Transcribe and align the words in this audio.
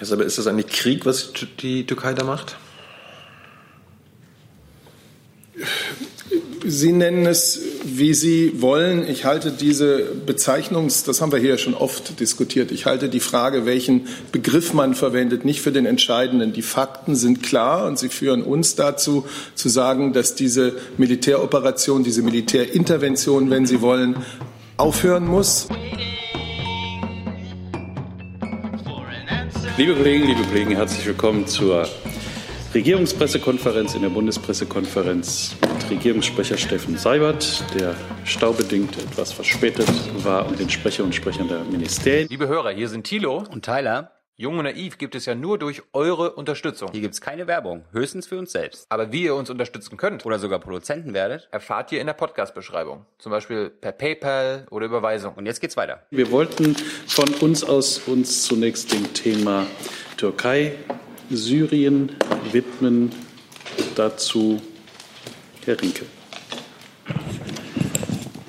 Aber 0.00 0.24
ist 0.24 0.38
das 0.38 0.46
eigentlich 0.46 0.68
Krieg, 0.68 1.04
was 1.04 1.32
die 1.60 1.86
Türkei 1.86 2.14
da 2.14 2.24
macht? 2.24 2.56
Sie 6.64 6.92
nennen 6.92 7.26
es, 7.26 7.60
wie 7.84 8.14
Sie 8.14 8.60
wollen. 8.60 9.08
Ich 9.08 9.24
halte 9.24 9.50
diese 9.50 9.98
Bezeichnung, 10.26 10.88
das 11.06 11.20
haben 11.20 11.32
wir 11.32 11.38
hier 11.38 11.58
schon 11.58 11.74
oft 11.74 12.20
diskutiert, 12.20 12.70
ich 12.70 12.86
halte 12.86 13.08
die 13.08 13.20
Frage, 13.20 13.66
welchen 13.66 14.06
Begriff 14.30 14.72
man 14.74 14.94
verwendet, 14.94 15.44
nicht 15.44 15.62
für 15.62 15.72
den 15.72 15.86
entscheidenden. 15.86 16.52
Die 16.52 16.62
Fakten 16.62 17.16
sind 17.16 17.42
klar 17.42 17.86
und 17.86 17.98
sie 17.98 18.08
führen 18.08 18.42
uns 18.42 18.74
dazu, 18.76 19.26
zu 19.54 19.68
sagen, 19.68 20.12
dass 20.12 20.34
diese 20.34 20.74
Militäroperation, 20.98 22.04
diese 22.04 22.22
Militärintervention, 22.22 23.50
wenn 23.50 23.66
Sie 23.66 23.80
wollen, 23.80 24.16
aufhören 24.76 25.26
muss. 25.26 25.68
Liebe 29.80 29.94
Kollegen, 29.94 30.26
liebe 30.26 30.42
Kollegen, 30.42 30.76
herzlich 30.76 31.06
willkommen 31.06 31.46
zur 31.46 31.88
Regierungspressekonferenz 32.74 33.94
in 33.94 34.02
der 34.02 34.10
Bundespressekonferenz 34.10 35.56
mit 35.62 35.90
Regierungssprecher 35.90 36.58
Steffen 36.58 36.98
Seibert, 36.98 37.64
der 37.74 37.94
staubedingt 38.26 38.98
etwas 38.98 39.32
verspätet 39.32 39.88
war, 40.22 40.46
und 40.46 40.60
den 40.60 40.68
Sprecher 40.68 41.02
und 41.02 41.14
Sprechern 41.14 41.48
der 41.48 41.64
Ministerien. 41.64 42.28
Liebe 42.28 42.46
Hörer, 42.46 42.72
hier 42.72 42.90
sind 42.90 43.04
Thilo 43.04 43.42
und 43.50 43.64
Tyler. 43.64 44.19
Jung 44.40 44.56
und 44.56 44.64
naiv 44.64 44.96
gibt 44.96 45.14
es 45.14 45.26
ja 45.26 45.34
nur 45.34 45.58
durch 45.58 45.82
eure 45.92 46.32
Unterstützung. 46.32 46.88
Hier 46.92 47.02
gibt 47.02 47.12
es 47.12 47.20
keine 47.20 47.46
Werbung, 47.46 47.84
höchstens 47.92 48.26
für 48.26 48.38
uns 48.38 48.52
selbst. 48.52 48.86
Aber 48.88 49.12
wie 49.12 49.24
ihr 49.24 49.34
uns 49.34 49.50
unterstützen 49.50 49.98
könnt 49.98 50.24
oder 50.24 50.38
sogar 50.38 50.60
Produzenten 50.60 51.12
werdet, 51.12 51.46
erfahrt 51.50 51.92
ihr 51.92 52.00
in 52.00 52.06
der 52.06 52.14
Podcast-Beschreibung. 52.14 53.04
Zum 53.18 53.32
Beispiel 53.32 53.68
per 53.68 53.92
PayPal 53.92 54.66
oder 54.70 54.86
Überweisung. 54.86 55.34
Und 55.34 55.44
jetzt 55.44 55.60
geht's 55.60 55.76
weiter. 55.76 56.04
Wir 56.08 56.30
wollten 56.30 56.74
von 57.06 57.28
uns 57.42 57.62
aus 57.62 57.98
uns 57.98 58.44
zunächst 58.44 58.90
dem 58.94 59.12
Thema 59.12 59.66
Türkei, 60.16 60.72
Syrien 61.28 62.16
widmen. 62.50 63.12
Dazu 63.94 64.62
Herr 65.66 65.78
Rinke. 65.82 66.06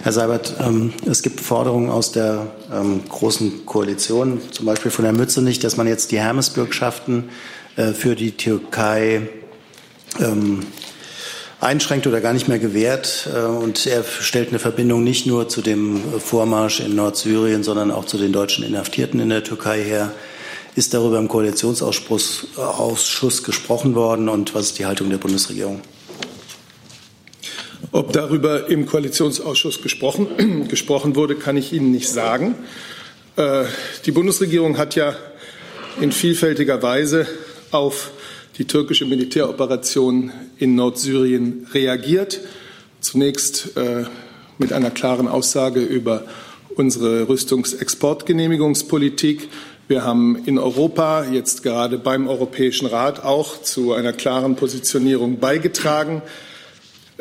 Herr 0.01 0.13
Seibert, 0.13 0.55
ähm, 0.61 0.93
es 1.05 1.21
gibt 1.21 1.41
Forderungen 1.41 1.89
aus 1.89 2.13
der 2.13 2.47
ähm, 2.71 3.01
Großen 3.07 3.65
Koalition, 3.65 4.41
zum 4.51 4.65
Beispiel 4.65 4.91
von 4.91 5.05
Herrn 5.05 5.17
Mützenich, 5.17 5.59
dass 5.59 5.77
man 5.77 5.87
jetzt 5.87 6.11
die 6.11 6.19
Hermesbürgschaften 6.19 7.29
äh, 7.75 7.93
für 7.93 8.15
die 8.15 8.31
Türkei 8.31 9.29
ähm, 10.19 10.65
einschränkt 11.59 12.07
oder 12.07 12.21
gar 12.21 12.33
nicht 12.33 12.47
mehr 12.47 12.57
gewährt. 12.59 13.29
Äh, 13.33 13.39
und 13.45 13.85
er 13.85 14.03
stellt 14.03 14.49
eine 14.49 14.59
Verbindung 14.59 15.03
nicht 15.03 15.27
nur 15.27 15.49
zu 15.49 15.61
dem 15.61 16.01
Vormarsch 16.19 16.79
in 16.79 16.95
Nordsyrien, 16.95 17.63
sondern 17.63 17.91
auch 17.91 18.05
zu 18.05 18.17
den 18.17 18.33
deutschen 18.33 18.63
Inhaftierten 18.63 19.19
in 19.19 19.29
der 19.29 19.43
Türkei 19.43 19.83
her. 19.83 20.11
Ist 20.73 20.93
darüber 20.93 21.19
im 21.19 21.27
Koalitionsausschuss 21.27 23.43
gesprochen 23.43 23.93
worden 23.93 24.29
und 24.29 24.55
was 24.55 24.67
ist 24.67 24.79
die 24.79 24.85
Haltung 24.85 25.09
der 25.09 25.17
Bundesregierung? 25.17 25.81
Ob 27.93 28.13
darüber 28.13 28.69
im 28.69 28.85
Koalitionsausschuss 28.85 29.81
gesprochen, 29.81 30.65
gesprochen 30.69 31.17
wurde, 31.17 31.35
kann 31.35 31.57
ich 31.57 31.73
Ihnen 31.73 31.91
nicht 31.91 32.07
sagen. 32.07 32.55
Äh, 33.35 33.65
die 34.05 34.13
Bundesregierung 34.13 34.77
hat 34.77 34.95
ja 34.95 35.13
in 35.99 36.13
vielfältiger 36.13 36.81
Weise 36.81 37.27
auf 37.71 38.11
die 38.57 38.63
türkische 38.63 39.03
Militäroperation 39.05 40.31
in 40.57 40.75
Nordsyrien 40.75 41.67
reagiert. 41.73 42.39
Zunächst 43.01 43.75
äh, 43.75 44.05
mit 44.57 44.71
einer 44.71 44.91
klaren 44.91 45.27
Aussage 45.27 45.81
über 45.81 46.23
unsere 46.77 47.27
Rüstungsexportgenehmigungspolitik. 47.27 49.49
Wir 49.89 50.05
haben 50.05 50.41
in 50.45 50.57
Europa 50.57 51.25
jetzt 51.25 51.61
gerade 51.61 51.97
beim 51.97 52.29
Europäischen 52.29 52.85
Rat 52.85 53.25
auch 53.25 53.61
zu 53.61 53.91
einer 53.91 54.13
klaren 54.13 54.55
Positionierung 54.55 55.39
beigetragen. 55.39 56.21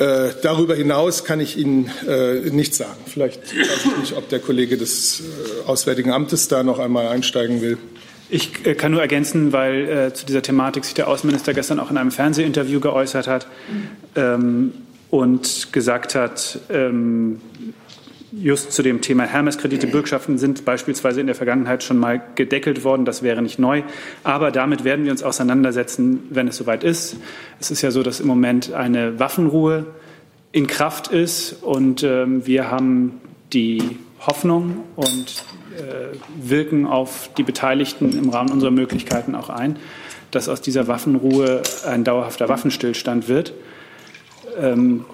Äh, 0.00 0.30
darüber 0.40 0.74
hinaus 0.74 1.24
kann 1.24 1.40
ich 1.40 1.58
Ihnen 1.58 1.90
äh, 2.08 2.48
nichts 2.50 2.78
sagen. 2.78 2.98
Vielleicht 3.06 3.54
weiß 3.54 3.84
ich 3.84 3.96
nicht, 3.98 4.16
ob 4.16 4.30
der 4.30 4.38
Kollege 4.38 4.78
des 4.78 5.20
äh, 5.20 5.68
Auswärtigen 5.68 6.10
Amtes 6.10 6.48
da 6.48 6.62
noch 6.62 6.78
einmal 6.78 7.08
einsteigen 7.08 7.60
will. 7.60 7.76
Ich 8.30 8.64
äh, 8.64 8.74
kann 8.74 8.92
nur 8.92 9.02
ergänzen, 9.02 9.52
weil 9.52 9.88
äh, 9.88 10.14
zu 10.14 10.24
dieser 10.24 10.40
Thematik 10.40 10.86
sich 10.86 10.94
der 10.94 11.06
Außenminister 11.06 11.52
gestern 11.52 11.78
auch 11.78 11.90
in 11.90 11.98
einem 11.98 12.12
Fernsehinterview 12.12 12.80
geäußert 12.80 13.26
hat 13.26 13.46
ähm, 14.16 14.72
und 15.10 15.70
gesagt 15.70 16.14
hat, 16.14 16.60
ähm, 16.70 17.42
just 18.32 18.72
zu 18.72 18.82
dem 18.82 19.00
Thema 19.00 19.24
Hermes-Kredite, 19.24 19.86
Bürgschaften 19.86 20.38
sind 20.38 20.64
beispielsweise 20.64 21.20
in 21.20 21.26
der 21.26 21.34
Vergangenheit 21.34 21.82
schon 21.82 21.98
mal 21.98 22.20
gedeckelt 22.34 22.84
worden. 22.84 23.04
Das 23.04 23.22
wäre 23.22 23.42
nicht 23.42 23.58
neu. 23.58 23.82
Aber 24.24 24.50
damit 24.50 24.84
werden 24.84 25.04
wir 25.04 25.12
uns 25.12 25.22
auseinandersetzen, 25.22 26.20
wenn 26.30 26.48
es 26.48 26.56
soweit 26.56 26.84
ist. 26.84 27.16
Es 27.60 27.70
ist 27.70 27.82
ja 27.82 27.90
so, 27.90 28.02
dass 28.02 28.20
im 28.20 28.26
Moment 28.26 28.72
eine 28.72 29.18
Waffenruhe 29.18 29.86
in 30.52 30.66
Kraft 30.66 31.08
ist 31.08 31.62
und 31.62 32.02
ähm, 32.02 32.46
wir 32.46 32.70
haben 32.70 33.20
die 33.52 33.98
Hoffnung 34.26 34.84
und 34.96 35.44
äh, 35.78 36.16
wirken 36.36 36.86
auf 36.86 37.30
die 37.36 37.42
Beteiligten 37.42 38.16
im 38.18 38.28
Rahmen 38.30 38.50
unserer 38.50 38.72
Möglichkeiten 38.72 39.34
auch 39.34 39.48
ein, 39.48 39.76
dass 40.30 40.48
aus 40.48 40.60
dieser 40.60 40.88
Waffenruhe 40.88 41.62
ein 41.86 42.04
dauerhafter 42.04 42.48
Waffenstillstand 42.48 43.28
wird. 43.28 43.54
Ähm, 44.58 45.04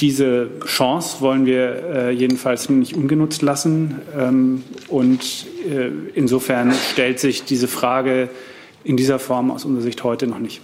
diese 0.00 0.50
Chance 0.64 1.20
wollen 1.20 1.44
wir 1.44 1.82
äh, 1.92 2.10
jedenfalls 2.10 2.68
nicht 2.68 2.94
ungenutzt 2.94 3.42
lassen. 3.42 4.00
Ähm, 4.16 4.62
und 4.88 5.46
äh, 5.68 5.90
insofern 6.14 6.72
stellt 6.92 7.18
sich 7.18 7.44
diese 7.44 7.68
Frage 7.68 8.28
in 8.84 8.96
dieser 8.96 9.18
Form 9.18 9.50
aus 9.50 9.64
unserer 9.64 9.82
Sicht 9.82 10.04
heute 10.04 10.26
noch 10.26 10.38
nicht. 10.38 10.60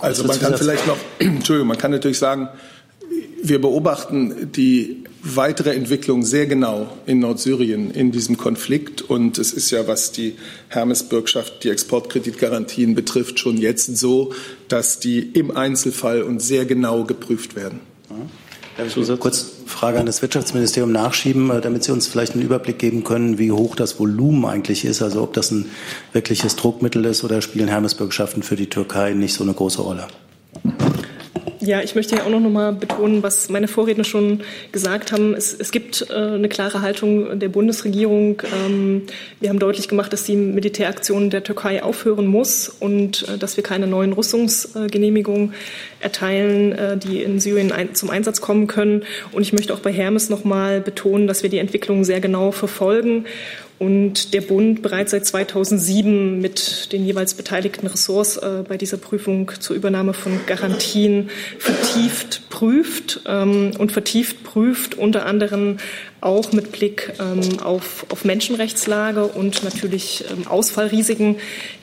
also 0.00 0.24
man 0.24 0.40
kann 0.40 0.56
vielleicht 0.56 0.86
noch, 0.86 0.96
Entschuldigung, 1.18 1.68
man 1.68 1.78
kann 1.78 1.92
natürlich 1.92 2.18
sagen, 2.18 2.48
wir 3.42 3.60
beobachten 3.60 4.52
die 4.52 5.01
weitere 5.22 5.74
Entwicklung 5.74 6.24
sehr 6.24 6.46
genau 6.46 6.88
in 7.06 7.20
Nordsyrien 7.20 7.90
in 7.92 8.10
diesem 8.10 8.36
Konflikt. 8.36 9.02
Und 9.02 9.38
es 9.38 9.52
ist 9.52 9.70
ja, 9.70 9.86
was 9.86 10.12
die 10.12 10.34
Hermes-Bürgschaft, 10.68 11.64
die 11.64 11.70
Exportkreditgarantien 11.70 12.94
betrifft, 12.94 13.38
schon 13.38 13.56
jetzt 13.56 13.96
so, 13.96 14.32
dass 14.68 14.98
die 14.98 15.20
im 15.20 15.56
Einzelfall 15.56 16.22
und 16.22 16.40
sehr 16.40 16.64
genau 16.64 17.04
geprüft 17.04 17.54
werden. 17.54 17.80
Darf 18.76 18.96
ich 18.96 19.08
eine 19.08 19.18
kurz 19.18 19.50
Frage 19.66 20.00
an 20.00 20.06
das 20.06 20.22
Wirtschaftsministerium 20.22 20.92
nachschieben, 20.92 21.50
äh, 21.50 21.60
damit 21.60 21.84
Sie 21.84 21.92
uns 21.92 22.06
vielleicht 22.06 22.32
einen 22.32 22.42
Überblick 22.42 22.78
geben 22.78 23.04
können, 23.04 23.38
wie 23.38 23.52
hoch 23.52 23.76
das 23.76 24.00
Volumen 24.00 24.46
eigentlich 24.46 24.84
ist, 24.84 25.02
also 25.02 25.22
ob 25.22 25.34
das 25.34 25.50
ein 25.50 25.66
wirkliches 26.12 26.56
Druckmittel 26.56 27.04
ist 27.04 27.22
oder 27.22 27.42
spielen 27.42 27.68
Hermesbürgschaften 27.68 28.42
für 28.42 28.56
die 28.56 28.68
Türkei 28.68 29.12
nicht 29.12 29.34
so 29.34 29.44
eine 29.44 29.52
große 29.52 29.82
Rolle? 29.82 30.08
Ja, 31.64 31.80
ich 31.80 31.94
möchte 31.94 32.16
ja 32.16 32.24
auch 32.24 32.28
noch 32.28 32.40
mal 32.40 32.72
betonen, 32.72 33.22
was 33.22 33.48
meine 33.48 33.68
Vorredner 33.68 34.02
schon 34.02 34.40
gesagt 34.72 35.12
haben. 35.12 35.32
Es, 35.32 35.54
es 35.54 35.70
gibt 35.70 36.04
äh, 36.10 36.12
eine 36.12 36.48
klare 36.48 36.82
Haltung 36.82 37.38
der 37.38 37.48
Bundesregierung. 37.50 38.42
Ähm, 38.66 39.02
wir 39.38 39.48
haben 39.48 39.60
deutlich 39.60 39.86
gemacht, 39.86 40.12
dass 40.12 40.24
die 40.24 40.34
Militäraktion 40.34 41.30
der 41.30 41.44
Türkei 41.44 41.84
aufhören 41.84 42.26
muss 42.26 42.68
und 42.68 43.28
äh, 43.28 43.38
dass 43.38 43.56
wir 43.56 43.62
keine 43.62 43.86
neuen 43.86 44.12
Rüstungsgenehmigungen 44.12 45.54
erteilen, 46.00 46.72
äh, 46.72 46.96
die 46.96 47.22
in 47.22 47.38
Syrien 47.38 47.70
ein, 47.70 47.94
zum 47.94 48.10
Einsatz 48.10 48.40
kommen 48.40 48.66
können. 48.66 49.04
Und 49.30 49.42
ich 49.42 49.52
möchte 49.52 49.72
auch 49.72 49.80
bei 49.80 49.92
Hermes 49.92 50.30
noch 50.30 50.42
mal 50.42 50.80
betonen, 50.80 51.28
dass 51.28 51.44
wir 51.44 51.50
die 51.50 51.58
Entwicklung 51.58 52.02
sehr 52.02 52.20
genau 52.20 52.50
verfolgen 52.50 53.24
und 53.82 54.32
der 54.32 54.42
Bund 54.42 54.80
bereits 54.80 55.10
seit 55.10 55.26
2007 55.26 56.40
mit 56.40 56.92
den 56.92 57.04
jeweils 57.04 57.34
beteiligten 57.34 57.88
Ressorts 57.88 58.36
äh, 58.36 58.62
bei 58.68 58.76
dieser 58.76 58.96
Prüfung 58.96 59.50
zur 59.58 59.74
Übernahme 59.74 60.14
von 60.14 60.38
Garantien 60.46 61.30
vertieft 61.58 62.48
prüft 62.48 63.22
ähm, 63.26 63.72
und 63.78 63.90
vertieft 63.90 64.44
prüft, 64.44 64.94
unter 64.96 65.26
anderem 65.26 65.78
auch 66.20 66.52
mit 66.52 66.70
Blick 66.70 67.12
ähm, 67.18 67.58
auf, 67.58 68.06
auf 68.08 68.24
Menschenrechtslage 68.24 69.24
und 69.24 69.64
natürlich 69.64 70.24
ähm, 70.30 70.46
Ausfallrisiken 70.46 71.38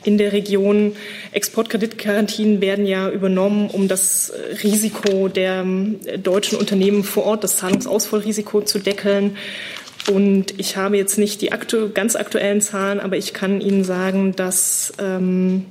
in 0.05 0.17
der 0.17 0.31
Region. 0.31 0.95
Exportkreditgarantien 1.33 2.61
werden 2.61 2.85
ja 2.85 3.09
übernommen, 3.09 3.69
um 3.69 3.89
das 3.89 4.31
Risiko 4.63 5.27
der 5.27 5.65
äh, 6.05 6.17
deutschen 6.17 6.57
Unternehmen 6.57 7.03
vor 7.03 7.25
Ort, 7.25 7.43
das 7.43 7.57
Zahlungsausfallrisiko 7.57 8.61
zu 8.61 8.79
deckeln. 8.79 9.35
Und 10.09 10.59
ich 10.59 10.75
habe 10.75 10.97
jetzt 10.97 11.19
nicht 11.19 11.41
die 11.41 11.51
aktu 11.51 11.89
ganz 11.93 12.15
aktuellen 12.15 12.61
Zahlen, 12.61 12.99
aber 12.99 13.17
ich 13.17 13.33
kann 13.33 13.61
Ihnen 13.61 13.83
sagen, 13.83 14.35
dass 14.35 14.91
ähm, 14.97 15.67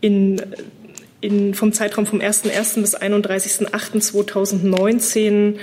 in, 0.00 0.40
in, 1.20 1.54
vom 1.54 1.72
Zeitraum 1.72 2.06
vom 2.06 2.20
01.01. 2.20 2.80
bis 2.80 2.96
31.08.2019 2.96 5.56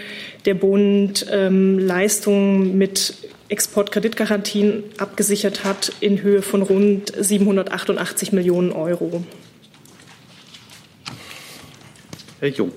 der 0.46 0.56
Bund 0.56 1.26
ähm, 1.32 1.80
Leistungen 1.80 2.78
mit 2.78 3.14
Exportkreditgarantien 3.48 4.84
abgesichert 4.98 5.64
hat 5.64 5.94
in 6.02 6.22
Höhe 6.22 6.42
von 6.42 6.62
rund 6.62 7.14
788 7.18 8.34
Millionen 8.34 8.74
Euro. 8.74 9.24
Herr 12.42 12.50
Jung. 12.50 12.74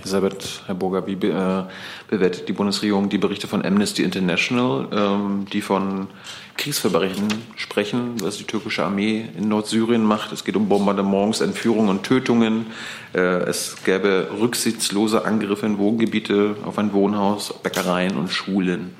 Elisabeth, 0.00 0.62
Herr 0.66 0.74
Burger, 0.74 1.06
wie 1.06 1.12
äh, 1.12 1.64
bewertet 2.08 2.48
die 2.48 2.52
Bundesregierung 2.52 3.08
die 3.08 3.18
Berichte 3.18 3.46
von 3.46 3.64
Amnesty 3.64 4.02
International, 4.02 4.88
ähm, 4.92 5.46
die 5.52 5.60
von 5.60 6.08
Kriegsverbrechen 6.56 7.28
sprechen, 7.56 8.14
was 8.20 8.38
die 8.38 8.44
türkische 8.44 8.84
Armee 8.84 9.26
in 9.36 9.48
Nordsyrien 9.48 10.02
macht? 10.02 10.32
Es 10.32 10.44
geht 10.44 10.56
um 10.56 10.68
Bombardements, 10.68 11.40
Entführungen 11.40 11.90
und 11.90 12.02
Tötungen. 12.02 12.66
Äh, 13.14 13.18
es 13.18 13.76
gäbe 13.84 14.28
rücksichtslose 14.40 15.24
Angriffe 15.24 15.66
in 15.66 15.78
Wohngebiete, 15.78 16.56
auf 16.64 16.78
ein 16.78 16.92
Wohnhaus, 16.92 17.54
Bäckereien 17.62 18.16
und 18.16 18.30
Schulen. 18.30 18.94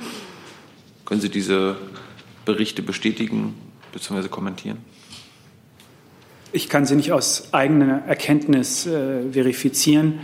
Können 1.07 1.21
Sie 1.21 1.31
diese 1.31 1.77
Berichte 2.45 2.83
bestätigen 2.83 3.55
bzw. 3.93 4.29
kommentieren? 4.29 4.79
Ich 6.53 6.69
kann 6.69 6.85
sie 6.85 6.97
nicht 6.97 7.13
aus 7.13 7.53
eigener 7.53 8.03
Erkenntnis 8.07 8.85
äh, 8.85 9.31
verifizieren. 9.31 10.21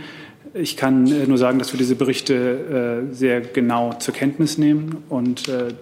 Ich 0.59 0.75
kann 0.75 1.07
äh, 1.07 1.27
nur 1.27 1.37
sagen, 1.37 1.59
dass 1.59 1.71
wir 1.73 1.77
diese 1.77 1.95
Berichte 1.95 3.05
äh, 3.09 3.13
sehr 3.13 3.41
genau 3.41 3.93
zur 3.93 4.13
Kenntnis 4.13 4.57
nehmen 4.57 5.03
und 5.09 5.47
äh, 5.47 5.73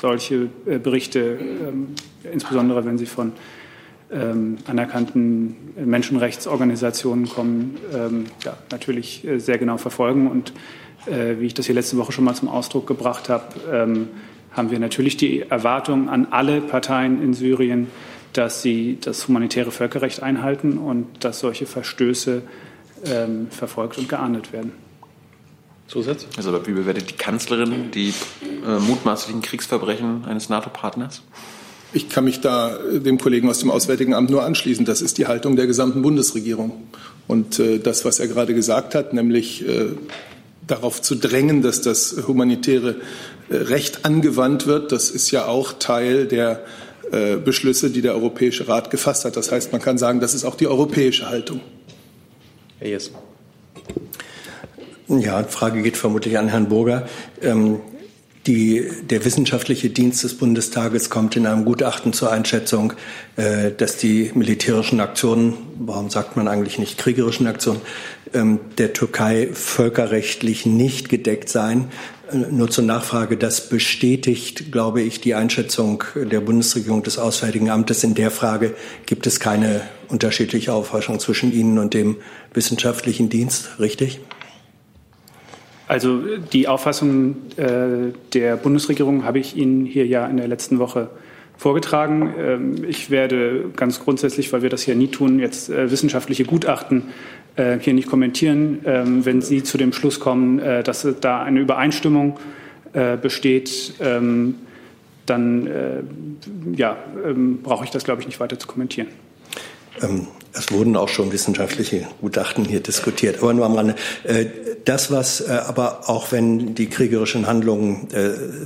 solche 0.00 0.48
Berichte, 0.64 1.38
ähm, 1.38 1.88
insbesondere 2.32 2.84
wenn 2.86 2.98
sie 2.98 3.06
von 3.06 3.32
ähm, 4.10 4.56
anerkannten 4.66 5.54
Menschenrechtsorganisationen 5.76 7.28
kommen, 7.28 7.76
ähm, 7.94 8.24
ja, 8.44 8.56
natürlich 8.70 9.26
sehr 9.36 9.58
genau 9.58 9.76
verfolgen. 9.76 10.28
Und 10.28 10.52
wie 11.08 11.46
ich 11.46 11.54
das 11.54 11.66
hier 11.66 11.74
letzte 11.76 11.98
Woche 11.98 12.10
schon 12.10 12.24
mal 12.24 12.34
zum 12.34 12.48
Ausdruck 12.48 12.88
gebracht 12.88 13.28
habe, 13.28 13.44
haben 14.50 14.70
wir 14.72 14.80
natürlich 14.80 15.16
die 15.16 15.42
Erwartung 15.42 16.08
an 16.08 16.26
alle 16.32 16.60
Parteien 16.60 17.22
in 17.22 17.32
Syrien, 17.32 17.86
dass 18.32 18.60
sie 18.60 18.98
das 19.00 19.28
humanitäre 19.28 19.70
Völkerrecht 19.70 20.20
einhalten 20.20 20.78
und 20.78 21.06
dass 21.22 21.38
solche 21.38 21.66
Verstöße 21.66 22.42
ähm, 23.10 23.48
verfolgt 23.50 23.98
und 23.98 24.08
geahndet 24.08 24.52
werden. 24.52 24.72
Zusatz? 25.88 26.26
Also, 26.36 26.52
wie 26.66 26.72
bewertet 26.72 27.10
die 27.10 27.14
Kanzlerin 27.14 27.90
die 27.92 28.12
äh, 28.66 28.78
mutmaßlichen 28.80 29.40
Kriegsverbrechen 29.42 30.24
eines 30.24 30.48
NATO-Partners? 30.48 31.22
Ich 31.92 32.08
kann 32.08 32.24
mich 32.24 32.40
da 32.40 32.76
äh, 32.76 33.00
dem 33.00 33.18
Kollegen 33.18 33.48
aus 33.48 33.60
dem 33.60 33.70
Auswärtigen 33.70 34.12
Amt 34.14 34.30
nur 34.30 34.42
anschließen. 34.42 34.84
Das 34.84 35.00
ist 35.00 35.18
die 35.18 35.26
Haltung 35.26 35.56
der 35.56 35.66
gesamten 35.66 36.02
Bundesregierung. 36.02 36.72
Und 37.28 37.58
äh, 37.58 37.78
das, 37.78 38.04
was 38.04 38.18
er 38.18 38.28
gerade 38.28 38.54
gesagt 38.54 38.94
hat, 38.94 39.12
nämlich 39.12 39.66
äh, 39.66 39.90
darauf 40.66 41.00
zu 41.00 41.14
drängen, 41.14 41.62
dass 41.62 41.80
das 41.80 42.24
humanitäre 42.26 42.96
äh, 43.48 43.56
Recht 43.56 44.04
angewandt 44.04 44.66
wird, 44.66 44.90
das 44.90 45.10
ist 45.10 45.30
ja 45.30 45.46
auch 45.46 45.74
Teil 45.74 46.26
der 46.26 46.64
äh, 47.12 47.36
Beschlüsse, 47.36 47.90
die 47.90 48.02
der 48.02 48.14
Europäische 48.14 48.66
Rat 48.66 48.90
gefasst 48.90 49.24
hat. 49.24 49.36
Das 49.36 49.52
heißt, 49.52 49.70
man 49.70 49.80
kann 49.80 49.98
sagen, 49.98 50.18
das 50.18 50.34
ist 50.34 50.44
auch 50.44 50.56
die 50.56 50.66
europäische 50.66 51.28
Haltung. 51.28 51.60
Herr 52.78 52.88
Jess. 52.88 53.10
Ja, 55.08 55.42
Frage 55.44 55.82
geht 55.82 55.96
vermutlich 55.96 56.36
an 56.36 56.48
Herrn 56.48 56.68
Burger. 56.68 57.08
Ähm, 57.40 57.80
die, 58.46 58.88
der 59.02 59.24
wissenschaftliche 59.24 59.90
Dienst 59.90 60.22
des 60.22 60.36
Bundestages 60.36 61.10
kommt 61.10 61.34
in 61.36 61.46
einem 61.46 61.64
Gutachten 61.64 62.12
zur 62.12 62.30
Einschätzung, 62.30 62.92
äh, 63.36 63.72
dass 63.72 63.96
die 63.96 64.30
militärischen 64.34 65.00
Aktionen, 65.00 65.54
warum 65.78 66.10
sagt 66.10 66.36
man 66.36 66.46
eigentlich 66.46 66.78
nicht 66.78 66.96
kriegerischen 66.96 67.46
Aktionen, 67.48 67.80
ähm, 68.34 68.60
der 68.78 68.92
Türkei 68.92 69.48
völkerrechtlich 69.52 70.66
nicht 70.66 71.08
gedeckt 71.08 71.48
seien. 71.48 71.88
Nur 72.32 72.68
zur 72.70 72.82
Nachfrage, 72.82 73.36
das 73.36 73.68
bestätigt, 73.68 74.72
glaube 74.72 75.00
ich, 75.00 75.20
die 75.20 75.34
Einschätzung 75.34 76.02
der 76.16 76.40
Bundesregierung 76.40 77.04
des 77.04 77.18
Auswärtigen 77.18 77.70
Amtes. 77.70 78.02
In 78.02 78.14
der 78.14 78.32
Frage 78.32 78.74
gibt 79.06 79.28
es 79.28 79.38
keine 79.38 79.82
unterschiedliche 80.08 80.72
Auffassung 80.72 81.20
zwischen 81.20 81.52
Ihnen 81.52 81.78
und 81.78 81.94
dem 81.94 82.16
wissenschaftlichen 82.52 83.28
Dienst, 83.28 83.78
richtig? 83.78 84.20
Also 85.86 86.20
die 86.52 86.66
Auffassung 86.66 87.36
äh, 87.56 88.12
der 88.32 88.56
Bundesregierung 88.56 89.24
habe 89.24 89.38
ich 89.38 89.56
Ihnen 89.56 89.86
hier 89.86 90.06
ja 90.06 90.26
in 90.26 90.36
der 90.36 90.48
letzten 90.48 90.80
Woche 90.80 91.10
vorgetragen. 91.56 92.34
Ähm, 92.38 92.84
ich 92.88 93.10
werde 93.10 93.70
ganz 93.76 94.00
grundsätzlich, 94.00 94.52
weil 94.52 94.62
wir 94.62 94.70
das 94.70 94.82
hier 94.82 94.94
nie 94.94 95.08
tun, 95.08 95.38
jetzt 95.38 95.70
äh, 95.70 95.90
wissenschaftliche 95.90 96.44
Gutachten 96.44 97.04
äh, 97.56 97.78
hier 97.80 97.94
nicht 97.94 98.08
kommentieren. 98.08 98.80
Ähm, 98.84 99.24
wenn 99.24 99.40
Sie 99.40 99.62
zu 99.62 99.78
dem 99.78 99.92
Schluss 99.92 100.20
kommen, 100.20 100.58
äh, 100.58 100.82
dass 100.82 101.06
da 101.20 101.42
eine 101.42 101.60
Übereinstimmung 101.60 102.38
äh, 102.92 103.16
besteht, 103.16 103.94
ähm, 104.00 104.56
dann 105.24 105.68
ja, 106.76 106.96
ähm, 107.26 107.60
brauche 107.60 107.84
ich 107.84 107.90
das, 107.90 108.04
glaube 108.04 108.20
ich, 108.20 108.28
nicht 108.28 108.38
weiter 108.38 108.60
zu 108.60 108.68
kommentieren. 108.68 109.08
Es 110.52 110.70
wurden 110.70 110.94
auch 110.94 111.08
schon 111.08 111.32
wissenschaftliche 111.32 112.06
Gutachten 112.20 112.64
hier 112.64 112.78
diskutiert, 112.78 113.42
aber 113.42 113.52
nur 113.52 113.64
am 113.64 113.74
Rande. 113.74 113.96
Das, 114.84 115.10
was 115.10 115.44
aber 115.48 116.08
auch 116.08 116.30
wenn 116.30 116.76
die 116.76 116.86
kriegerischen 116.86 117.48
Handlungen 117.48 118.06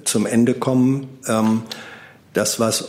zum 0.05 0.27
Ende 0.27 0.53
kommen, 0.53 1.07
das, 2.33 2.61
was 2.61 2.81
äh, 2.81 2.85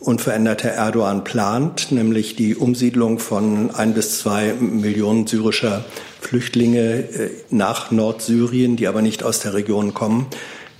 unverändert 0.00 0.64
Herr 0.64 0.74
Erdogan 0.74 1.24
plant, 1.24 1.92
nämlich 1.92 2.36
die 2.36 2.54
Umsiedlung 2.54 3.18
von 3.18 3.70
ein 3.74 3.94
bis 3.94 4.18
zwei 4.20 4.52
Millionen 4.54 5.26
syrischer 5.26 5.84
Flüchtlinge 6.20 6.80
äh, 6.80 7.30
nach 7.50 7.90
Nordsyrien, 7.90 8.76
die 8.76 8.88
aber 8.88 9.02
nicht 9.02 9.22
aus 9.22 9.40
der 9.40 9.54
Region 9.54 9.94
kommen, 9.94 10.26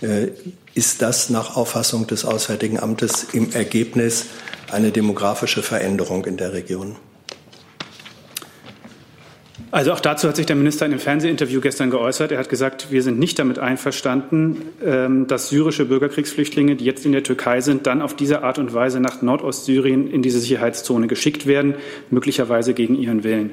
äh, 0.03 0.29
ist 0.75 1.01
das 1.01 1.31
nach 1.31 1.57
Auffassung 1.57 2.07
des 2.07 2.25
Auswärtigen 2.25 2.79
Amtes 2.79 3.27
im 3.33 3.53
Ergebnis 3.53 4.27
eine 4.71 4.91
demografische 4.91 5.63
Veränderung 5.63 6.27
in 6.27 6.37
der 6.37 6.53
Region? 6.53 6.97
Also 9.77 9.93
auch 9.93 10.01
dazu 10.01 10.27
hat 10.27 10.37
sich 10.37 10.47
der 10.47 10.57
Minister 10.57 10.87
in 10.87 10.93
einem 10.93 11.01
Fernsehinterview 11.03 11.61
gestern 11.61 11.91
geäußert. 11.91 12.33
Er 12.33 12.39
hat 12.39 12.49
gesagt, 12.49 12.91
wir 12.91 13.03
sind 13.03 13.19
nicht 13.19 13.39
damit 13.39 13.59
einverstanden, 13.59 14.63
ähm, 14.83 15.27
dass 15.27 15.51
syrische 15.51 15.85
Bürgerkriegsflüchtlinge, 15.85 16.77
die 16.77 16.87
jetzt 16.87 17.05
in 17.05 17.13
der 17.13 17.23
Türkei 17.23 17.61
sind, 17.61 17.87
dann 17.87 18.01
auf 18.01 18.17
diese 18.17 18.43
Art 18.43 18.59
und 18.59 18.73
Weise 18.73 19.01
nach 19.01 19.21
Nordostsyrien 19.21 20.11
in 20.11 20.23
diese 20.23 20.41
Sicherheitszone 20.41 21.09
geschickt 21.09 21.47
werden, 21.47 21.75
möglicherweise 22.09 22.73
gegen 22.73 22.95
ihren 22.95 23.23
Willen. 23.23 23.51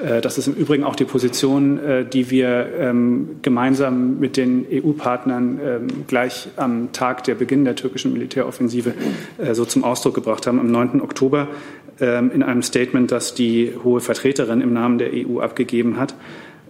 Äh, 0.00 0.20
das 0.20 0.38
ist 0.38 0.46
im 0.46 0.54
Übrigen 0.54 0.84
auch 0.84 0.94
die 0.94 1.06
Position, 1.06 1.80
äh, 1.80 2.04
die 2.04 2.30
wir 2.30 2.68
ähm, 2.78 3.40
gemeinsam 3.42 4.20
mit 4.20 4.36
den 4.36 4.66
EU-Partnern 4.70 5.58
ähm, 5.60 5.86
gleich 6.06 6.50
am 6.54 6.92
Tag 6.92 7.24
der 7.24 7.34
Beginn 7.34 7.64
der 7.64 7.74
türkischen 7.74 8.12
Militäroffensive 8.12 8.94
äh, 9.38 9.54
so 9.54 9.64
zum 9.64 9.82
Ausdruck 9.82 10.14
gebracht 10.14 10.46
haben. 10.46 10.60
Am 10.60 10.70
9. 10.70 11.00
Oktober 11.00 11.48
in 12.00 12.42
einem 12.42 12.62
Statement, 12.62 13.12
das 13.12 13.34
die 13.34 13.72
hohe 13.84 14.00
Vertreterin 14.00 14.60
im 14.60 14.72
Namen 14.72 14.98
der 14.98 15.10
EU 15.12 15.40
abgegeben 15.40 15.96
hat, 15.96 16.14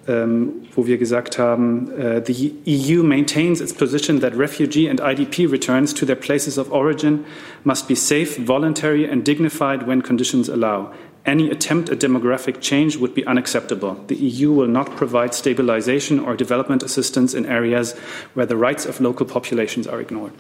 ähm, 0.07 0.67
wo 0.75 0.87
wir 0.87 0.99
gesagt 0.99 1.39
haben, 1.39 1.89
uh, 1.99 2.21
the 2.25 2.53
EU 2.67 3.03
maintains 3.03 3.61
its 3.61 3.73
position 3.73 4.21
that 4.21 4.37
refugee 4.37 4.89
and 4.89 5.01
IDP 5.01 5.51
returns 5.51 5.95
to 5.95 6.05
their 6.05 6.17
places 6.17 6.59
of 6.59 6.71
origin 6.71 7.25
must 7.65 7.89
be 7.89 7.95
safe, 7.95 8.37
voluntary 8.45 9.09
and 9.09 9.25
dignified 9.25 9.87
when 9.87 10.03
conditions 10.03 10.49
allow. 10.49 10.93
Any 11.25 11.51
attempt 11.51 11.89
at 11.89 12.01
demographic 12.01 12.61
change 12.61 12.99
would 12.99 13.15
be 13.15 13.25
unacceptable. 13.27 13.97
The 14.09 14.17
EU 14.17 14.53
will 14.53 14.69
not 14.69 14.95
provide 14.95 15.33
stabilization 15.33 16.21
or 16.21 16.37
development 16.37 16.83
assistance 16.83 17.33
in 17.33 17.47
areas 17.47 17.95
where 18.35 18.45
the 18.45 18.57
rights 18.57 18.85
of 18.85 19.01
local 19.01 19.25
populations 19.25 19.87
are 19.87 20.03
ignored. 20.03 20.33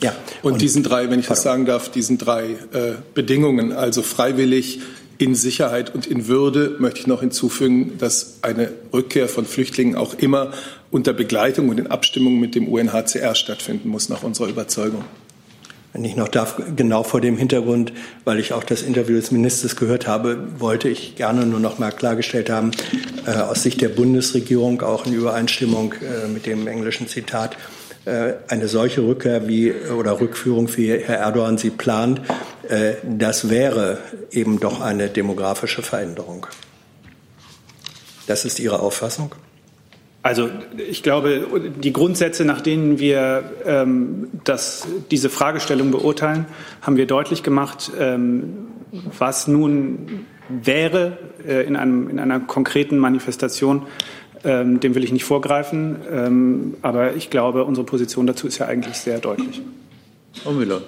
Ja. 0.00 0.14
Und, 0.42 0.52
und 0.52 0.62
diesen 0.62 0.82
drei, 0.82 1.10
wenn 1.10 1.20
ich 1.20 1.26
das 1.26 1.42
sagen 1.42 1.66
darf, 1.66 1.90
diesen 1.90 2.18
drei 2.18 2.50
äh, 2.72 2.94
Bedingungen, 3.14 3.72
also 3.72 4.02
freiwillig, 4.02 4.80
in 5.18 5.34
Sicherheit 5.34 5.92
und 5.94 6.06
in 6.06 6.28
Würde, 6.28 6.76
möchte 6.78 7.00
ich 7.00 7.06
noch 7.08 7.20
hinzufügen, 7.20 7.98
dass 7.98 8.38
eine 8.42 8.70
Rückkehr 8.92 9.28
von 9.28 9.44
Flüchtlingen 9.44 9.96
auch 9.96 10.14
immer 10.14 10.52
unter 10.92 11.12
Begleitung 11.12 11.68
und 11.68 11.78
in 11.78 11.88
Abstimmung 11.88 12.38
mit 12.38 12.54
dem 12.54 12.68
UNHCR 12.68 13.34
stattfinden 13.34 13.88
muss, 13.88 14.08
nach 14.08 14.22
unserer 14.22 14.48
Überzeugung. 14.48 15.04
Wenn 15.92 16.04
ich 16.04 16.16
noch 16.16 16.28
darf, 16.28 16.60
genau 16.76 17.02
vor 17.02 17.20
dem 17.20 17.36
Hintergrund, 17.36 17.92
weil 18.24 18.38
ich 18.38 18.52
auch 18.52 18.62
das 18.62 18.82
Interview 18.82 19.16
des 19.16 19.32
Ministers 19.32 19.74
gehört 19.74 20.06
habe, 20.06 20.38
wollte 20.58 20.88
ich 20.88 21.16
gerne 21.16 21.46
nur 21.46 21.60
noch 21.60 21.78
mal 21.78 21.90
klargestellt 21.90 22.50
haben, 22.50 22.70
äh, 23.26 23.32
aus 23.32 23.62
Sicht 23.62 23.80
der 23.80 23.88
Bundesregierung, 23.88 24.82
auch 24.82 25.06
in 25.06 25.14
Übereinstimmung 25.14 25.94
äh, 25.94 26.28
mit 26.28 26.46
dem 26.46 26.68
englischen 26.68 27.08
Zitat, 27.08 27.56
eine 28.48 28.68
solche 28.68 29.02
Rückkehr 29.02 29.48
wie 29.48 29.72
oder 29.72 30.20
Rückführung, 30.20 30.68
wie 30.76 30.92
Herr 30.92 31.18
Erdogan 31.18 31.58
sie 31.58 31.70
plant, 31.70 32.20
äh, 32.68 32.94
das 33.04 33.50
wäre 33.50 33.98
eben 34.30 34.60
doch 34.60 34.80
eine 34.80 35.08
demografische 35.08 35.82
Veränderung. 35.82 36.46
Das 38.26 38.44
ist 38.44 38.60
Ihre 38.60 38.80
Auffassung? 38.80 39.34
Also 40.22 40.50
ich 40.76 41.02
glaube, 41.02 41.46
die 41.82 41.92
Grundsätze, 41.92 42.44
nach 42.44 42.60
denen 42.60 42.98
wir 42.98 43.50
ähm, 43.64 44.28
das, 44.44 44.86
diese 45.10 45.30
Fragestellung 45.30 45.90
beurteilen, 45.90 46.44
haben 46.82 46.96
wir 46.96 47.06
deutlich 47.06 47.42
gemacht. 47.42 47.90
Ähm, 47.98 48.68
was 49.18 49.48
nun 49.48 50.26
wäre 50.48 51.18
äh, 51.46 51.66
in, 51.66 51.76
einem, 51.76 52.08
in 52.10 52.18
einer 52.18 52.40
konkreten 52.40 52.98
Manifestation, 52.98 53.86
ähm, 54.44 54.80
dem 54.80 54.94
will 54.94 55.04
ich 55.04 55.12
nicht 55.12 55.24
vorgreifen, 55.24 55.96
ähm, 56.10 56.76
aber 56.82 57.14
ich 57.14 57.30
glaube, 57.30 57.64
unsere 57.64 57.86
Position 57.86 58.26
dazu 58.26 58.46
ist 58.46 58.58
ja 58.58 58.66
eigentlich 58.66 58.96
sehr 58.96 59.18
deutlich. 59.18 59.60
Frau 60.42 60.52
Müller. 60.52 60.82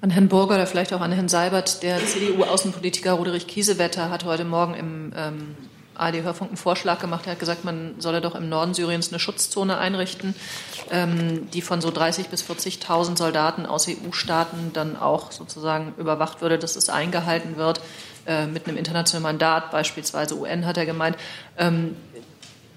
An 0.00 0.10
Herrn 0.10 0.28
Burger 0.28 0.54
oder 0.54 0.66
vielleicht 0.66 0.92
auch 0.92 1.00
an 1.00 1.10
Herrn 1.10 1.28
Seibert. 1.28 1.82
Der 1.82 1.98
CDU-Außenpolitiker 1.98 3.12
Roderich 3.12 3.48
Kiesewetter 3.48 4.10
hat 4.10 4.24
heute 4.24 4.44
Morgen 4.44 4.74
im 4.74 5.12
ähm, 5.16 5.56
ARD-Hörfunk 5.98 6.50
einen 6.50 6.56
Vorschlag 6.56 7.00
gemacht. 7.00 7.26
Er 7.26 7.32
hat 7.32 7.40
gesagt, 7.40 7.64
man 7.64 7.94
solle 7.98 8.20
doch 8.20 8.34
im 8.34 8.48
Norden 8.48 8.74
Syriens 8.74 9.10
eine 9.10 9.18
Schutzzone 9.18 9.78
einrichten, 9.78 10.34
ähm, 10.90 11.50
die 11.50 11.62
von 11.62 11.80
so 11.80 11.88
30.000 11.88 12.28
bis 12.28 12.44
40.000 12.44 13.18
Soldaten 13.18 13.66
aus 13.66 13.88
EU-Staaten 13.88 14.70
dann 14.72 14.96
auch 14.96 15.32
sozusagen 15.32 15.94
überwacht 15.98 16.40
würde, 16.40 16.58
dass 16.58 16.76
es 16.76 16.88
eingehalten 16.88 17.56
wird 17.56 17.80
äh, 18.28 18.46
mit 18.46 18.68
einem 18.68 18.76
internationalen 18.76 19.22
Mandat, 19.22 19.70
beispielsweise 19.70 20.38
UN, 20.38 20.66
hat 20.66 20.76
er 20.76 20.86
gemeint. 20.86 21.16
Ähm, 21.56 21.96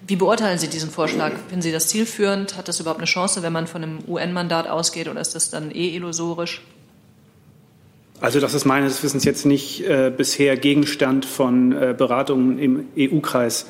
wie 0.08 0.16
beurteilen 0.16 0.58
Sie 0.58 0.68
diesen 0.68 0.90
Vorschlag? 0.90 1.34
Finden 1.50 1.62
Sie 1.62 1.72
das 1.72 1.88
zielführend? 1.88 2.58
Hat 2.58 2.68
das 2.68 2.80
überhaupt 2.80 3.00
eine 3.00 3.06
Chance, 3.06 3.44
wenn 3.44 3.54
man 3.54 3.68
von 3.68 3.84
einem 3.84 4.00
UN-Mandat 4.08 4.68
ausgeht, 4.68 5.08
oder 5.08 5.22
ist 5.22 5.36
das 5.36 5.52
dann 5.52 5.70
eh 5.70 5.96
illusorisch? 5.96 6.62
Also 8.20 8.40
das 8.40 8.54
ist 8.54 8.66
meines 8.66 9.04
Wissens 9.04 9.26
jetzt 9.26 9.46
nicht 9.46 9.82
äh, 9.82 10.12
bisher 10.16 10.56
Gegenstand 10.56 11.26
von 11.26 11.72
äh, 11.72 11.96
Beratungen 11.98 12.60
im 12.60 12.86
EU-Kreis 12.98 13.66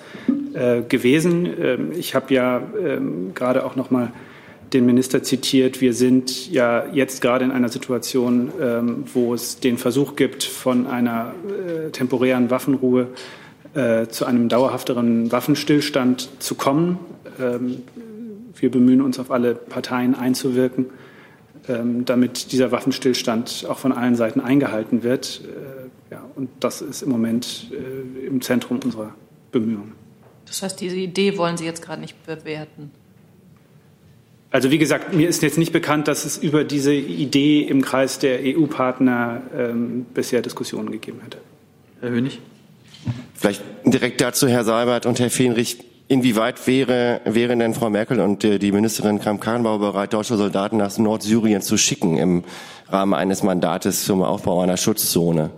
äh, 0.53 0.81
gewesen. 0.81 1.45
Ähm, 1.59 1.91
ich 1.93 2.15
habe 2.15 2.33
ja 2.33 2.61
ähm, 2.79 3.33
gerade 3.33 3.65
auch 3.65 3.75
noch 3.75 3.91
mal 3.91 4.11
den 4.73 4.85
Minister 4.85 5.23
zitiert. 5.23 5.81
Wir 5.81 5.93
sind 5.93 6.49
ja 6.51 6.85
jetzt 6.93 7.21
gerade 7.21 7.45
in 7.45 7.51
einer 7.51 7.69
Situation, 7.69 8.51
ähm, 8.61 9.03
wo 9.13 9.33
es 9.33 9.59
den 9.59 9.77
Versuch 9.77 10.15
gibt, 10.15 10.43
von 10.43 10.87
einer 10.87 11.33
äh, 11.47 11.91
temporären 11.91 12.49
Waffenruhe 12.49 13.07
äh, 13.73 14.07
zu 14.07 14.25
einem 14.25 14.49
dauerhafteren 14.49 15.31
Waffenstillstand 15.31 16.29
zu 16.39 16.55
kommen. 16.55 16.99
Ähm, 17.39 17.83
wir 18.55 18.71
bemühen 18.71 19.01
uns 19.01 19.19
auf 19.19 19.31
alle 19.31 19.55
Parteien 19.55 20.15
einzuwirken. 20.15 20.87
Ähm, 21.67 22.05
damit 22.05 22.51
dieser 22.51 22.71
Waffenstillstand 22.71 23.67
auch 23.69 23.77
von 23.77 23.91
allen 23.91 24.15
Seiten 24.15 24.39
eingehalten 24.39 25.03
wird. 25.03 25.41
Äh, 25.45 26.13
ja, 26.13 26.23
und 26.35 26.49
das 26.59 26.81
ist 26.81 27.03
im 27.03 27.09
Moment 27.09 27.67
äh, 27.71 28.25
im 28.25 28.41
Zentrum 28.41 28.79
unserer 28.83 29.13
Bemühungen. 29.51 29.93
Das 30.47 30.63
heißt, 30.63 30.81
diese 30.81 30.95
Idee 30.95 31.37
wollen 31.37 31.57
Sie 31.57 31.65
jetzt 31.65 31.83
gerade 31.83 32.01
nicht 32.01 32.25
bewerten? 32.25 32.91
Also 34.51 34.69
wie 34.69 34.77
gesagt, 34.77 35.13
mir 35.13 35.29
ist 35.29 35.41
jetzt 35.41 35.57
nicht 35.57 35.71
bekannt, 35.71 36.09
dass 36.09 36.25
es 36.25 36.37
über 36.37 36.65
diese 36.65 36.93
Idee 36.93 37.61
im 37.61 37.81
Kreis 37.81 38.19
der 38.19 38.39
EU-Partner 38.43 39.41
ähm, 39.57 40.05
bisher 40.13 40.41
Diskussionen 40.41 40.91
gegeben 40.91 41.21
hätte. 41.23 41.37
Herr 42.01 42.09
Hönig? 42.09 42.39
Vielleicht 43.33 43.63
direkt 43.85 44.19
dazu, 44.19 44.49
Herr 44.49 44.65
Seibert 44.65 45.05
und 45.05 45.19
Herr 45.19 45.29
Fenrich. 45.29 45.77
Inwieweit 46.09 46.67
wäre, 46.67 47.21
wären 47.23 47.59
denn 47.59 47.73
Frau 47.73 47.89
Merkel 47.89 48.19
und 48.19 48.43
äh, 48.43 48.59
die 48.59 48.73
Ministerin 48.73 49.21
Kramp-Karrenbauer 49.21 49.79
bereit, 49.79 50.11
deutsche 50.11 50.35
Soldaten 50.35 50.75
nach 50.75 50.97
Nordsyrien 50.97 51.61
zu 51.61 51.77
schicken 51.77 52.17
im 52.17 52.43
Rahmen 52.89 53.13
eines 53.13 53.43
Mandates 53.43 54.03
zum 54.03 54.21
Aufbau 54.21 54.59
einer 54.59 54.75
Schutzzone? 54.75 55.51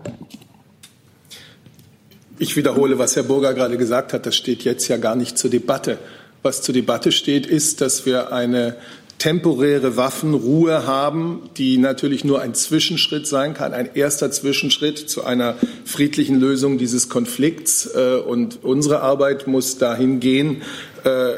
Ich 2.38 2.55
wiederhole, 2.55 3.00
was 3.00 3.15
Herr 3.15 3.23
Burger 3.23 3.55
gerade 3.55 3.77
gesagt 3.77 4.13
hat. 4.13 4.27
Das 4.27 4.35
steht 4.35 4.63
jetzt 4.63 4.88
ja 4.88 4.97
gar 4.97 5.15
nicht 5.15 5.39
zur 5.39 5.50
Debatte. 5.50 5.97
Was 6.43 6.62
zur 6.62 6.73
Debatte 6.73 7.13
steht, 7.13 7.45
ist, 7.45 7.79
dass 7.79 8.05
wir 8.05 8.33
eine 8.33 8.75
temporäre 9.17 9.95
Waffenruhe 9.95 10.85
haben, 10.85 11.50
die 11.55 11.77
natürlich 11.77 12.25
nur 12.25 12.41
ein 12.41 12.53
Zwischenschritt 12.53 13.25
sein 13.25 13.53
kann, 13.53 13.73
ein 13.73 13.95
erster 13.95 14.29
Zwischenschritt 14.29 15.09
zu 15.09 15.23
einer 15.23 15.55
friedlichen 15.85 16.41
Lösung 16.41 16.77
dieses 16.77 17.07
Konflikts. 17.07 17.89
Äh, 17.95 18.17
und 18.17 18.59
unsere 18.63 19.00
Arbeit 19.00 19.47
muss 19.47 19.77
dahin 19.77 20.19
gehen, 20.19 20.63
äh, 21.05 21.35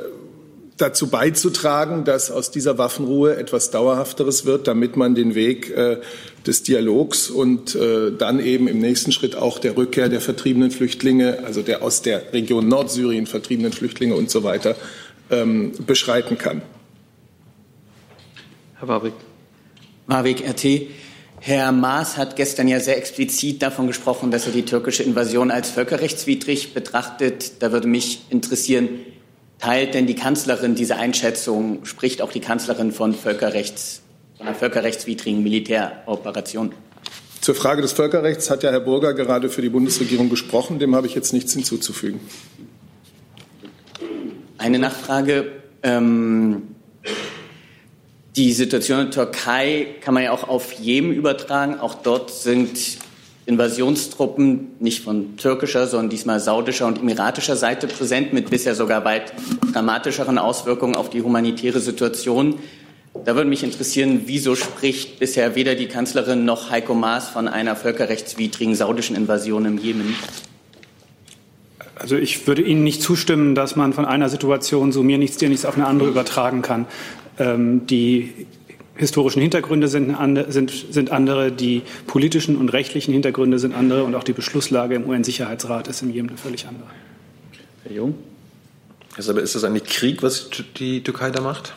dazu 0.78 1.08
beizutragen, 1.08 2.04
dass 2.04 2.32
aus 2.32 2.52
dieser 2.52 2.78
Waffenruhe 2.78 3.38
etwas 3.38 3.72
Dauerhafteres 3.72 4.46
wird, 4.46 4.68
damit 4.68 4.98
man 4.98 5.16
den 5.16 5.34
Weg 5.34 5.70
äh, 5.70 6.02
des 6.46 6.64
Dialogs 6.64 7.30
und 7.30 7.76
dann 7.76 8.40
eben 8.40 8.68
im 8.68 8.80
nächsten 8.80 9.12
Schritt 9.12 9.36
auch 9.36 9.58
der 9.58 9.76
Rückkehr 9.76 10.10
der 10.10 10.22
vertriebenen 10.22 10.70
Flüchtlinge, 10.70 11.40
also 11.44 11.64
der 11.64 11.82
aus 11.82 12.04
der 12.04 12.34
Region 12.34 12.68
Nordsyrien 12.68 13.26
vertriebenen 13.26 13.74
Flüchtlinge 13.74 14.14
und 14.14 14.30
so 14.30 14.44
weiter, 14.44 14.76
ähm, 15.32 15.72
beschreiten 15.88 16.38
kann. 16.38 16.62
Herr 18.76 18.88
Warwick. 18.88 19.14
Warwick, 20.08 20.48
RT. 20.48 20.90
Herr 21.40 21.72
Maas 21.72 22.18
hat 22.18 22.36
gestern 22.36 22.68
ja 22.68 22.80
sehr 22.80 22.98
explizit 22.98 23.62
davon 23.62 23.88
gesprochen, 23.88 24.32
dass 24.32 24.46
er 24.48 24.52
die 24.52 24.66
türkische 24.66 25.04
Invasion 25.04 25.52
als 25.52 25.70
völkerrechtswidrig 25.70 26.74
betrachtet. 26.74 27.62
Da 27.62 27.72
würde 27.72 27.88
mich 27.88 28.22
interessieren, 28.30 28.90
teilt 29.60 29.94
denn 29.94 30.08
die 30.08 30.16
Kanzlerin 30.16 30.76
diese 30.76 30.98
Einschätzung? 30.98 31.86
Spricht 31.86 32.22
auch 32.22 32.32
die 32.32 32.40
Kanzlerin 32.40 32.92
von, 32.92 33.14
Völkerrechts, 33.14 34.02
von 34.38 34.48
einer 34.48 34.56
völkerrechtswidrigen 34.56 35.44
Militäroperation? 35.44 36.74
Zur 37.42 37.56
Frage 37.56 37.82
des 37.82 37.92
Völkerrechts 37.92 38.50
hat 38.50 38.64
ja 38.64 38.72
Herr 38.72 38.80
Burger 38.80 39.14
gerade 39.14 39.50
für 39.50 39.62
die 39.62 39.70
Bundesregierung 39.70 40.30
gesprochen. 40.30 40.80
Dem 40.80 40.96
habe 40.96 41.06
ich 41.08 41.14
jetzt 41.14 41.32
nichts 41.32 41.54
hinzuzufügen. 41.54 42.20
Eine 44.58 44.80
Nachfrage. 44.80 45.52
Ähm, 45.84 46.64
die 48.36 48.52
Situation 48.52 49.00
in 49.00 49.12
der 49.12 49.26
Türkei 49.26 49.96
kann 50.02 50.14
man 50.14 50.24
ja 50.24 50.32
auch 50.32 50.48
auf 50.48 50.74
jedem 50.74 51.12
übertragen. 51.12 51.80
Auch 51.80 51.94
dort 51.94 52.32
sind 52.32 52.98
Invasionstruppen 53.46 54.72
nicht 54.80 55.04
von 55.04 55.38
türkischer, 55.38 55.88
sondern 55.88 56.10
diesmal 56.10 56.40
saudischer 56.40 56.88
und 56.88 57.00
emiratischer 57.00 57.56
Seite 57.56 57.88
präsent, 57.88 58.34
mit 58.34 58.50
bisher 58.50 58.74
sogar 58.74 59.06
weit 59.06 59.34
dramatischeren 59.72 60.38
Auswirkungen 60.38 60.96
auf 60.96 61.10
die 61.10 61.22
humanitäre 61.22 61.80
Situation. 61.80 62.56
Da 63.24 63.36
würde 63.36 63.50
mich 63.50 63.64
interessieren, 63.64 64.24
wieso 64.26 64.56
spricht 64.56 65.20
bisher 65.20 65.56
weder 65.56 65.76
die 65.76 65.88
Kanzlerin 65.88 66.44
noch 66.44 66.70
Heiko 66.72 66.96
Maas 66.96 67.30
von 67.30 67.48
einer 67.48 67.76
völkerrechtswidrigen 67.76 68.76
saudischen 68.76 69.16
Invasion 69.16 69.66
im 69.66 69.78
Jemen? 69.78 70.16
Also 71.96 72.18
ich 72.18 72.46
würde 72.46 72.62
Ihnen 72.62 72.84
nicht 72.84 73.02
zustimmen, 73.02 73.56
dass 73.56 73.76
man 73.76 73.94
von 73.94 74.06
einer 74.06 74.28
Situation 74.30 74.92
so 74.92 75.02
mir 75.02 75.18
nichts, 75.18 75.38
dir 75.38 75.50
nichts 75.50 75.66
auf 75.66 75.76
eine 75.76 75.88
andere 75.88 76.10
übertragen 76.10 76.62
kann. 76.62 76.88
Ähm, 77.40 77.88
die 77.88 78.48
historischen 78.96 79.42
Hintergründe 79.42 79.88
sind, 79.88 80.16
sind, 80.50 80.72
sind 80.90 81.12
andere, 81.12 81.52
die 81.52 81.82
politischen 82.08 82.56
und 82.58 82.70
rechtlichen 82.70 83.12
Hintergründe 83.12 83.60
sind 83.60 83.76
andere 83.76 84.04
und 84.04 84.16
auch 84.16 84.24
die 84.24 84.34
Beschlusslage 84.34 84.96
im 84.96 85.08
UN-Sicherheitsrat 85.08 85.88
ist 85.88 86.02
im 86.02 86.12
Jemen 86.12 86.30
eine 86.30 86.38
völlig 86.38 86.68
andere. 86.68 86.88
Herr 87.84 87.92
Jung? 87.92 88.16
Ist, 89.18 89.30
aber, 89.30 89.42
ist 89.42 89.56
das 89.56 89.64
eigentlich 89.64 89.86
Krieg, 89.86 90.24
was 90.24 90.50
die 90.78 91.04
Türkei 91.04 91.32
da 91.32 91.42
macht? 91.42 91.74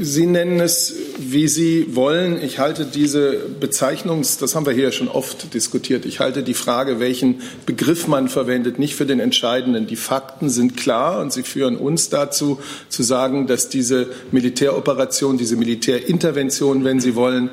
Sie 0.00 0.26
nennen 0.26 0.60
es, 0.60 0.94
wie 1.18 1.48
Sie 1.48 1.94
wollen. 1.94 2.42
Ich 2.42 2.58
halte 2.58 2.84
diese 2.84 3.32
Bezeichnung, 3.60 4.22
das 4.40 4.54
haben 4.54 4.66
wir 4.66 4.72
hier 4.72 4.92
schon 4.92 5.08
oft 5.08 5.54
diskutiert, 5.54 6.06
ich 6.06 6.20
halte 6.20 6.42
die 6.42 6.54
Frage, 6.54 7.00
welchen 7.00 7.40
Begriff 7.66 8.06
man 8.06 8.28
verwendet, 8.28 8.78
nicht 8.78 8.94
für 8.94 9.06
den 9.06 9.20
entscheidenden. 9.20 9.86
Die 9.86 9.96
Fakten 9.96 10.50
sind 10.50 10.76
klar 10.76 11.20
und 11.20 11.32
sie 11.32 11.42
führen 11.42 11.76
uns 11.76 12.08
dazu, 12.08 12.58
zu 12.88 13.02
sagen, 13.02 13.46
dass 13.46 13.68
diese 13.68 14.08
Militäroperation, 14.30 15.38
diese 15.38 15.56
Militärintervention, 15.56 16.84
wenn 16.84 17.00
Sie 17.00 17.14
wollen, 17.14 17.50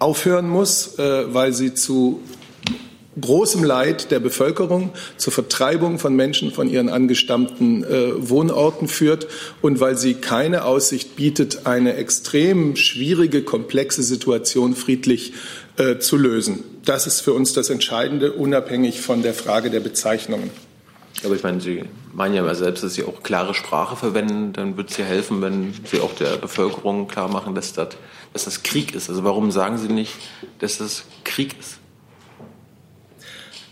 aufhören 0.00 0.48
muss, 0.48 0.98
äh, 0.98 1.32
weil 1.32 1.52
sie 1.52 1.74
zu 1.74 2.20
großem 3.20 3.64
Leid 3.64 4.10
der 4.10 4.20
Bevölkerung, 4.20 4.90
zur 5.16 5.32
Vertreibung 5.32 5.98
von 5.98 6.14
Menschen 6.14 6.52
von 6.52 6.68
ihren 6.68 6.88
angestammten 6.88 7.84
äh, 7.84 8.12
Wohnorten 8.16 8.88
führt 8.88 9.26
und 9.62 9.80
weil 9.80 9.96
sie 9.96 10.14
keine 10.14 10.64
Aussicht 10.64 11.16
bietet, 11.16 11.66
eine 11.66 11.94
extrem 11.94 12.76
schwierige, 12.76 13.42
komplexe 13.42 14.02
Situation 14.02 14.74
friedlich 14.74 15.32
äh, 15.76 15.98
zu 15.98 16.16
lösen. 16.16 16.64
Das 16.84 17.06
ist 17.06 17.20
für 17.20 17.32
uns 17.32 17.52
das 17.52 17.70
Entscheidende, 17.70 18.32
unabhängig 18.32 19.00
von 19.00 19.22
der 19.22 19.34
Frage 19.34 19.70
der 19.70 19.80
Bezeichnungen. 19.80 20.50
Aber 21.24 21.34
ich 21.34 21.42
meine, 21.42 21.60
Sie 21.60 21.84
meinen 22.12 22.34
ja 22.34 22.54
selbst, 22.54 22.82
dass 22.82 22.94
Sie 22.94 23.04
auch 23.04 23.22
klare 23.22 23.54
Sprache 23.54 23.96
verwenden. 23.96 24.52
Dann 24.52 24.76
wird 24.76 24.90
es 24.90 24.96
ja 24.96 25.04
helfen, 25.04 25.42
wenn 25.42 25.74
Sie 25.84 26.00
auch 26.00 26.14
der 26.14 26.36
Bevölkerung 26.36 27.08
klar 27.08 27.28
machen, 27.28 27.54
dass 27.54 27.72
das, 27.72 27.88
dass 28.32 28.44
das 28.44 28.62
Krieg 28.62 28.94
ist. 28.94 29.10
Also 29.10 29.24
warum 29.24 29.50
sagen 29.50 29.76
Sie 29.76 29.88
nicht, 29.88 30.14
dass 30.60 30.78
das 30.78 31.04
Krieg 31.24 31.56
ist? 31.58 31.79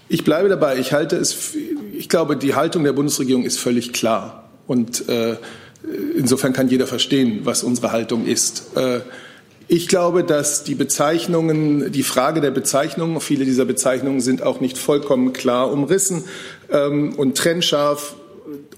Ich 0.09 0.25
bleibe 0.25 0.49
dabei. 0.49 0.79
Ich 0.79 0.93
halte 0.93 1.17
es, 1.17 1.55
ich 1.93 2.09
glaube, 2.09 2.37
die 2.37 2.55
Haltung 2.55 2.85
der 2.85 2.93
Bundesregierung 2.93 3.45
ist 3.45 3.59
völlig 3.59 3.93
klar. 3.93 4.51
Und 4.67 5.09
äh, 5.09 5.37
insofern 6.17 6.53
kann 6.53 6.69
jeder 6.69 6.87
verstehen, 6.87 7.41
was 7.45 7.63
unsere 7.63 7.93
Haltung 7.93 8.27
ist. 8.27 8.77
Äh, 8.77 9.01
ich 9.71 9.87
glaube, 9.87 10.25
dass 10.25 10.65
die 10.65 10.75
Bezeichnungen, 10.75 11.93
die 11.93 12.03
Frage 12.03 12.41
der 12.41 12.51
Bezeichnungen, 12.51 13.21
viele 13.21 13.45
dieser 13.45 13.67
Bezeichnungen 13.67 14.23
sind 14.23 14.43
auch 14.43 14.61
nicht 14.61 14.79
vollkommen 14.79 15.35
klar 15.35 15.71
umrissen 15.71 16.25
ähm, 16.71 17.15
und 17.15 17.37
trennscharf 17.37 18.17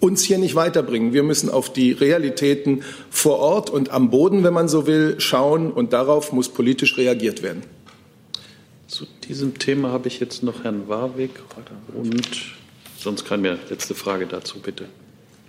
uns 0.01 0.25
hier 0.25 0.39
nicht 0.39 0.57
weiterbringen. 0.57 1.13
Wir 1.13 1.23
müssen 1.23 1.49
auf 1.49 1.73
die 1.73 1.93
Realitäten 1.93 2.83
vor 3.09 3.39
Ort 3.39 3.71
und 3.71 3.91
am 3.91 4.11
Boden, 4.11 4.43
wenn 4.43 4.53
man 4.53 4.69
so 4.69 4.89
will, 4.89 5.15
schauen 5.19 5.71
und 5.71 5.93
darauf 5.93 6.33
muss 6.33 6.49
politisch 6.49 6.97
reagiert 6.97 7.45
werden. 7.45 7.63
Zu 8.91 9.07
diesem 9.29 9.57
Thema 9.57 9.93
habe 9.93 10.09
ich 10.09 10.19
jetzt 10.19 10.43
noch 10.43 10.65
Herrn 10.65 10.89
Warwick 10.89 11.31
und 11.95 12.29
sonst 12.99 13.25
keine 13.25 13.57
letzte 13.69 13.95
Frage 13.95 14.27
dazu, 14.27 14.59
bitte. 14.59 14.87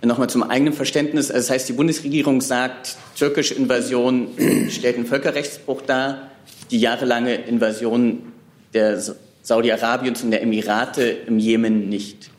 Nochmal 0.00 0.30
zum 0.30 0.44
eigenen 0.44 0.72
Verständnis. 0.72 1.28
Also 1.32 1.48
das 1.48 1.50
heißt, 1.50 1.68
die 1.68 1.72
Bundesregierung 1.72 2.40
sagt, 2.40 2.96
türkische 3.16 3.54
Invasion 3.54 4.28
stellt 4.70 4.94
einen 4.94 5.06
Völkerrechtsbruch 5.06 5.82
dar. 5.82 6.30
Die 6.70 6.78
jahrelange 6.78 7.34
Invasion 7.34 8.32
der 8.74 9.02
Saudi-Arabiens 9.42 10.22
und 10.22 10.30
der 10.30 10.42
Emirate 10.42 11.02
im 11.02 11.40
Jemen 11.40 11.88
nicht. 11.88 12.30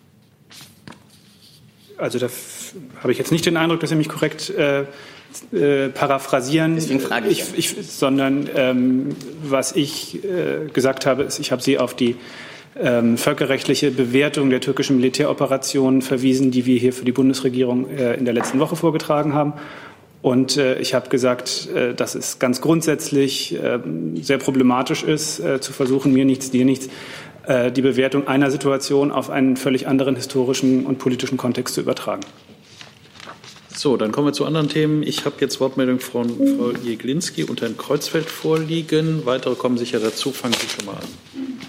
Also 1.98 2.18
da 2.18 2.30
habe 3.02 3.12
ich 3.12 3.18
jetzt 3.18 3.34
nicht 3.34 3.46
den 3.46 3.58
Eindruck, 3.58 3.82
dass 3.82 3.90
Sie 3.90 3.98
mich 3.98 4.08
korrekt 4.08 4.52
äh, 4.52 4.86
äh, 5.54 5.90
paraphrasieren. 5.90 6.78
Ich. 6.78 6.92
ich, 7.30 7.44
ich 7.56 7.76
sondern 7.88 8.50
ähm, 8.56 9.16
was 9.44 9.76
ich 9.76 10.24
äh, 10.24 10.70
gesagt 10.72 11.06
habe, 11.06 11.24
ist, 11.24 11.40
ich 11.40 11.52
habe 11.52 11.62
Sie 11.62 11.80
auf 11.80 11.96
die 11.96 12.16
ähm, 12.76 13.18
völkerrechtliche 13.18 13.92
Bewertung 13.92 14.50
der 14.50 14.62
türkischen 14.62 14.98
Militäroperationen 14.98 16.02
verwiesen, 16.02 16.52
die 16.52 16.66
wir 16.66 16.78
hier 16.80 16.94
für 16.94 17.06
die 17.06 17.12
Bundesregierung 17.12 17.90
äh, 17.90 18.16
in 18.16 18.26
der 18.26 18.34
letzten 18.34 18.60
Woche 18.60 18.76
vorgetragen 18.76 19.34
haben. 19.34 19.54
Und 20.22 20.58
äh, 20.58 20.80
ich 20.80 20.94
habe 20.94 21.10
gesagt, 21.10 21.68
äh, 21.76 21.94
dass 21.94 22.16
es 22.16 22.40
ganz 22.40 22.62
grundsätzlich 22.62 23.56
äh, 23.62 23.80
sehr 24.22 24.38
problematisch 24.38 25.04
ist, 25.04 25.40
äh, 25.40 25.60
zu 25.60 25.74
versuchen, 25.74 26.14
mir 26.14 26.26
nichts, 26.26 26.50
dir 26.50 26.66
nichts, 26.66 26.88
äh, 27.46 27.72
die 27.72 27.82
Bewertung 27.82 28.28
einer 28.28 28.50
Situation 28.50 29.12
auf 29.12 29.30
einen 29.30 29.58
völlig 29.58 29.88
anderen 29.88 30.16
historischen 30.16 30.86
und 30.86 30.98
politischen 30.98 31.38
Kontext 31.38 31.76
zu 31.76 31.82
übertragen. 31.82 32.22
So, 33.84 33.98
dann 33.98 34.14
kommen 34.14 34.28
wir 34.28 34.32
zu 34.32 34.46
anderen 34.46 34.70
Themen. 34.70 35.04
Ich 35.04 35.26
habe 35.26 35.36
jetzt 35.42 35.60
Wortmeldung 35.60 36.00
von 36.00 36.30
Frau 36.38 36.72
Jeglinski 36.72 37.44
und 37.44 37.60
Herrn 37.60 37.76
Kreuzfeld 37.76 38.30
vorliegen. 38.30 39.26
Weitere 39.26 39.56
kommen 39.56 39.78
sicher 39.78 40.00
dazu. 40.00 40.32
Fangen 40.32 40.54
Sie 40.54 40.70
schon 40.70 40.86
mal 40.86 40.94
an. 40.94 41.60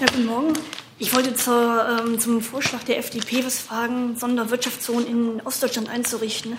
Ja, 0.00 0.06
guten 0.06 0.24
Morgen. 0.24 0.52
Ich 0.98 1.14
wollte 1.14 1.34
zur, 1.34 2.00
ähm, 2.00 2.18
zum 2.18 2.40
Vorschlag 2.40 2.84
der 2.84 2.96
FDP 2.96 3.44
was 3.44 3.58
fragen, 3.58 4.16
Sonderwirtschaftszonen 4.16 5.06
in 5.06 5.42
Ostdeutschland 5.44 5.90
einzurichten. 5.90 6.56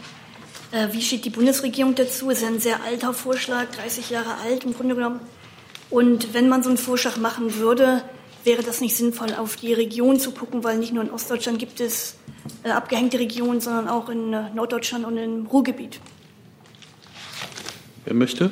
Äh, 0.71 0.89
wie 0.91 1.01
steht 1.01 1.25
die 1.25 1.31
Bundesregierung 1.31 1.95
dazu? 1.95 2.29
Es 2.29 2.43
ist 2.43 2.47
ein 2.47 2.59
sehr 2.59 2.83
alter 2.83 3.15
Vorschlag, 3.15 3.71
30 3.71 4.11
Jahre 4.11 4.35
alt 4.45 4.65
im 4.65 4.75
Grunde 4.75 4.93
genommen. 4.93 5.19
Und 5.89 6.35
wenn 6.35 6.47
man 6.47 6.61
so 6.61 6.69
einen 6.69 6.77
Vorschlag 6.77 7.17
machen 7.17 7.55
würde, 7.55 8.03
wäre 8.43 8.63
das 8.63 8.81
nicht 8.81 8.95
sinnvoll, 8.95 9.33
auf 9.33 9.55
die 9.55 9.73
Region 9.73 10.19
zu 10.19 10.31
gucken, 10.31 10.63
weil 10.63 10.77
nicht 10.77 10.93
nur 10.93 11.03
in 11.03 11.11
Ostdeutschland 11.11 11.59
gibt 11.59 11.79
es 11.79 12.15
äh, 12.63 12.69
abgehängte 12.69 13.19
Regionen, 13.19 13.61
sondern 13.61 13.87
auch 13.87 14.09
in 14.09 14.33
äh, 14.33 14.49
Norddeutschland 14.53 15.05
und 15.05 15.17
im 15.17 15.45
Ruhrgebiet. 15.45 15.99
Wer 18.05 18.13
möchte? 18.15 18.51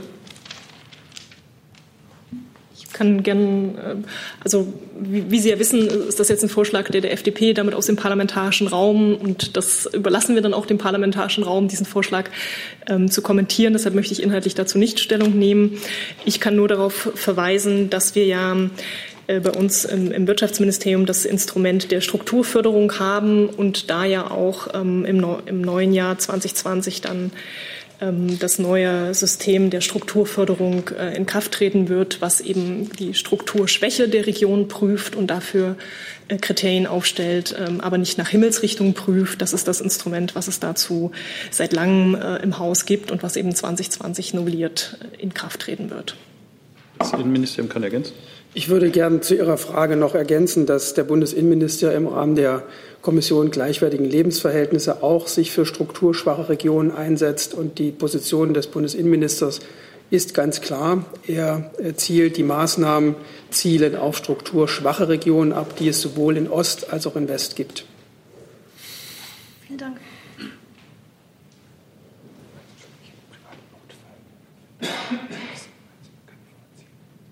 Ich 2.77 2.93
kann 2.93 3.23
gern, 3.23 3.77
äh, 3.77 3.95
also 4.43 4.73
wie, 4.99 5.31
wie, 5.31 5.39
Sie 5.39 5.49
ja 5.49 5.57
wissen, 5.57 5.87
ist 5.87 6.19
das 6.19 6.29
jetzt 6.29 6.43
ein 6.43 6.49
Vorschlag 6.49 6.89
der, 6.89 7.01
der 7.01 7.13
FDP, 7.13 7.53
damit 7.53 7.73
aus 7.73 7.85
dem 7.85 7.95
parlamentarischen 7.95 8.67
Raum 8.67 9.15
und 9.15 9.57
das 9.57 9.85
überlassen 9.91 10.35
wir 10.35 10.41
dann 10.41 10.53
auch 10.53 10.65
dem 10.65 10.77
parlamentarischen 10.77 11.43
Raum, 11.43 11.67
diesen 11.67 11.85
Vorschlag 11.85 12.29
ähm, 12.87 13.09
zu 13.09 13.21
kommentieren. 13.21 13.73
Deshalb 13.73 13.95
möchte 13.95 14.13
ich 14.13 14.21
inhaltlich 14.21 14.53
dazu 14.53 14.77
nicht 14.77 14.99
Stellung 14.99 15.37
nehmen. 15.37 15.79
Ich 16.25 16.39
kann 16.39 16.55
nur 16.55 16.67
darauf 16.67 17.11
verweisen, 17.15 17.89
dass 17.89 18.15
wir 18.15 18.25
ja 18.25 18.55
bei 19.29 19.51
uns 19.51 19.85
im, 19.85 20.27
Wirtschaftsministerium 20.27 21.05
das 21.05 21.25
Instrument 21.25 21.91
der 21.91 22.01
Strukturförderung 22.01 22.97
haben 22.97 23.47
und 23.47 23.89
da 23.89 24.05
ja 24.05 24.31
auch 24.31 24.67
ähm, 24.73 25.05
im, 25.05 25.23
im, 25.45 25.61
neuen 25.61 25.93
Jahr 25.93 26.17
2020 26.17 27.01
dann 27.01 27.31
ähm, 28.01 28.39
das 28.39 28.59
neue 28.59 29.13
System 29.13 29.69
der 29.69 29.81
Strukturförderung 29.81 30.89
äh, 30.97 31.15
in 31.15 31.25
Kraft 31.25 31.51
treten 31.51 31.89
wird, 31.89 32.21
was 32.21 32.41
eben 32.41 32.89
die 32.97 33.13
Strukturschwäche 33.13 34.07
der 34.07 34.25
Region 34.25 34.67
prüft 34.67 35.15
und 35.15 35.27
dafür 35.27 35.75
äh, 36.29 36.37
Kriterien 36.37 36.87
aufstellt, 36.87 37.55
ähm, 37.59 37.81
aber 37.81 37.97
nicht 37.97 38.17
nach 38.17 38.29
Himmelsrichtung 38.29 38.93
prüft. 38.93 39.41
Das 39.41 39.53
ist 39.53 39.67
das 39.67 39.81
Instrument, 39.81 40.35
was 40.35 40.47
es 40.47 40.59
dazu 40.59 41.11
seit 41.51 41.73
langem 41.73 42.15
äh, 42.15 42.37
im 42.37 42.57
Haus 42.57 42.85
gibt 42.85 43.11
und 43.11 43.21
was 43.21 43.35
eben 43.35 43.53
2020 43.53 44.33
novelliert 44.33 44.97
äh, 45.01 45.21
in 45.21 45.33
Kraft 45.33 45.61
treten 45.61 45.89
wird. 45.89 46.15
Das 46.97 47.13
Innenministerium 47.13 47.69
kann 47.69 47.83
ergänzen. 47.83 48.13
Ich 48.55 48.67
würde 48.67 48.89
gerne 48.89 49.21
zu 49.21 49.35
Ihrer 49.35 49.57
Frage 49.57 49.95
noch 49.95 50.15
ergänzen, 50.15 50.65
dass 50.65 50.95
der 50.95 51.03
Bundesinnenminister 51.03 51.93
im 51.93 52.07
Rahmen 52.07 52.35
der 52.35 52.63
Kommission 53.01 53.51
gleichwertigen 53.51 54.05
Lebensverhältnisse 54.05 55.03
auch 55.03 55.27
sich 55.27 55.51
für 55.51 55.67
strukturschwache 55.67 56.49
Regionen 56.49 56.91
einsetzt. 56.91 57.53
Und 57.53 57.77
die 57.77 57.91
Position 57.91 58.55
des 58.55 58.65
Bundesinnenministers 58.67 59.59
ist 60.09 60.33
ganz 60.33 60.61
klar. 60.61 61.05
Er 61.27 61.71
zielt 61.95 62.37
die 62.37 62.43
Maßnahmen 62.43 63.15
zielen 63.51 63.95
auf 63.95 64.17
strukturschwache 64.17 65.09
Regionen 65.09 65.53
ab, 65.53 65.75
die 65.77 65.89
es 65.89 66.01
sowohl 66.01 66.35
in 66.35 66.49
Ost 66.49 66.91
als 66.91 67.05
auch 67.05 67.15
in 67.15 67.27
West 67.27 67.55
gibt. 67.55 67.85
Vielen 69.67 69.77
Dank. 69.77 69.97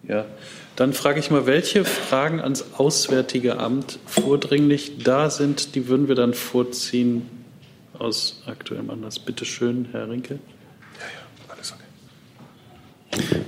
Ja, 0.07 0.25
dann 0.77 0.93
frage 0.93 1.19
ich 1.19 1.31
mal, 1.31 1.47
welche 1.47 1.83
Fragen 1.83 2.39
ans 2.39 2.63
Auswärtige 2.77 3.57
Amt 3.57 3.97
vordringlich 4.05 5.03
da 5.03 5.31
sind. 5.31 5.73
Die 5.73 5.87
würden 5.87 6.07
wir 6.07 6.13
dann 6.13 6.35
vorziehen 6.35 7.27
aus 7.97 8.43
aktuellem 8.45 8.91
Anlass. 8.91 9.17
Bitte 9.17 9.43
schön, 9.43 9.89
Herr 9.91 10.07
Rinke. 10.07 10.39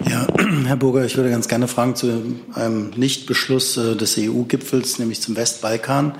Ja, 0.10 0.28
Herr 0.66 0.76
Burger, 0.76 1.06
ich 1.06 1.18
würde 1.18 1.30
ganz 1.30 1.48
gerne 1.48 1.68
fragen 1.68 1.96
zu 1.96 2.36
einem 2.56 2.90
Nichtbeschluss 2.96 3.78
äh, 3.78 3.96
des 3.96 4.18
EU-Gipfels, 4.18 4.98
nämlich 4.98 5.22
zum 5.22 5.36
Westbalkan 5.36 6.16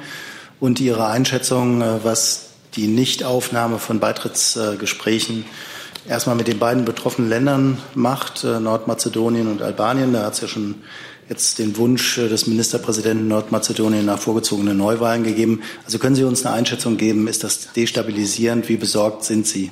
und 0.60 0.80
Ihre 0.80 1.08
Einschätzung, 1.08 1.82
äh, 1.82 2.04
was 2.04 2.50
die 2.76 2.86
Nichtaufnahme 2.86 3.80
von 3.80 4.00
Beitrittsgesprächen 4.00 5.46
erstmal 6.08 6.36
mit 6.36 6.48
den 6.48 6.60
beiden 6.60 6.86
betroffenen 6.86 7.30
Ländern 7.30 7.78
macht, 7.96 8.44
äh, 8.44 8.60
Nordmazedonien 8.60 9.48
und 9.48 9.62
Albanien. 9.62 10.14
Da 10.14 10.24
hat 10.24 10.34
es 10.34 10.42
ja 10.42 10.48
schon 10.48 10.76
jetzt 11.30 11.60
den 11.60 11.78
Wunsch 11.78 12.18
äh, 12.18 12.28
des 12.28 12.48
Ministerpräsidenten 12.48 13.28
Nordmazedonien 13.28 14.06
nach 14.06 14.20
vorgezogenen 14.20 14.78
Neuwahlen 14.78 15.24
gegeben. 15.24 15.62
Also 15.86 16.00
können 16.00 16.16
Sie 16.16 16.24
uns 16.24 16.46
eine 16.46 16.56
Einschätzung 16.56 16.98
geben, 16.98 17.28
ist 17.28 17.44
das 17.44 17.74
destabilisierend? 17.74 18.70
Wie 18.70 18.78
besorgt 18.78 19.24
sind 19.24 19.48
Sie? 19.48 19.72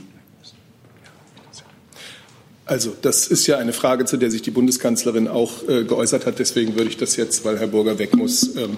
Also 2.67 2.93
das 3.01 3.27
ist 3.27 3.47
ja 3.47 3.57
eine 3.57 3.71
Frage, 3.71 4.03
zu 4.03 4.17
der 4.17 4.29
sich 4.29 4.41
die 4.41 4.51
Bundeskanzlerin 4.51 5.29
auch 5.29 5.67
äh, 5.69 5.85
geäußert 5.85 6.25
hat. 6.25 6.37
Deswegen 6.37 6.75
würde 6.75 6.89
ich 6.89 6.97
das 6.97 7.15
jetzt, 7.15 7.45
weil 7.45 7.57
Herr 7.57 7.67
Burger 7.67 7.97
weg 7.97 8.13
muss, 8.13 8.55
ähm, 8.57 8.75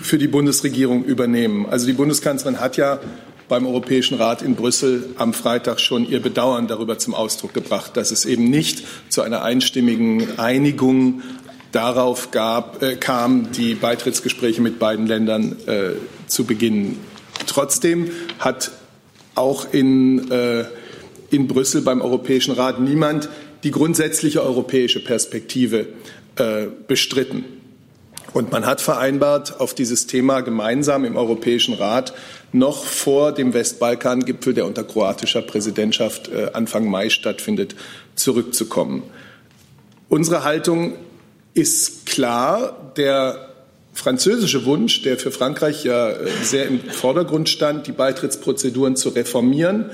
für 0.00 0.16
die 0.16 0.28
Bundesregierung 0.28 1.04
übernehmen. 1.04 1.66
Also 1.68 1.86
die 1.86 1.92
Bundeskanzlerin 1.92 2.60
hat 2.60 2.76
ja 2.76 3.00
beim 3.48 3.66
Europäischen 3.66 4.16
Rat 4.16 4.42
in 4.42 4.54
Brüssel 4.54 5.10
am 5.16 5.34
Freitag 5.34 5.80
schon 5.80 6.08
ihr 6.08 6.20
Bedauern 6.20 6.68
darüber 6.68 6.98
zum 6.98 7.14
Ausdruck 7.14 7.54
gebracht, 7.54 7.96
dass 7.96 8.10
es 8.10 8.24
eben 8.24 8.44
nicht 8.44 8.84
zu 9.08 9.22
einer 9.22 9.42
einstimmigen 9.42 10.38
Einigung 10.38 11.22
darauf 11.72 12.30
gab, 12.30 12.82
äh, 12.82 12.96
kam, 12.96 13.52
die 13.52 13.74
Beitrittsgespräche 13.74 14.60
mit 14.60 14.78
beiden 14.78 15.06
Ländern 15.06 15.56
äh, 15.66 15.92
zu 16.26 16.44
beginnen. 16.44 16.98
Trotzdem 17.46 18.10
hat 18.38 18.70
auch 19.34 19.72
in, 19.72 20.30
äh, 20.30 20.64
in 21.30 21.48
Brüssel 21.48 21.82
beim 21.82 22.00
Europäischen 22.00 22.52
Rat 22.52 22.80
niemand 22.80 23.28
die 23.64 23.70
grundsätzliche 23.70 24.42
europäische 24.42 25.02
Perspektive 25.02 25.86
äh, 26.36 26.66
bestritten. 26.86 27.44
Und 28.32 28.50
man 28.50 28.64
hat 28.64 28.80
vereinbart, 28.80 29.60
auf 29.60 29.74
dieses 29.74 30.06
Thema 30.06 30.40
gemeinsam 30.40 31.04
im 31.04 31.16
Europäischen 31.16 31.74
Rat 31.74 32.14
noch 32.52 32.84
vor 32.84 33.32
dem 33.32 33.54
Westbalkan-Gipfel, 33.54 34.54
der 34.54 34.66
unter 34.66 34.84
kroatischer 34.84 35.42
Präsidentschaft 35.42 36.28
äh, 36.28 36.50
Anfang 36.52 36.88
Mai 36.88 37.08
stattfindet, 37.08 37.74
zurückzukommen. 38.14 39.02
Unsere 40.08 40.44
Haltung 40.44 40.94
ist 41.54 42.06
klar. 42.06 42.92
Der 42.96 43.48
französische 43.94 44.64
Wunsch, 44.64 45.02
der 45.02 45.18
für 45.18 45.30
Frankreich 45.30 45.84
ja 45.84 46.10
äh, 46.10 46.28
sehr 46.42 46.66
im 46.66 46.80
Vordergrund 46.80 47.48
stand, 47.48 47.86
die 47.86 47.92
Beitrittsprozeduren 47.92 48.96
zu 48.96 49.10
reformieren, 49.10 49.90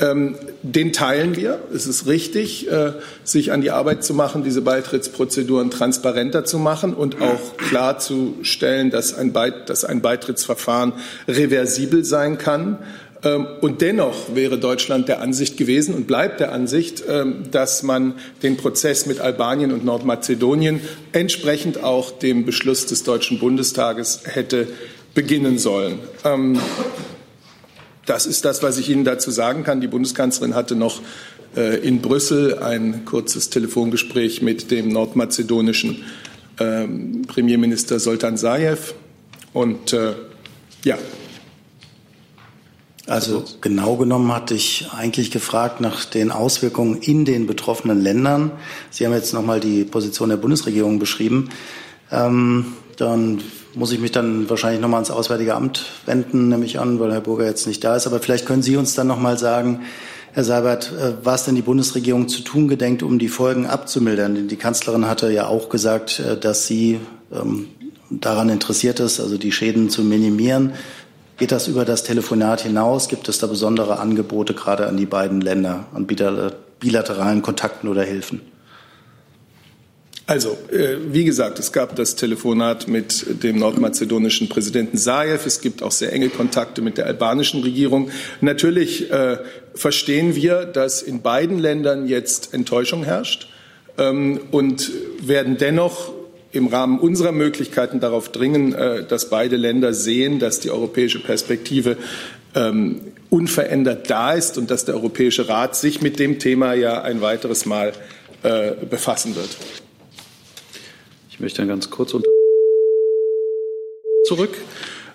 ähm, 0.00 0.36
den 0.62 0.92
teilen 0.92 1.36
wir. 1.36 1.58
Es 1.74 1.86
ist 1.86 2.06
richtig, 2.06 2.70
äh, 2.70 2.92
sich 3.22 3.52
an 3.52 3.60
die 3.60 3.70
Arbeit 3.70 4.02
zu 4.02 4.14
machen, 4.14 4.42
diese 4.42 4.62
Beitrittsprozeduren 4.62 5.70
transparenter 5.70 6.44
zu 6.44 6.58
machen 6.58 6.94
und 6.94 7.20
auch 7.20 7.56
klarzustellen, 7.56 8.90
dass 8.90 9.14
ein, 9.14 9.32
Beit 9.32 9.68
dass 9.68 9.84
ein 9.84 10.00
Beitrittsverfahren 10.00 10.92
reversibel 11.28 12.04
sein 12.04 12.38
kann. 12.38 12.78
Ähm, 13.22 13.46
und 13.60 13.82
dennoch 13.82 14.34
wäre 14.34 14.58
Deutschland 14.58 15.08
der 15.08 15.20
Ansicht 15.20 15.56
gewesen 15.56 15.94
und 15.94 16.06
bleibt 16.06 16.40
der 16.40 16.52
Ansicht, 16.52 17.02
ähm, 17.08 17.50
dass 17.50 17.82
man 17.82 18.14
den 18.42 18.56
Prozess 18.56 19.06
mit 19.06 19.20
Albanien 19.20 19.72
und 19.72 19.84
Nordmazedonien 19.84 20.80
entsprechend 21.12 21.84
auch 21.84 22.10
dem 22.10 22.46
Beschluss 22.46 22.86
des 22.86 23.02
Deutschen 23.02 23.38
Bundestages 23.38 24.22
hätte 24.24 24.68
beginnen 25.14 25.58
sollen. 25.58 25.98
Ähm, 26.24 26.58
das 28.10 28.26
ist 28.26 28.44
das, 28.44 28.60
was 28.64 28.76
ich 28.76 28.88
Ihnen 28.88 29.04
dazu 29.04 29.30
sagen 29.30 29.62
kann. 29.62 29.80
Die 29.80 29.86
Bundeskanzlerin 29.86 30.56
hatte 30.56 30.74
noch 30.74 31.00
äh, 31.56 31.78
in 31.78 32.02
Brüssel 32.02 32.58
ein 32.58 33.04
kurzes 33.04 33.50
Telefongespräch 33.50 34.42
mit 34.42 34.72
dem 34.72 34.88
nordmazedonischen 34.88 36.04
ähm, 36.58 37.22
Premierminister 37.28 38.00
Soltan 38.00 38.36
Sajew. 38.36 38.78
Und 39.52 39.92
äh, 39.92 40.14
ja. 40.84 40.98
Also 43.06 43.44
genau 43.60 43.96
genommen 43.96 44.34
hatte 44.34 44.54
ich 44.54 44.88
eigentlich 44.92 45.30
gefragt 45.30 45.80
nach 45.80 46.04
den 46.04 46.32
Auswirkungen 46.32 46.96
in 46.96 47.24
den 47.24 47.46
betroffenen 47.46 48.00
Ländern. 48.00 48.50
Sie 48.90 49.06
haben 49.06 49.12
jetzt 49.12 49.32
nochmal 49.32 49.60
die 49.60 49.84
Position 49.84 50.30
der 50.30 50.36
Bundesregierung 50.36 50.98
beschrieben. 50.98 51.50
Ähm, 52.10 52.74
Dann 53.00 53.40
muss 53.74 53.92
ich 53.92 53.98
mich 53.98 54.12
dann 54.12 54.50
wahrscheinlich 54.50 54.80
nochmal 54.80 54.98
ans 54.98 55.10
Auswärtige 55.10 55.54
Amt 55.54 55.86
wenden, 56.04 56.48
nehme 56.48 56.66
ich 56.66 56.78
an, 56.78 57.00
weil 57.00 57.12
Herr 57.12 57.20
Burger 57.20 57.46
jetzt 57.46 57.66
nicht 57.66 57.82
da 57.82 57.96
ist. 57.96 58.06
Aber 58.06 58.20
vielleicht 58.20 58.44
können 58.44 58.62
Sie 58.62 58.76
uns 58.76 58.94
dann 58.94 59.06
nochmal 59.06 59.38
sagen, 59.38 59.80
Herr 60.32 60.44
Seibert, 60.44 60.92
äh, 60.92 61.14
was 61.24 61.44
denn 61.44 61.54
die 61.54 61.62
Bundesregierung 61.62 62.28
zu 62.28 62.42
tun 62.42 62.68
gedenkt, 62.68 63.02
um 63.02 63.18
die 63.18 63.28
Folgen 63.28 63.66
abzumildern. 63.66 64.48
Die 64.48 64.56
Kanzlerin 64.56 65.08
hatte 65.08 65.32
ja 65.32 65.46
auch 65.46 65.68
gesagt, 65.70 66.20
äh, 66.20 66.36
dass 66.38 66.66
sie 66.66 67.00
ähm, 67.32 67.68
daran 68.10 68.48
interessiert 68.48 69.00
ist, 69.00 69.18
also 69.18 69.38
die 69.38 69.50
Schäden 69.50 69.88
zu 69.88 70.02
minimieren. 70.02 70.74
Geht 71.38 71.52
das 71.52 71.68
über 71.68 71.86
das 71.86 72.04
Telefonat 72.04 72.60
hinaus? 72.60 73.08
Gibt 73.08 73.28
es 73.28 73.38
da 73.38 73.46
besondere 73.46 73.98
Angebote 73.98 74.52
gerade 74.52 74.86
an 74.86 74.98
die 74.98 75.06
beiden 75.06 75.40
Länder, 75.40 75.86
an 75.94 76.06
bilateralen 76.06 77.40
Kontakten 77.40 77.88
oder 77.88 78.02
Hilfen? 78.02 78.42
Also, 80.30 80.56
äh, 80.70 80.98
wie 81.10 81.24
gesagt, 81.24 81.58
es 81.58 81.72
gab 81.72 81.96
das 81.96 82.14
Telefonat 82.14 82.86
mit 82.86 83.42
dem 83.42 83.58
nordmazedonischen 83.58 84.48
Präsidenten 84.48 84.96
Zaev. 84.96 85.44
Es 85.44 85.60
gibt 85.60 85.82
auch 85.82 85.90
sehr 85.90 86.12
enge 86.12 86.28
Kontakte 86.28 86.82
mit 86.82 86.98
der 86.98 87.06
albanischen 87.06 87.64
Regierung. 87.64 88.12
Natürlich 88.40 89.10
äh, 89.10 89.38
verstehen 89.74 90.36
wir, 90.36 90.66
dass 90.66 91.02
in 91.02 91.20
beiden 91.22 91.58
Ländern 91.58 92.06
jetzt 92.06 92.54
Enttäuschung 92.54 93.02
herrscht 93.02 93.48
ähm, 93.98 94.38
und 94.52 94.92
werden 95.20 95.56
dennoch 95.56 96.12
im 96.52 96.68
Rahmen 96.68 97.00
unserer 97.00 97.32
Möglichkeiten 97.32 97.98
darauf 97.98 98.30
dringen, 98.30 98.72
äh, 98.72 99.02
dass 99.02 99.30
beide 99.30 99.56
Länder 99.56 99.94
sehen, 99.94 100.38
dass 100.38 100.60
die 100.60 100.70
europäische 100.70 101.18
Perspektive 101.18 101.96
ähm, 102.54 103.00
unverändert 103.30 104.08
da 104.08 104.34
ist 104.34 104.58
und 104.58 104.70
dass 104.70 104.84
der 104.84 104.94
Europäische 104.94 105.48
Rat 105.48 105.74
sich 105.74 106.02
mit 106.02 106.20
dem 106.20 106.38
Thema 106.38 106.74
ja 106.74 107.02
ein 107.02 107.20
weiteres 107.20 107.66
Mal 107.66 107.94
äh, 108.44 108.74
befassen 108.88 109.34
wird. 109.34 109.48
Ich 111.40 111.42
möchte 111.42 111.62
dann 111.62 111.68
ganz 111.68 111.88
kurz 111.88 112.12
unter 112.12 112.28
zurück. 114.26 114.58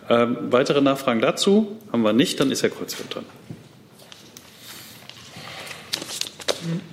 Ähm, 0.09 0.37
weitere 0.49 0.81
Nachfragen 0.81 1.21
dazu 1.21 1.77
haben 1.91 2.01
wir 2.01 2.13
nicht. 2.13 2.39
Dann 2.39 2.49
ist 2.49 2.63
Herr 2.63 2.71
Kreuzfeld 2.71 3.13
dran. 3.13 3.25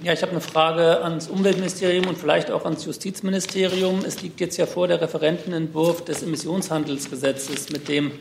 Ja, 0.02 0.12
ich 0.12 0.20
habe 0.20 0.32
eine 0.32 0.42
Frage 0.42 1.02
ans 1.02 1.28
Umweltministerium 1.28 2.08
und 2.08 2.18
vielleicht 2.18 2.50
auch 2.50 2.66
ans 2.66 2.84
Justizministerium. 2.84 4.04
Es 4.06 4.20
liegt 4.20 4.38
jetzt 4.38 4.58
ja 4.58 4.66
vor 4.66 4.86
der 4.86 5.00
Referentenentwurf 5.00 6.04
des 6.04 6.22
Emissionshandelsgesetzes, 6.22 7.70
mit 7.70 7.88
dem 7.88 8.12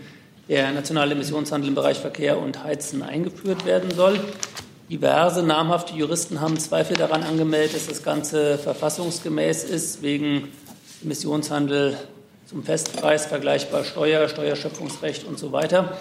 der 0.47 0.71
nationale 0.71 1.11
Emissionshandel 1.11 1.67
im 1.67 1.75
Bereich 1.75 1.97
Verkehr 1.97 2.39
und 2.39 2.63
Heizen 2.63 3.03
eingeführt 3.03 3.65
werden 3.65 3.91
soll. 3.93 4.17
Diverse 4.89 5.43
namhafte 5.43 5.93
Juristen 5.93 6.39
haben 6.39 6.57
Zweifel 6.57 6.95
daran 6.95 7.23
angemeldet, 7.23 7.75
dass 7.75 7.87
das 7.87 8.01
Ganze 8.01 8.57
verfassungsgemäß 8.57 9.65
ist, 9.65 10.01
wegen 10.03 10.49
Emissionshandel 11.03 11.97
zum 12.45 12.63
Festpreis, 12.63 13.25
vergleichbar 13.25 13.83
Steuer, 13.83 14.27
Steuerschöpfungsrecht 14.27 15.25
und 15.25 15.39
so 15.39 15.51
weiter. 15.51 15.97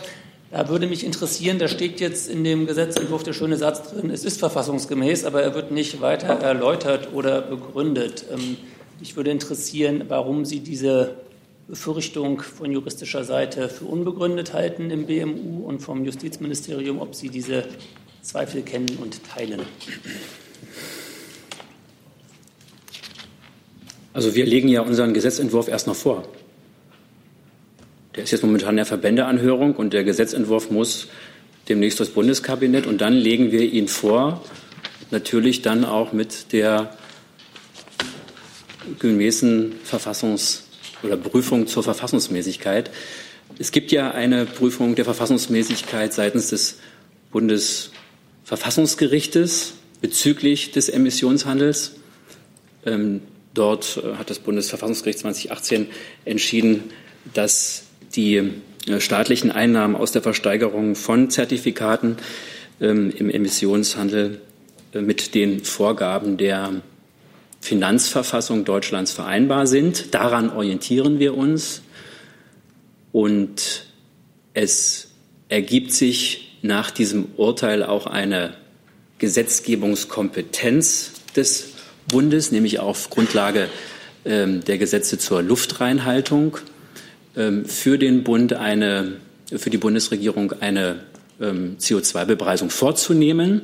Da 0.50 0.68
würde 0.68 0.88
mich 0.88 1.04
interessieren, 1.04 1.60
da 1.60 1.68
steht 1.68 2.00
jetzt 2.00 2.28
in 2.28 2.42
dem 2.42 2.66
Gesetzentwurf 2.66 3.22
der 3.22 3.34
schöne 3.34 3.56
Satz 3.56 3.90
drin, 3.90 4.10
es 4.10 4.24
ist 4.24 4.40
verfassungsgemäß, 4.40 5.24
aber 5.24 5.42
er 5.42 5.54
wird 5.54 5.70
nicht 5.70 6.00
weiter 6.00 6.26
erläutert 6.26 7.12
oder 7.14 7.40
begründet. 7.40 8.24
Ähm, 8.32 8.56
mich 8.98 9.14
würde 9.16 9.30
interessieren, 9.30 10.04
warum 10.08 10.44
Sie 10.44 10.58
diese 10.58 11.14
Befürchtung 11.68 12.42
von 12.42 12.72
juristischer 12.72 13.22
Seite 13.22 13.68
für 13.68 13.84
unbegründet 13.84 14.52
halten 14.52 14.90
im 14.90 15.06
BMU 15.06 15.64
und 15.64 15.78
vom 15.78 16.04
Justizministerium, 16.04 17.00
ob 17.00 17.14
Sie 17.14 17.28
diese 17.28 17.64
Zweifel 18.22 18.62
kennen 18.62 18.98
und 19.00 19.20
teilen. 19.24 19.60
Also 24.12 24.34
wir 24.34 24.44
legen 24.44 24.68
ja 24.68 24.80
unseren 24.80 25.14
Gesetzentwurf 25.14 25.68
erst 25.68 25.86
noch 25.86 25.94
vor. 25.94 26.26
Der 28.16 28.24
ist 28.24 28.32
jetzt 28.32 28.42
momentan 28.42 28.70
in 28.70 28.78
der 28.78 28.86
Verbändeanhörung 28.86 29.76
und 29.76 29.92
der 29.92 30.02
Gesetzentwurf 30.02 30.70
muss 30.70 31.06
demnächst 31.68 32.00
das 32.00 32.08
Bundeskabinett 32.08 32.86
und 32.86 33.00
dann 33.00 33.14
legen 33.14 33.52
wir 33.52 33.62
ihn 33.62 33.86
vor, 33.86 34.44
natürlich 35.12 35.62
dann 35.62 35.84
auch 35.84 36.12
mit 36.12 36.52
der 36.52 36.96
gemäßen 38.98 39.74
Verfassungs- 39.88 40.62
oder 41.02 41.16
Prüfung 41.16 41.68
zur 41.68 41.82
Verfassungsmäßigkeit. 41.82 42.90
Es 43.58 43.72
gibt 43.72 43.90
ja 43.92 44.10
eine 44.10 44.44
Prüfung 44.46 44.94
der 44.96 45.04
Verfassungsmäßigkeit 45.04 46.12
seitens 46.12 46.48
des 46.48 46.78
Bundesverfassungsgerichtes 47.30 49.74
bezüglich 50.00 50.72
des 50.72 50.88
Emissionshandels. 50.88 51.92
Ähm, 52.84 53.20
Dort 53.54 54.00
äh, 54.02 54.16
hat 54.16 54.30
das 54.30 54.38
Bundesverfassungsgericht 54.38 55.20
2018 55.20 55.88
entschieden, 56.24 56.84
dass 57.34 57.84
die 58.14 58.36
äh, 58.86 59.00
staatlichen 59.00 59.50
Einnahmen 59.50 59.96
aus 59.96 60.12
der 60.12 60.22
Versteigerung 60.22 60.94
von 60.94 61.30
Zertifikaten 61.30 62.16
ähm, 62.80 63.12
im 63.16 63.28
Emissionshandel 63.30 64.40
äh, 64.92 65.00
mit 65.00 65.34
den 65.34 65.64
Vorgaben 65.64 66.36
der 66.36 66.82
Finanzverfassung 67.60 68.64
Deutschlands 68.64 69.12
vereinbar 69.12 69.66
sind. 69.66 70.14
Daran 70.14 70.50
orientieren 70.50 71.18
wir 71.18 71.36
uns. 71.36 71.82
Und 73.12 73.86
es 74.54 75.08
ergibt 75.48 75.92
sich 75.92 76.56
nach 76.62 76.90
diesem 76.90 77.26
Urteil 77.36 77.82
auch 77.82 78.06
eine 78.06 78.54
Gesetzgebungskompetenz 79.18 81.12
des 81.36 81.69
Bundes, 82.10 82.52
nämlich 82.52 82.78
auf 82.78 83.10
Grundlage 83.10 83.68
ähm, 84.24 84.64
der 84.64 84.78
Gesetze 84.78 85.18
zur 85.18 85.42
Luftreinhaltung, 85.42 86.58
ähm, 87.36 87.64
für 87.64 87.98
den 87.98 88.24
Bund 88.24 88.52
eine, 88.52 89.16
für 89.56 89.70
die 89.70 89.78
Bundesregierung 89.78 90.52
eine 90.60 91.04
ähm, 91.40 91.76
CO2-Bepreisung 91.78 92.70
vorzunehmen. 92.70 93.62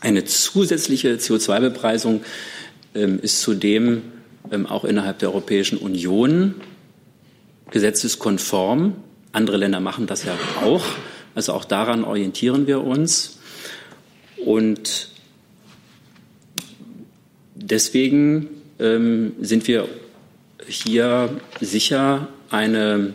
Eine 0.00 0.24
zusätzliche 0.24 1.14
CO2-Bepreisung 1.16 2.22
ähm, 2.94 3.18
ist 3.20 3.40
zudem 3.40 4.02
auch 4.68 4.84
innerhalb 4.84 5.20
der 5.20 5.30
Europäischen 5.30 5.78
Union 5.78 6.56
gesetzeskonform. 7.70 8.94
Andere 9.32 9.56
Länder 9.56 9.80
machen 9.80 10.06
das 10.06 10.24
ja 10.24 10.36
auch. 10.62 10.84
Also 11.34 11.54
auch 11.54 11.64
daran 11.64 12.04
orientieren 12.04 12.66
wir 12.66 12.82
uns. 12.82 13.38
Und 14.44 15.08
deswegen 17.54 18.48
ähm, 18.78 19.32
sind 19.40 19.66
wir 19.68 19.88
hier 20.66 21.40
sicher, 21.60 22.28
eine 22.50 23.12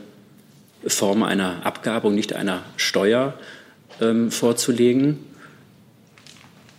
Form 0.86 1.24
einer 1.24 1.66
Abgabe 1.66 2.08
und 2.08 2.16
nicht 2.16 2.34
einer 2.34 2.64
Steuer 2.78 3.34
ähm, 4.02 4.32
vorzulegen. 4.32 5.20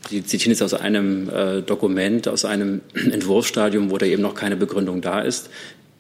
Sie 0.09 0.25
zitieren 0.25 0.53
jetzt 0.53 0.63
aus 0.63 0.75
einem 0.75 1.29
äh, 1.29 1.63
Dokument, 1.63 2.27
aus 2.29 2.45
einem 2.45 2.81
Entwurfsstadium, 2.95 3.91
wo 3.91 3.99
da 3.99 4.07
eben 4.07 4.23
noch 4.23 4.35
keine 4.35 4.57
Begründung 4.57 5.01
da 5.01 5.21
ist. 5.21 5.51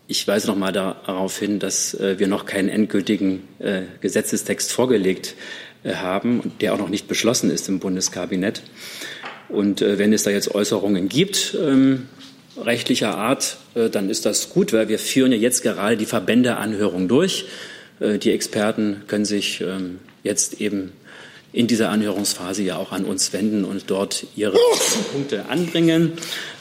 Ich 0.08 0.26
weise 0.26 0.48
noch 0.48 0.56
mal 0.56 0.72
darauf 0.72 1.38
hin, 1.38 1.60
dass 1.60 1.94
äh, 1.94 2.18
wir 2.18 2.26
noch 2.26 2.44
keinen 2.44 2.68
endgültigen 2.68 3.44
äh, 3.60 3.82
Gesetzestext 4.00 4.72
vorgelegt 4.72 5.34
äh, 5.84 5.94
haben, 5.94 6.52
der 6.60 6.74
auch 6.74 6.78
noch 6.78 6.88
nicht 6.88 7.06
beschlossen 7.06 7.50
ist 7.50 7.68
im 7.68 7.78
Bundeskabinett. 7.78 8.62
Und 9.52 9.82
äh, 9.82 9.98
wenn 9.98 10.12
es 10.12 10.22
da 10.22 10.30
jetzt 10.30 10.54
Äußerungen 10.54 11.08
gibt, 11.08 11.56
ähm, 11.60 12.08
rechtlicher 12.56 13.16
Art, 13.16 13.58
äh, 13.74 13.90
dann 13.90 14.10
ist 14.10 14.26
das 14.26 14.50
gut, 14.50 14.72
weil 14.72 14.88
wir 14.88 14.98
führen 14.98 15.32
ja 15.32 15.38
jetzt 15.38 15.62
gerade 15.62 15.96
die 15.96 16.06
Verbändeanhörung 16.06 17.08
durch. 17.08 17.46
Äh, 18.00 18.18
die 18.18 18.32
Experten 18.32 19.02
können 19.06 19.24
sich 19.24 19.60
ähm, 19.60 19.98
jetzt 20.22 20.60
eben 20.60 20.92
in 21.52 21.66
dieser 21.66 21.90
Anhörungsphase 21.90 22.62
ja 22.62 22.76
auch 22.76 22.92
an 22.92 23.04
uns 23.04 23.32
wenden 23.32 23.64
und 23.64 23.90
dort 23.90 24.26
ihre 24.36 24.56
Punkte 25.12 25.46
anbringen. 25.48 26.12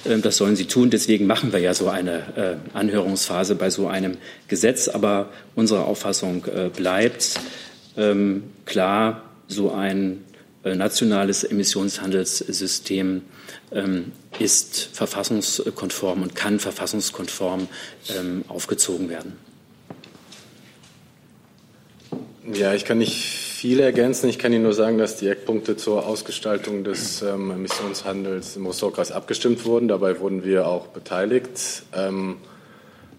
Ähm, 0.06 0.21
das 0.21 0.38
sollen 0.38 0.56
sie 0.56 0.65
tun. 0.65 0.89
Deswegen 0.89 1.28
machen 1.28 1.54
wir 1.54 1.60
ja 1.60 1.73
so 1.73 1.89
eine 1.89 2.60
äh, 2.73 2.78
Anhörungsphase 2.78 3.56
bei 3.56 3.69
so 3.69 3.88
einem 3.88 4.17
Gesetz. 4.47 4.88
Aber 4.88 5.30
unsere 5.56 5.86
Auffassung 5.86 6.45
äh, 6.45 6.69
bleibt 6.69 7.39
ähm, 7.97 8.43
klar, 8.65 9.23
so 9.47 9.71
ein 9.71 10.23
nationales 10.63 11.43
Emissionshandelssystem 11.43 13.22
ähm, 13.72 14.12
ist 14.39 14.89
verfassungskonform 14.93 16.24
und 16.24 16.36
kann 16.36 16.60
verfassungskonform 16.60 17.67
ähm, 18.17 18.43
aufgezogen 18.48 19.10
werden. 19.10 19.38
Ja, 22.52 22.74
ich 22.74 22.84
kann 22.84 22.98
nicht 22.98 23.13
viel 23.60 23.80
ergänzen. 23.80 24.30
Ich 24.30 24.39
kann 24.39 24.52
Ihnen 24.54 24.63
nur 24.63 24.74
sagen, 24.74 24.98
dass 24.98 25.17
die 25.17 25.28
Eckpunkte 25.28 25.78
zur 25.78 26.06
Ausgestaltung 26.06 26.84
des 26.84 27.22
ähm, 27.22 27.52
Emissionshandels 27.52 28.56
im 28.56 28.65
Ressortkreis 28.65 29.12
abgestimmt 29.12 29.65
wurden. 29.65 29.88
Dabei 29.88 30.19
wurden 30.19 30.43
wir 30.43 30.67
auch 30.67 30.88
beteiligt. 30.88 31.84
Ähm, 31.93 32.38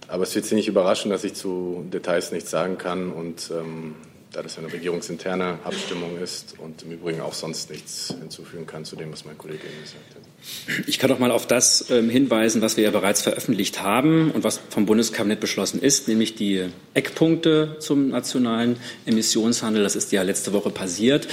aber 0.09 0.25
es 0.25 0.35
wird 0.35 0.47
Sie 0.47 0.57
nicht 0.57 0.67
überraschen, 0.67 1.11
dass 1.11 1.23
ich 1.23 1.35
zu 1.35 1.85
Details 1.93 2.33
nichts 2.33 2.51
sagen 2.51 2.79
kann 2.79 3.13
und 3.13 3.53
ähm, 3.53 3.95
da 4.33 4.43
das 4.43 4.59
eine 4.59 4.73
regierungsinterne 4.73 5.59
Abstimmung 5.65 6.19
ist 6.19 6.55
und 6.59 6.83
im 6.83 6.93
Übrigen 6.93 7.21
auch 7.21 7.35
sonst 7.35 7.71
nichts 7.71 8.15
hinzufügen 8.21 8.67
kann 8.67 8.85
zu 8.85 8.95
dem, 8.95 9.13
was 9.13 9.25
mein 9.25 9.37
Kollege 9.37 9.67
eben 9.67 9.83
gesagt 9.83 10.15
hat. 10.15 10.87
Ich 10.87 10.99
kann 10.99 11.11
doch 11.11 11.19
mal 11.19 11.33
auf 11.33 11.47
das 11.47 11.91
ähm, 11.91 12.09
hinweisen, 12.09 12.63
was 12.63 12.77
wir 12.77 12.85
ja 12.85 12.91
bereits 12.91 13.23
veröffentlicht 13.23 13.83
haben 13.83 14.31
und 14.31 14.45
was 14.45 14.61
vom 14.71 14.87
Bundeskabinett 14.87 15.41
beschlossen 15.41 15.83
ist, 15.83 16.07
nämlich 16.07 16.37
die 16.37 16.67
Eckpunkte 16.95 17.77
zum 17.81 18.09
nationalen 18.09 18.77
Emissionshandel. 19.05 19.83
Das 19.83 19.97
ist 19.97 20.13
ja 20.13 20.23
letzte 20.23 20.53
Woche 20.53 20.71
passiert. 20.71 21.27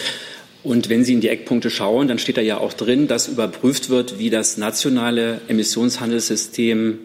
Und 0.64 0.90
wenn 0.90 1.06
Sie 1.06 1.14
in 1.14 1.22
die 1.22 1.30
Eckpunkte 1.30 1.70
schauen, 1.70 2.08
dann 2.08 2.20
steht 2.20 2.38
da 2.38 2.42
ja 2.42 2.58
auch 2.58 2.74
drin, 2.74 3.08
dass 3.08 3.28
überprüft 3.28 3.90
wird, 3.90 4.18
wie 4.18 4.30
das 4.30 4.58
nationale 4.58 5.40
Emissionshandelssystem 5.48 7.00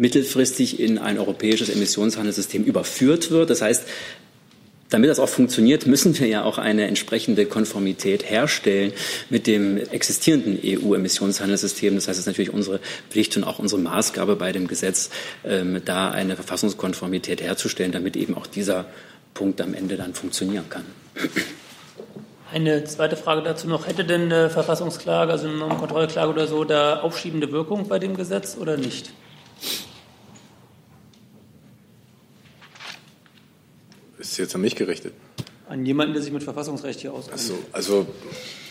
mittelfristig 0.00 0.80
in 0.80 0.98
ein 0.98 1.18
europäisches 1.18 1.68
Emissionshandelssystem 1.68 2.64
überführt 2.64 3.30
wird. 3.30 3.50
Das 3.50 3.60
heißt, 3.60 3.84
damit 4.90 5.08
das 5.08 5.18
auch 5.18 5.28
funktioniert, 5.28 5.86
müssen 5.86 6.18
wir 6.18 6.26
ja 6.26 6.44
auch 6.44 6.58
eine 6.58 6.86
entsprechende 6.86 7.46
Konformität 7.46 8.28
herstellen 8.28 8.92
mit 9.30 9.46
dem 9.46 9.78
existierenden 9.78 10.58
EU-Emissionshandelssystem. 10.62 11.94
Das 11.94 12.08
heißt, 12.08 12.18
es 12.18 12.24
ist 12.24 12.26
natürlich 12.26 12.52
unsere 12.52 12.80
Pflicht 13.08 13.36
und 13.36 13.44
auch 13.44 13.58
unsere 13.58 13.80
Maßgabe 13.80 14.36
bei 14.36 14.52
dem 14.52 14.66
Gesetz, 14.66 15.10
ähm, 15.44 15.80
da 15.84 16.10
eine 16.10 16.34
Verfassungskonformität 16.34 17.40
herzustellen, 17.40 17.92
damit 17.92 18.16
eben 18.16 18.36
auch 18.36 18.46
dieser 18.46 18.86
Punkt 19.32 19.60
am 19.60 19.74
Ende 19.74 19.96
dann 19.96 20.12
funktionieren 20.14 20.68
kann. 20.68 20.84
Eine 22.52 22.82
zweite 22.84 23.16
Frage 23.16 23.42
dazu 23.42 23.68
noch. 23.68 23.86
Hätte 23.86 24.04
denn 24.04 24.22
eine 24.22 24.50
Verfassungsklage, 24.50 25.30
also 25.30 25.48
eine 25.48 25.76
Kontrollklage 25.76 26.30
oder 26.30 26.48
so, 26.48 26.64
da 26.64 26.98
aufschiebende 27.00 27.52
Wirkung 27.52 27.86
bei 27.86 28.00
dem 28.00 28.16
Gesetz 28.16 28.56
oder 28.60 28.76
nicht? 28.76 29.12
Ist 34.30 34.38
jetzt 34.38 34.54
an 34.54 34.60
mich 34.60 34.76
gerichtet? 34.76 35.12
An 35.68 35.84
jemanden, 35.84 36.14
der 36.14 36.22
sich 36.22 36.32
mit 36.32 36.44
Verfassungsrecht 36.44 37.00
hier 37.00 37.12
auskennt. 37.12 37.40
So, 37.40 37.58
also, 37.72 38.06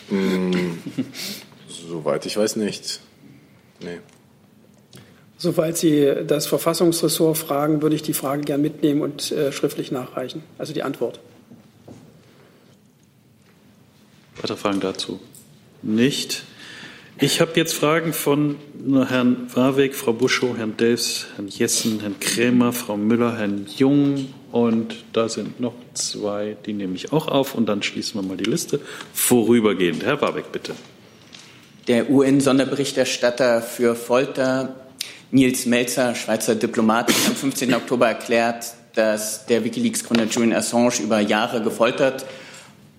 mh, 0.08 0.56
soweit 1.68 2.24
ich 2.24 2.34
weiß 2.34 2.56
nicht. 2.56 3.00
Nee. 3.82 3.98
Soweit 5.36 5.76
Sie 5.76 6.10
das 6.26 6.46
Verfassungsressort 6.46 7.36
fragen, 7.36 7.82
würde 7.82 7.94
ich 7.94 8.00
die 8.00 8.14
Frage 8.14 8.40
gern 8.40 8.62
mitnehmen 8.62 9.02
und 9.02 9.32
äh, 9.32 9.52
schriftlich 9.52 9.92
nachreichen. 9.92 10.42
Also 10.56 10.72
die 10.72 10.82
Antwort. 10.82 11.20
Weitere 14.36 14.56
Fragen 14.56 14.80
dazu? 14.80 15.20
Nicht. 15.82 16.44
Ich 17.18 17.42
habe 17.42 17.52
jetzt 17.56 17.74
Fragen 17.74 18.14
von 18.14 18.56
Herrn 18.88 19.54
Warweg, 19.54 19.94
Frau 19.94 20.14
Buschow, 20.14 20.56
Herrn 20.56 20.78
Delfs, 20.78 21.26
Herrn 21.36 21.48
Jessen, 21.48 22.00
Herrn 22.00 22.18
Krämer, 22.18 22.72
Frau 22.72 22.96
Müller, 22.96 23.36
Herrn 23.36 23.66
Jung 23.76 24.32
und 24.52 25.04
da 25.12 25.28
sind 25.28 25.60
noch 25.60 25.74
zwei, 25.94 26.56
die 26.66 26.72
nehme 26.72 26.94
ich 26.94 27.12
auch 27.12 27.28
auf 27.28 27.54
und 27.54 27.66
dann 27.66 27.82
schließen 27.82 28.20
wir 28.20 28.26
mal 28.26 28.36
die 28.36 28.50
Liste. 28.50 28.80
Vorübergehend. 29.12 30.04
Herr 30.04 30.20
Warweg, 30.20 30.50
bitte. 30.50 30.74
Der 31.86 32.10
UN-Sonderberichterstatter 32.10 33.62
für 33.62 33.94
Folter, 33.94 34.74
Nils 35.30 35.66
Melzer, 35.66 36.14
Schweizer 36.14 36.54
Diplomat, 36.54 37.08
hat 37.08 37.28
am 37.28 37.36
15. 37.36 37.74
Oktober 37.74 38.08
erklärt, 38.08 38.74
dass 38.94 39.46
der 39.46 39.64
Wikileaks-Gründer 39.64 40.24
Julian 40.24 40.52
Assange 40.52 41.00
über 41.02 41.20
Jahre 41.20 41.62
gefoltert 41.62 42.26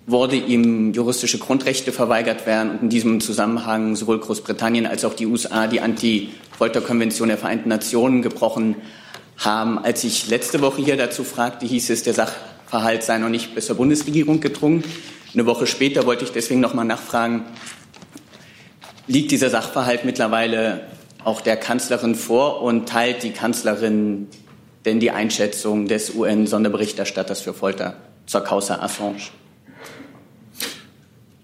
wurde, 0.07 0.35
ihm 0.35 0.93
juristische 0.93 1.37
Grundrechte 1.37 1.91
verweigert 1.91 2.45
werden 2.45 2.71
und 2.71 2.83
in 2.83 2.89
diesem 2.89 3.19
Zusammenhang 3.21 3.95
sowohl 3.95 4.19
Großbritannien 4.19 4.85
als 4.85 5.05
auch 5.05 5.13
die 5.13 5.27
USA 5.27 5.67
die 5.67 5.81
Anti-Folter-Konvention 5.81 7.27
der 7.27 7.37
Vereinten 7.37 7.69
Nationen 7.69 8.21
gebrochen 8.21 8.75
haben. 8.75 9.00
Als 9.43 10.03
ich 10.03 10.27
letzte 10.27 10.61
Woche 10.61 10.83
hier 10.83 10.97
dazu 10.97 11.23
fragte, 11.23 11.65
hieß 11.65 11.89
es, 11.89 12.03
der 12.03 12.13
Sachverhalt 12.13 13.01
sei 13.01 13.17
noch 13.17 13.29
nicht 13.29 13.55
bis 13.55 13.65
zur 13.65 13.75
Bundesregierung 13.75 14.39
gedrungen. 14.39 14.83
Eine 15.33 15.47
Woche 15.47 15.65
später 15.65 16.05
wollte 16.05 16.25
ich 16.25 16.31
deswegen 16.31 16.59
noch 16.59 16.75
mal 16.75 16.83
nachfragen, 16.83 17.45
liegt 19.07 19.31
dieser 19.31 19.49
Sachverhalt 19.49 20.05
mittlerweile 20.05 20.81
auch 21.23 21.41
der 21.41 21.57
Kanzlerin 21.57 22.13
vor 22.13 22.61
und 22.61 22.87
teilt 22.87 23.23
die 23.23 23.31
Kanzlerin 23.31 24.27
denn 24.85 24.99
die 24.99 25.09
Einschätzung 25.09 25.87
des 25.87 26.13
UN-Sonderberichterstatters 26.13 27.41
für 27.41 27.55
Folter 27.55 27.95
zur 28.27 28.41
Causa 28.41 28.79
Assange? 28.79 29.21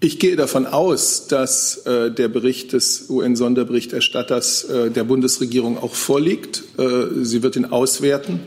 Ich 0.00 0.20
gehe 0.20 0.36
davon 0.36 0.66
aus, 0.66 1.26
dass 1.26 1.78
äh, 1.78 2.12
der 2.12 2.28
Bericht 2.28 2.72
des 2.72 3.10
UN-Sonderberichterstatters 3.10 4.64
äh, 4.64 4.90
der 4.92 5.02
Bundesregierung 5.02 5.76
auch 5.76 5.94
vorliegt. 5.94 6.62
Äh, 6.78 7.24
sie 7.24 7.42
wird 7.42 7.56
ihn 7.56 7.64
auswerten. 7.64 8.40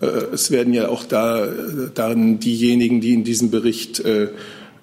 Äh, 0.00 0.06
es 0.34 0.50
werden 0.50 0.74
ja 0.74 0.88
auch 0.88 1.04
da 1.04 1.48
dann 1.94 2.38
diejenigen, 2.38 3.00
die 3.00 3.14
in 3.14 3.24
diesem 3.24 3.50
Bericht 3.50 4.00
äh, 4.00 4.28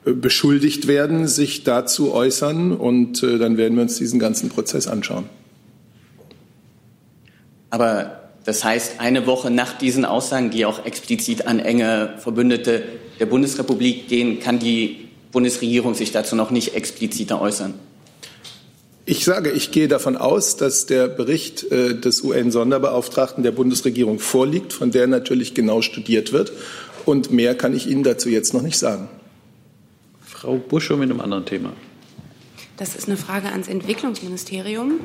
beschuldigt 0.05 0.87
werden, 0.87 1.27
sich 1.27 1.63
dazu 1.63 2.11
äußern. 2.11 2.71
Und 2.71 3.21
äh, 3.21 3.37
dann 3.37 3.57
werden 3.57 3.75
wir 3.75 3.83
uns 3.83 3.97
diesen 3.97 4.19
ganzen 4.19 4.49
Prozess 4.49 4.87
anschauen. 4.87 5.25
Aber 7.69 8.31
das 8.43 8.63
heißt, 8.63 9.01
eine 9.01 9.27
Woche 9.27 9.51
nach 9.51 9.77
diesen 9.77 10.03
Aussagen, 10.03 10.49
die 10.49 10.65
auch 10.65 10.83
explizit 10.83 11.45
an 11.45 11.59
enge 11.59 12.15
Verbündete 12.17 12.81
der 13.19 13.27
Bundesrepublik 13.27 14.07
gehen, 14.07 14.39
kann 14.39 14.57
die 14.57 15.06
Bundesregierung 15.31 15.93
sich 15.93 16.11
dazu 16.11 16.35
noch 16.35 16.51
nicht 16.51 16.75
expliziter 16.75 17.41
äußern? 17.41 17.73
Ich 19.05 19.23
sage, 19.23 19.51
ich 19.51 19.71
gehe 19.71 19.87
davon 19.87 20.17
aus, 20.17 20.57
dass 20.57 20.85
der 20.85 21.07
Bericht 21.07 21.71
äh, 21.71 21.95
des 21.97 22.21
UN-Sonderbeauftragten 22.23 23.41
der 23.41 23.51
Bundesregierung 23.51 24.19
vorliegt, 24.19 24.73
von 24.73 24.91
der 24.91 25.07
natürlich 25.07 25.53
genau 25.53 25.81
studiert 25.81 26.33
wird. 26.33 26.51
Und 27.05 27.31
mehr 27.31 27.55
kann 27.55 27.73
ich 27.73 27.87
Ihnen 27.87 28.03
dazu 28.03 28.27
jetzt 28.27 28.53
noch 28.53 28.61
nicht 28.61 28.77
sagen. 28.77 29.07
Frau 30.19 30.57
Buschow 30.57 30.97
mit 30.97 31.09
einem 31.09 31.21
anderen 31.21 31.45
Thema. 31.45 31.71
Das 32.75 32.95
ist 32.95 33.07
eine 33.07 33.15
Frage 33.15 33.47
ans 33.47 33.69
Entwicklungsministerium. 33.69 34.99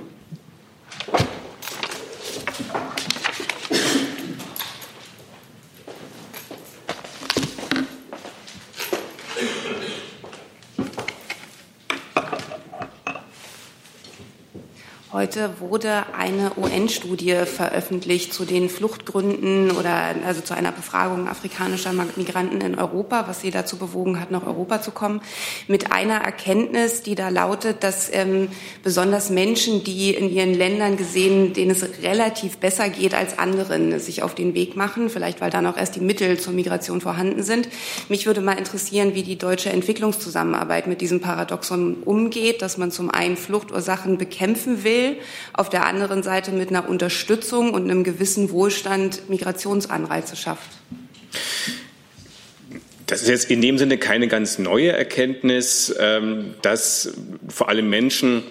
Heute 15.32 15.60
wurde 15.60 16.04
eine 16.14 16.52
UN-Studie 16.58 17.46
veröffentlicht 17.46 18.34
zu 18.34 18.44
den 18.44 18.68
Fluchtgründen 18.68 19.70
oder 19.70 20.14
also 20.26 20.42
zu 20.42 20.52
einer 20.52 20.72
Befragung 20.72 21.26
afrikanischer 21.26 21.94
Migranten 22.16 22.60
in 22.60 22.78
Europa, 22.78 23.24
was 23.28 23.40
sie 23.40 23.50
dazu 23.50 23.78
bewogen 23.78 24.20
hat, 24.20 24.30
nach 24.30 24.46
Europa 24.46 24.82
zu 24.82 24.90
kommen, 24.90 25.22
mit 25.68 25.90
einer 25.90 26.16
Erkenntnis, 26.16 27.02
die 27.02 27.14
da 27.14 27.30
lautet, 27.30 27.82
dass 27.82 28.10
ähm, 28.12 28.48
besonders 28.82 29.30
Menschen, 29.30 29.82
die 29.84 30.10
in 30.10 30.30
ihren 30.30 30.52
Ländern 30.52 30.98
gesehen, 30.98 31.54
denen 31.54 31.70
es 31.70 31.82
relativ 32.02 32.58
besser 32.58 32.90
geht 32.90 33.14
als 33.14 33.38
anderen, 33.38 33.98
sich 34.00 34.22
auf 34.22 34.34
den 34.34 34.52
Weg 34.52 34.76
machen, 34.76 35.08
vielleicht 35.08 35.40
weil 35.40 35.50
dann 35.50 35.64
auch 35.66 35.78
erst 35.78 35.96
die 35.96 36.00
Mittel 36.00 36.38
zur 36.38 36.52
Migration 36.52 37.00
vorhanden 37.00 37.42
sind. 37.42 37.70
Mich 38.10 38.26
würde 38.26 38.42
mal 38.42 38.58
interessieren, 38.58 39.14
wie 39.14 39.22
die 39.22 39.38
deutsche 39.38 39.70
Entwicklungszusammenarbeit 39.70 40.88
mit 40.88 41.00
diesem 41.00 41.22
Paradoxon 41.22 42.02
umgeht, 42.04 42.60
dass 42.60 42.76
man 42.76 42.90
zum 42.90 43.10
einen 43.10 43.38
Fluchtursachen 43.38 44.18
bekämpfen 44.18 44.84
will, 44.84 44.92
will, 45.12 45.16
auf 45.52 45.68
der 45.68 45.86
anderen 45.86 46.22
Seite 46.22 46.52
mit 46.52 46.70
einer 46.70 46.88
Unterstützung 46.88 47.72
und 47.74 47.90
einem 47.90 48.04
gewissen 48.04 48.50
Wohlstand 48.50 49.28
Migrationsanreize 49.28 50.36
schafft. 50.36 50.70
Das 53.06 53.20
ist 53.20 53.28
jetzt 53.28 53.50
in 53.50 53.60
dem 53.60 53.76
Sinne 53.76 53.98
keine 53.98 54.26
ganz 54.26 54.58
neue 54.58 54.92
Erkenntnis, 54.92 55.94
ähm, 56.00 56.54
dass 56.62 57.12
vor 57.48 57.68
allem 57.68 57.90
Menschen, 57.90 58.42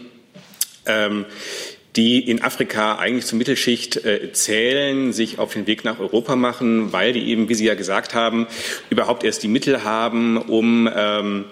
ähm, 0.85 1.25
die 1.95 2.19
in 2.19 2.43
Afrika 2.43 2.97
eigentlich 2.97 3.25
zur 3.25 3.39
Mittelschicht 3.39 4.05
äh, 4.05 4.31
zählen, 4.33 5.13
sich 5.13 5.39
auf 5.39 5.53
den 5.53 5.65
Weg 5.67 5.83
nach 5.83 5.99
Europa 5.99 6.35
machen, 6.35 6.93
weil 6.93 7.11
die 7.11 7.27
eben, 7.29 7.49
wie 7.49 7.55
Sie 7.55 7.65
ja 7.65 7.73
gesagt 7.73 8.13
haben, 8.13 8.45
überhaupt 8.91 9.23
erst 9.23 9.41
die 9.41 9.47
Mittel 9.47 9.83
haben, 9.83 10.37
um 10.37 10.87
ähm, 10.95 11.45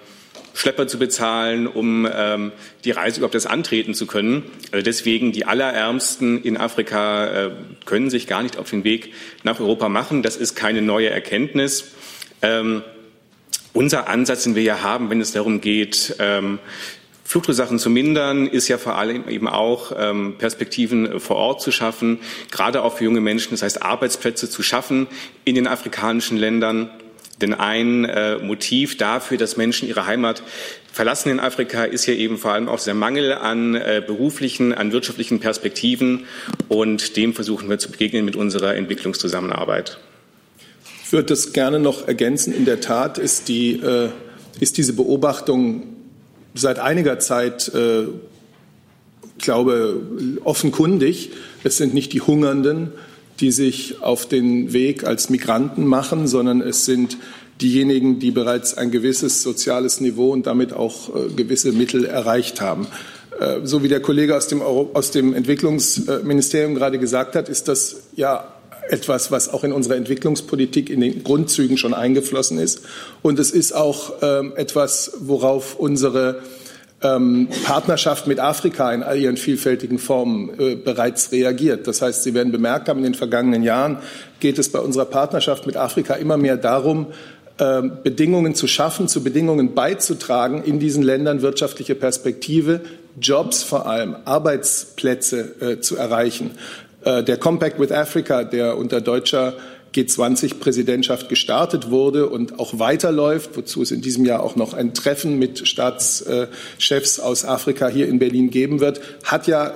Schlepper 0.53 0.87
zu 0.87 0.99
bezahlen, 0.99 1.67
um 1.67 2.07
ähm, 2.11 2.51
die 2.83 2.91
Reise 2.91 3.17
überhaupt 3.17 3.35
erst 3.35 3.49
antreten 3.49 3.93
zu 3.93 4.07
können. 4.07 4.43
Also 4.71 4.83
deswegen 4.83 5.31
die 5.31 5.45
Allerärmsten 5.45 6.43
in 6.43 6.57
Afrika 6.57 7.25
äh, 7.27 7.51
können 7.85 8.09
sich 8.09 8.27
gar 8.27 8.43
nicht 8.43 8.57
auf 8.57 8.69
den 8.69 8.83
Weg 8.83 9.13
nach 9.43 9.59
Europa 9.59 9.89
machen. 9.89 10.23
Das 10.23 10.37
ist 10.37 10.55
keine 10.55 10.81
neue 10.81 11.09
Erkenntnis. 11.09 11.91
Ähm, 12.41 12.83
unser 13.73 14.07
Ansatz, 14.07 14.43
den 14.43 14.55
wir 14.55 14.63
ja 14.63 14.81
haben, 14.81 15.09
wenn 15.09 15.21
es 15.21 15.31
darum 15.31 15.61
geht, 15.61 16.15
ähm, 16.19 16.59
Fluchtursachen 17.29 17.77
zu 17.77 17.91
mindern, 17.91 18.47
ist 18.47 18.67
ja 18.69 18.79
vor 18.79 18.95
allem 18.95 19.29
eben 19.29 19.47
auch 19.47 19.91
ähm, 19.95 20.35
Perspektiven 20.39 21.19
vor 21.19 21.35
Ort 21.35 21.61
zu 21.61 21.71
schaffen, 21.71 22.17
gerade 22.49 22.81
auch 22.81 22.97
für 22.97 23.03
junge 23.03 23.21
Menschen, 23.21 23.51
das 23.51 23.61
heißt 23.61 23.83
Arbeitsplätze 23.83 24.49
zu 24.49 24.63
schaffen 24.63 25.05
in 25.45 25.53
den 25.53 25.67
afrikanischen 25.67 26.37
Ländern. 26.37 26.89
Denn 27.41 27.53
ein 27.53 28.05
äh, 28.05 28.37
Motiv 28.37 28.97
dafür, 28.97 29.37
dass 29.37 29.55
Menschen 29.55 29.87
ihre 29.87 30.05
Heimat 30.05 30.43
verlassen 30.91 31.29
in 31.29 31.39
Afrika, 31.39 31.85
ist 31.85 32.05
ja 32.05 32.13
eben 32.13 32.37
vor 32.37 32.51
allem 32.51 32.67
auch 32.67 32.83
der 32.83 32.93
Mangel 32.93 33.33
an 33.33 33.75
äh, 33.75 34.03
beruflichen, 34.05 34.73
an 34.73 34.91
wirtschaftlichen 34.91 35.39
Perspektiven. 35.39 36.25
Und 36.67 37.15
dem 37.15 37.33
versuchen 37.33 37.69
wir 37.69 37.79
zu 37.79 37.91
begegnen 37.91 38.25
mit 38.25 38.35
unserer 38.35 38.75
Entwicklungszusammenarbeit. 38.75 39.99
Ich 41.03 41.13
würde 41.13 41.27
das 41.27 41.53
gerne 41.53 41.79
noch 41.79 42.07
ergänzen. 42.07 42.53
In 42.53 42.65
der 42.65 42.81
Tat 42.81 43.17
ist, 43.17 43.47
die, 43.47 43.73
äh, 43.73 44.09
ist 44.59 44.77
diese 44.77 44.93
Beobachtung 44.93 45.95
seit 46.53 46.79
einiger 46.79 47.19
Zeit, 47.19 47.71
äh, 47.73 48.03
ich 48.03 49.45
glaube, 49.45 50.01
offenkundig. 50.43 51.31
Es 51.63 51.77
sind 51.77 51.93
nicht 51.93 52.11
die 52.11 52.21
Hungernden, 52.21 52.91
die 53.39 53.51
sich 53.51 54.01
auf 54.01 54.27
den 54.27 54.73
Weg 54.73 55.05
als 55.05 55.29
Migranten 55.29 55.85
machen, 55.85 56.27
sondern 56.27 56.61
es 56.61 56.85
sind 56.85 57.17
diejenigen, 57.61 58.19
die 58.19 58.31
bereits 58.31 58.77
ein 58.77 58.91
gewisses 58.91 59.43
soziales 59.43 60.01
Niveau 60.01 60.31
und 60.31 60.47
damit 60.47 60.73
auch 60.73 61.15
äh, 61.15 61.29
gewisse 61.29 61.71
Mittel 61.71 62.05
erreicht 62.05 62.61
haben. 62.61 62.87
Äh, 63.39 63.59
so 63.63 63.83
wie 63.83 63.87
der 63.87 64.01
Kollege 64.01 64.35
aus 64.35 64.47
dem, 64.47 64.61
Euro 64.61 64.91
aus 64.93 65.11
dem 65.11 65.33
Entwicklungsministerium 65.33 66.75
gerade 66.75 66.99
gesagt 66.99 67.35
hat, 67.35 67.49
ist 67.49 67.67
das 67.67 68.03
ja 68.15 68.53
etwas, 68.89 69.31
was 69.31 69.49
auch 69.49 69.63
in 69.63 69.71
unserer 69.71 69.95
Entwicklungspolitik 69.95 70.89
in 70.89 71.01
den 71.01 71.23
Grundzügen 71.23 71.77
schon 71.77 71.93
eingeflossen 71.93 72.57
ist. 72.57 72.81
Und 73.21 73.39
es 73.39 73.51
ist 73.51 73.73
auch 73.73 74.13
ähm, 74.21 74.53
etwas, 74.55 75.11
worauf 75.19 75.75
unsere 75.75 76.41
ähm, 77.01 77.47
Partnerschaft 77.63 78.27
mit 78.27 78.39
Afrika 78.39 78.91
in 78.93 79.03
all 79.03 79.17
ihren 79.17 79.37
vielfältigen 79.37 79.99
Formen 79.99 80.51
äh, 80.59 80.75
bereits 80.75 81.31
reagiert. 81.31 81.87
Das 81.87 82.01
heißt, 82.01 82.23
Sie 82.23 82.33
werden 82.33 82.51
bemerkt 82.51 82.89
haben, 82.89 82.99
in 82.99 83.05
den 83.05 83.13
vergangenen 83.13 83.63
Jahren 83.63 83.97
geht 84.39 84.59
es 84.59 84.69
bei 84.69 84.79
unserer 84.79 85.05
Partnerschaft 85.05 85.65
mit 85.65 85.77
Afrika 85.77 86.15
immer 86.15 86.37
mehr 86.37 86.57
darum, 86.57 87.07
äh, 87.57 87.81
Bedingungen 88.03 88.55
zu 88.55 88.67
schaffen, 88.67 89.07
zu 89.07 89.23
Bedingungen 89.23 89.73
beizutragen, 89.75 90.63
in 90.63 90.79
diesen 90.79 91.03
Ländern 91.03 91.41
wirtschaftliche 91.41 91.95
Perspektive, 91.95 92.81
Jobs 93.19 93.63
vor 93.63 93.85
allem, 93.85 94.15
Arbeitsplätze 94.25 95.55
äh, 95.61 95.79
zu 95.79 95.97
erreichen. 95.97 96.51
Äh, 97.03 97.23
der 97.23 97.37
Compact 97.37 97.79
with 97.79 97.91
Africa, 97.91 98.43
der 98.43 98.77
unter 98.77 99.01
deutscher 99.01 99.53
G20-Präsidentschaft 99.93 101.29
gestartet 101.29 101.89
wurde 101.89 102.29
und 102.29 102.59
auch 102.59 102.79
weiterläuft, 102.79 103.51
wozu 103.55 103.81
es 103.81 103.91
in 103.91 104.01
diesem 104.01 104.25
Jahr 104.25 104.43
auch 104.43 104.55
noch 104.55 104.73
ein 104.73 104.93
Treffen 104.93 105.39
mit 105.39 105.67
Staatschefs 105.67 107.19
aus 107.19 107.45
Afrika 107.45 107.87
hier 107.87 108.07
in 108.07 108.19
Berlin 108.19 108.49
geben 108.49 108.79
wird, 108.79 109.01
hat 109.23 109.47
ja 109.47 109.73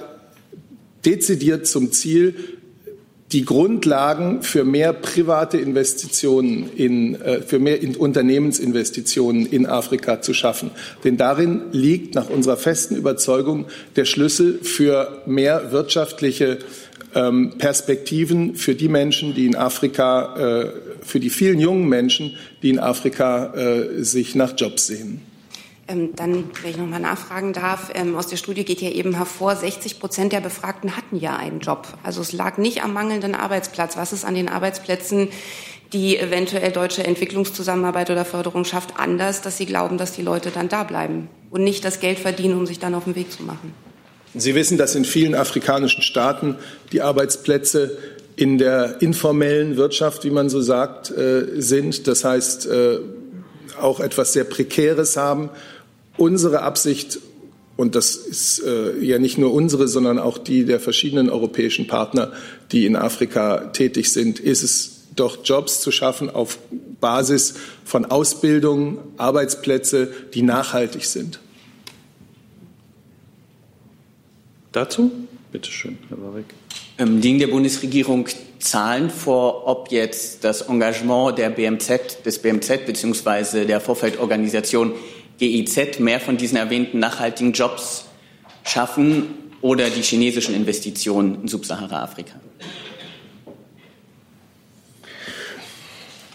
dezidiert 1.05 1.67
zum 1.67 1.91
Ziel, 1.91 2.35
die 3.33 3.45
Grundlagen 3.45 4.43
für 4.43 4.63
mehr 4.63 4.93
private 4.93 5.57
Investitionen 5.57 6.69
in, 6.75 7.19
äh, 7.19 7.41
für 7.41 7.57
mehr 7.57 7.81
in 7.81 7.95
Unternehmensinvestitionen 7.95 9.47
in 9.47 9.65
Afrika 9.65 10.21
zu 10.21 10.35
schaffen. 10.35 10.69
Denn 11.03 11.17
darin 11.17 11.63
liegt 11.71 12.13
nach 12.13 12.29
unserer 12.29 12.57
festen 12.57 12.95
Überzeugung 12.95 13.65
der 13.95 14.05
Schlüssel 14.05 14.59
für 14.61 15.23
mehr 15.25 15.71
wirtschaftliche 15.71 16.59
ähm, 17.15 17.53
Perspektiven 17.57 18.55
für 18.55 18.75
die 18.75 18.89
Menschen, 18.89 19.33
die 19.33 19.45
in 19.45 19.55
Afrika, 19.55 20.35
äh, 20.35 20.71
für 21.01 21.19
die 21.19 21.29
vielen 21.29 21.59
jungen 21.59 21.87
Menschen, 21.87 22.35
die 22.61 22.69
in 22.69 22.79
Afrika 22.79 23.53
äh, 23.53 24.03
sich 24.03 24.35
nach 24.35 24.53
Jobs 24.57 24.87
sehen. 24.87 25.21
Ähm, 25.87 26.15
dann, 26.15 26.45
wenn 26.61 26.71
ich 26.71 26.77
noch 26.77 26.87
mal 26.87 26.99
nachfragen 26.99 27.51
darf, 27.51 27.91
ähm, 27.93 28.15
aus 28.15 28.27
der 28.27 28.37
Studie 28.37 28.63
geht 28.63 28.81
ja 28.81 28.89
eben 28.89 29.15
hervor, 29.15 29.55
60 29.55 29.99
Prozent 29.99 30.31
der 30.31 30.39
Befragten 30.39 30.95
hatten 30.95 31.17
ja 31.17 31.35
einen 31.35 31.59
Job. 31.59 31.87
Also 32.03 32.21
es 32.21 32.31
lag 32.31 32.57
nicht 32.57 32.83
am 32.83 32.93
mangelnden 32.93 33.35
Arbeitsplatz. 33.35 33.97
Was 33.97 34.13
ist 34.13 34.23
an 34.23 34.33
den 34.33 34.47
Arbeitsplätzen, 34.47 35.27
die 35.91 36.17
eventuell 36.17 36.71
deutsche 36.71 37.03
Entwicklungszusammenarbeit 37.03 38.09
oder 38.09 38.23
Förderung 38.23 38.63
schafft, 38.63 38.97
anders, 38.97 39.41
dass 39.41 39.57
sie 39.57 39.65
glauben, 39.65 39.97
dass 39.97 40.13
die 40.13 40.21
Leute 40.21 40.51
dann 40.51 40.69
da 40.69 40.83
bleiben 40.83 41.27
und 41.51 41.63
nicht 41.63 41.83
das 41.83 41.99
Geld 41.99 42.17
verdienen, 42.17 42.57
um 42.57 42.65
sich 42.65 42.79
dann 42.79 42.95
auf 42.95 43.03
den 43.03 43.15
Weg 43.15 43.31
zu 43.31 43.43
machen? 43.43 43.73
Sie 44.35 44.55
wissen, 44.55 44.77
dass 44.77 44.95
in 44.95 45.05
vielen 45.05 45.35
afrikanischen 45.35 46.01
Staaten 46.01 46.55
die 46.91 47.01
Arbeitsplätze 47.01 47.97
in 48.35 48.57
der 48.57 49.01
informellen 49.01 49.77
Wirtschaft, 49.77 50.23
wie 50.23 50.31
man 50.31 50.49
so 50.49 50.61
sagt, 50.61 51.11
äh, 51.11 51.61
sind. 51.61 52.07
Das 52.07 52.23
heißt, 52.23 52.65
äh, 52.65 52.99
auch 53.79 53.99
etwas 53.99 54.33
sehr 54.33 54.43
Prekäres 54.43 55.17
haben. 55.17 55.49
Unsere 56.17 56.61
Absicht, 56.61 57.19
und 57.77 57.95
das 57.95 58.15
ist 58.15 58.63
äh, 58.65 58.97
ja 58.99 59.19
nicht 59.19 59.37
nur 59.37 59.53
unsere, 59.53 59.87
sondern 59.87 60.17
auch 60.17 60.37
die 60.37 60.65
der 60.65 60.79
verschiedenen 60.79 61.29
europäischen 61.29 61.87
Partner, 61.87 62.31
die 62.71 62.85
in 62.85 62.95
Afrika 62.95 63.69
tätig 63.73 64.11
sind, 64.11 64.39
ist 64.39 64.63
es 64.63 64.89
doch 65.15 65.39
Jobs 65.43 65.79
zu 65.81 65.91
schaffen 65.91 66.31
auf 66.31 66.57
Basis 66.99 67.55
von 67.85 68.05
Ausbildung, 68.05 68.97
Arbeitsplätze, 69.17 70.11
die 70.33 70.41
nachhaltig 70.41 71.05
sind. 71.05 71.39
Dazu? 74.73 75.11
Bitte 75.51 75.71
schön, 75.71 75.99
Herr 76.09 76.21
Warwick. 76.21 76.47
Ähm, 76.97 77.21
liegen 77.21 77.37
der 77.39 77.47
Bundesregierung 77.47 78.27
Zahlen 78.59 79.09
vor, 79.09 79.67
ob 79.67 79.91
jetzt 79.91 80.43
das 80.43 80.63
Engagement 80.63 81.37
der 81.37 81.51
BMZ, 81.51 82.25
des 82.25 82.39
BMZ 82.39 82.85
bzw. 82.85 83.65
der 83.65 83.79
Vorfeldorganisation 83.79 84.93
GIZ 85.37 85.99
mehr 85.99 86.19
von 86.19 86.37
diesen 86.37 86.57
erwähnten 86.57 86.99
nachhaltigen 86.99 87.53
Jobs 87.53 88.05
schaffen 88.63 89.27
oder 89.61 89.89
die 89.89 90.01
chinesischen 90.01 90.55
Investitionen 90.55 91.43
in 91.43 91.47
Subsahara-Afrika? 91.47 92.33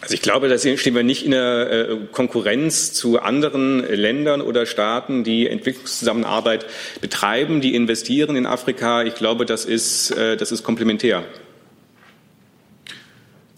Also 0.08 0.14
ich 0.14 0.22
glaube, 0.22 0.48
da 0.48 0.56
stehen 0.56 0.94
wir 0.94 1.02
nicht 1.02 1.26
in 1.26 1.32
der 1.32 1.70
äh, 1.70 1.96
Konkurrenz 2.12 2.94
zu 2.94 3.18
anderen 3.18 3.80
Ländern 3.80 4.40
oder 4.40 4.64
Staaten, 4.64 5.22
die 5.22 5.46
Entwicklungszusammenarbeit 5.46 6.64
betreiben, 7.02 7.60
die 7.60 7.74
investieren 7.74 8.34
in 8.34 8.46
Afrika. 8.46 9.02
Ich 9.02 9.16
glaube, 9.16 9.44
das 9.44 9.66
ist, 9.66 10.12
äh, 10.12 10.38
das 10.38 10.50
ist 10.50 10.62
komplementär. 10.62 11.24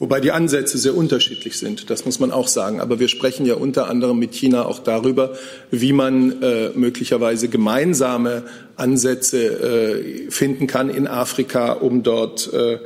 Wobei 0.01 0.19
die 0.19 0.33
Ansätze 0.33 0.77
sehr 0.77 0.97
unterschiedlich 0.97 1.57
sind, 1.57 1.89
das 1.89 2.05
muss 2.05 2.19
man 2.19 2.33
auch 2.33 2.49
sagen. 2.49 2.81
Aber 2.81 2.99
wir 2.99 3.07
sprechen 3.07 3.47
ja 3.47 3.55
unter 3.55 3.89
anderem 3.89 4.19
mit 4.19 4.35
China 4.35 4.65
auch 4.65 4.81
darüber, 4.81 5.37
wie 5.71 5.93
man 5.93 6.43
äh, 6.43 6.71
möglicherweise 6.75 7.49
gemeinsame 7.49 8.43
Ansätze 8.75 10.27
äh, 10.27 10.31
finden 10.31 10.67
kann 10.67 10.91
in 10.91 11.07
Afrika, 11.07 11.73
um 11.75 12.03
dort 12.03 12.53
äh, 12.53 12.79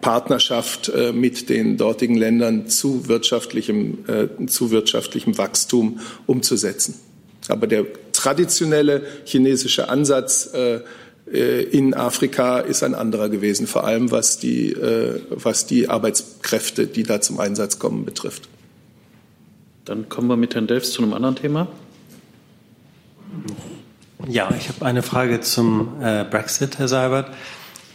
Partnerschaft 0.00 0.88
äh, 0.88 1.12
mit 1.12 1.48
den 1.48 1.76
dortigen 1.76 2.16
Ländern 2.16 2.68
zu 2.68 3.08
wirtschaftlichem, 3.08 3.98
äh, 4.06 4.46
zu 4.46 4.70
wirtschaftlichem 4.70 5.36
Wachstum 5.38 6.00
umzusetzen. 6.26 6.94
Aber 7.48 7.66
der 7.66 7.86
traditionelle 8.12 9.02
chinesische 9.24 9.88
Ansatz 9.88 10.50
äh, 10.52 10.80
in 11.70 11.94
Afrika 11.94 12.58
ist 12.58 12.82
ein 12.82 12.94
anderer 12.94 13.28
gewesen, 13.28 13.66
vor 13.66 13.84
allem 13.84 14.10
was 14.10 14.40
die, 14.40 14.74
was 15.30 15.64
die 15.64 15.88
Arbeitskräfte, 15.88 16.88
die 16.88 17.04
da 17.04 17.20
zum 17.20 17.38
Einsatz 17.38 17.78
kommen, 17.78 18.04
betrifft. 18.04 18.48
Dann 19.84 20.08
kommen 20.08 20.26
wir 20.26 20.36
mit 20.36 20.56
Herrn 20.56 20.66
Delfs 20.66 20.90
zu 20.90 21.02
einem 21.02 21.12
anderen 21.12 21.36
Thema. 21.36 21.68
Ja, 24.26 24.52
ich 24.58 24.68
habe 24.70 24.84
eine 24.84 25.02
Frage 25.04 25.40
zum 25.40 26.00
Brexit, 26.00 26.78
Herr 26.80 26.88
Seibert. 26.88 27.30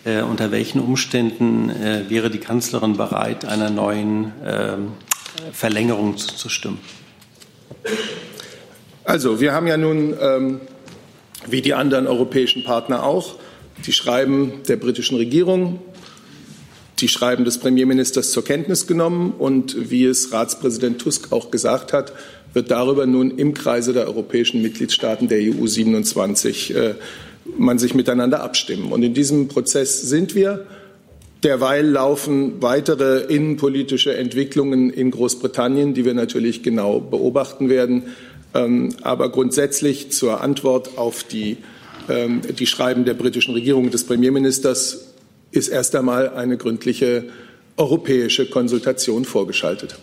Äh, 0.06 0.22
unter 0.22 0.52
welchen 0.52 0.80
Umständen 0.82 1.72
äh, 1.72 2.04
wäre 2.10 2.30
die 2.30 2.38
Kanzlerin 2.38 2.96
bereit, 2.96 3.44
einer 3.44 3.72
neuen 3.72 4.32
äh, 4.46 4.78
Verlängerung 5.52 6.16
zuzustimmen? 6.18 6.78
Also, 9.04 9.42
wir 9.42 9.52
haben 9.52 9.66
ja 9.66 9.78
nun, 9.78 10.16
ähm, 10.22 10.62
wie 11.48 11.64
die 11.64 11.74
anderen 11.74 12.06
europäischen 12.06 12.64
Partner 12.64 13.04
auch, 13.04 13.38
die 13.84 13.94
Schreiben 13.94 14.62
der 14.68 14.76
britischen 14.76 15.18
Regierung, 15.18 15.80
die 17.00 17.08
Schreiben 17.08 17.44
des 17.44 17.58
Premierministers 17.58 18.32
zur 18.32 18.46
Kenntnis 18.46 18.86
genommen 18.86 19.34
und 19.38 19.90
wie 19.90 20.06
es 20.06 20.32
Ratspräsident 20.32 21.02
Tusk 21.02 21.32
auch 21.32 21.50
gesagt 21.50 21.94
hat, 21.94 22.14
wird 22.54 22.70
darüber 22.70 23.08
nun 23.08 23.32
im 23.32 23.56
Kreise 23.56 23.92
der 23.92 24.06
europäischen 24.06 24.62
Mitgliedstaaten 24.62 25.28
der 25.28 25.40
EU 25.40 25.66
27 25.66 26.76
äh, 26.76 26.94
man 27.58 27.78
sich 27.78 27.94
miteinander 27.94 28.42
abstimmen. 28.42 28.92
Und 28.92 29.04
in 29.04 29.14
diesem 29.14 29.48
Prozess 29.48 30.02
sind 30.02 30.36
wir. 30.36 30.66
Derweil 31.44 31.86
laufen 31.86 32.62
weitere 32.62 33.22
innenpolitische 33.32 34.18
Entwicklungen 34.18 34.90
in 34.90 35.12
Großbritannien, 35.12 35.94
die 35.94 36.04
wir 36.06 36.16
natürlich 36.16 36.64
genau 36.64 37.00
beobachten 37.00 37.70
werden. 37.70 38.04
Ähm, 38.56 38.96
aber 39.04 39.30
grundsätzlich 39.30 40.12
zur 40.12 40.42
Antwort 40.42 40.98
auf 40.98 41.24
die, 41.24 41.58
ähm, 42.10 42.42
die 42.58 42.66
Schreiben 42.66 43.06
der 43.06 43.14
britischen 43.14 43.54
Regierung 43.54 43.92
des 43.92 44.06
Premierministers 44.06 45.14
ist 45.52 45.68
erst 45.68 45.96
einmal 45.96 46.30
eine 46.30 46.58
gründliche 46.58 47.26
europäische 47.78 48.50
Konsultation 48.50 49.26
vorgeschaltet. 49.26 50.00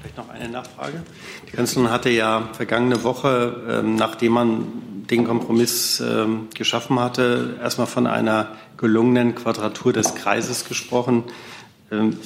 Vielleicht 0.00 0.18
noch 0.18 0.28
eine 0.28 0.48
Nachfrage. 0.48 1.02
Die 1.48 1.56
Kanzlerin 1.56 1.90
hatte 1.90 2.10
ja 2.10 2.50
vergangene 2.52 3.02
Woche, 3.02 3.56
ähm, 3.68 3.96
nachdem 3.96 4.32
man 4.32 4.66
den 5.10 5.24
Kompromiss 5.24 6.00
ähm, 6.00 6.48
geschaffen 6.54 6.98
hatte, 7.00 7.58
erstmal 7.60 7.86
von 7.86 8.06
einer 8.06 8.56
gelungenen 8.76 9.34
Quadratur 9.34 9.92
des 9.92 10.14
Kreises 10.14 10.66
gesprochen. 10.66 11.24
Ähm, 11.90 12.16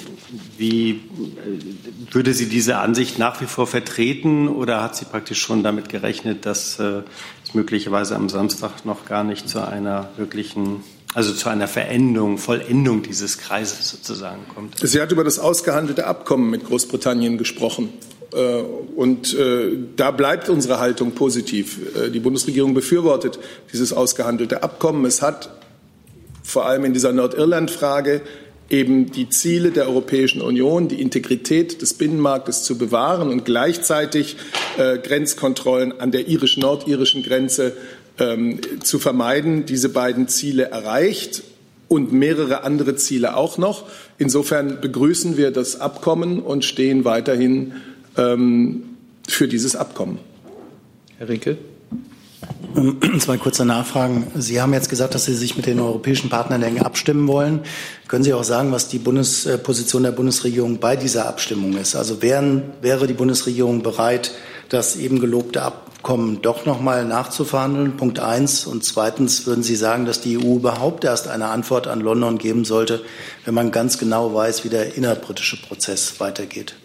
wie 0.57 0.91
äh, 0.91 0.97
würde 2.11 2.33
sie 2.33 2.49
diese 2.49 2.77
Ansicht 2.77 3.19
nach 3.19 3.41
wie 3.41 3.45
vor 3.45 3.67
vertreten 3.67 4.47
oder 4.47 4.81
hat 4.81 4.95
sie 4.95 5.05
praktisch 5.05 5.39
schon 5.39 5.61
damit 5.61 5.89
gerechnet, 5.89 6.47
dass 6.47 6.79
äh, 6.79 7.03
es 7.43 7.53
möglicherweise 7.53 8.15
am 8.15 8.27
Samstag 8.27 8.85
noch 8.85 9.05
gar 9.05 9.23
nicht 9.23 9.47
zu 9.47 9.65
einer 9.65 10.09
wirklichen 10.17 10.83
also 11.13 11.33
zu 11.33 11.49
einer 11.49 11.67
Verendung, 11.67 12.37
Vollendung 12.37 13.03
dieses 13.03 13.37
Kreises 13.37 13.89
sozusagen 13.89 14.47
kommt. 14.53 14.79
Sie 14.79 15.01
hat 15.01 15.11
über 15.11 15.25
das 15.25 15.39
ausgehandelte 15.39 16.07
Abkommen 16.07 16.49
mit 16.49 16.65
Großbritannien 16.65 17.37
gesprochen. 17.37 17.89
Äh, 18.33 18.61
und 18.95 19.33
äh, 19.33 19.71
da 19.95 20.11
bleibt 20.11 20.49
unsere 20.49 20.79
Haltung 20.79 21.11
positiv. 21.11 21.79
Äh, 21.95 22.09
die 22.09 22.19
Bundesregierung 22.19 22.73
befürwortet 22.73 23.39
dieses 23.73 23.93
ausgehandelte 23.93 24.63
Abkommen. 24.63 25.05
Es 25.05 25.21
hat 25.21 25.49
vor 26.43 26.65
allem 26.65 26.85
in 26.85 26.93
dieser 26.93 27.13
Nordirland-Frage 27.13 28.21
eben 28.69 29.11
die 29.11 29.29
Ziele 29.29 29.71
der 29.71 29.87
Europäischen 29.87 30.41
Union, 30.41 30.87
die 30.87 31.01
Integrität 31.01 31.81
des 31.81 31.93
Binnenmarktes 31.93 32.63
zu 32.63 32.77
bewahren 32.77 33.29
und 33.29 33.43
gleichzeitig 33.43 34.37
Grenzkontrollen 34.77 35.99
an 35.99 36.11
der 36.11 36.29
irisch-nordirischen 36.29 37.21
Grenze 37.21 37.73
ähm, 38.17 38.61
zu 38.81 38.97
vermeiden. 38.97 39.65
Diese 39.65 39.89
beiden 39.89 40.29
Ziele 40.29 40.69
erreicht 40.69 41.43
und 41.89 42.13
mehrere 42.13 42.63
andere 42.63 42.95
Ziele 42.95 43.35
auch 43.35 43.57
noch. 43.57 43.83
Insofern 44.17 44.79
begrüßen 44.79 45.35
wir 45.35 45.51
das 45.51 45.81
Abkommen 45.81 46.39
und 46.39 46.63
stehen 46.63 47.03
weiterhin 47.03 47.73
ähm, 48.17 48.83
für 49.27 49.47
dieses 49.47 49.75
Abkommen. 49.75 50.19
Herr 51.17 51.29
Rinke. 51.29 51.57
Ähm, 52.75 52.97
zwei 53.19 53.37
kurze 53.37 53.65
Nachfragen. 53.65 54.27
Sie 54.35 54.61
haben 54.61 54.73
jetzt 54.73 54.89
gesagt, 54.89 55.15
dass 55.15 55.25
Sie 55.25 55.35
sich 55.35 55.57
mit 55.57 55.65
den 55.65 55.79
europäischen 55.79 56.29
Partnern 56.29 56.63
eng 56.63 56.79
abstimmen 56.79 57.27
wollen. 57.27 57.61
Können 58.07 58.23
Sie 58.23 58.33
auch 58.33 58.43
sagen, 58.43 58.71
was 58.71 58.87
die 58.87 58.99
Bundesposition 58.99 60.03
der 60.03 60.11
Bundesregierung 60.11 60.79
bei 60.79 60.95
dieser 60.95 61.27
Abstimmung 61.27 61.77
ist? 61.77 61.95
Also 61.95 62.21
wären, 62.21 62.63
wäre 62.81 63.07
die 63.07 63.13
Bundesregierung 63.13 63.83
bereit, 63.83 64.31
das 64.69 64.95
eben 64.95 65.19
gelobte 65.19 65.61
Abkommen 65.61 66.41
doch 66.41 66.65
noch 66.65 66.81
mal 66.81 67.05
nachzuverhandeln? 67.05 67.97
Punkt 67.97 68.19
eins. 68.19 68.65
Und 68.65 68.83
zweitens 68.83 69.45
würden 69.45 69.63
Sie 69.63 69.75
sagen, 69.75 70.05
dass 70.05 70.21
die 70.21 70.37
EU 70.37 70.55
überhaupt 70.55 71.03
erst 71.03 71.27
eine 71.27 71.47
Antwort 71.47 71.87
an 71.87 72.01
London 72.01 72.37
geben 72.37 72.65
sollte, 72.65 73.01
wenn 73.45 73.53
man 73.53 73.71
ganz 73.71 73.97
genau 73.97 74.33
weiß, 74.33 74.63
wie 74.63 74.69
der 74.69 74.95
innerbritische 74.95 75.61
Prozess 75.61 76.19
weitergeht? 76.19 76.75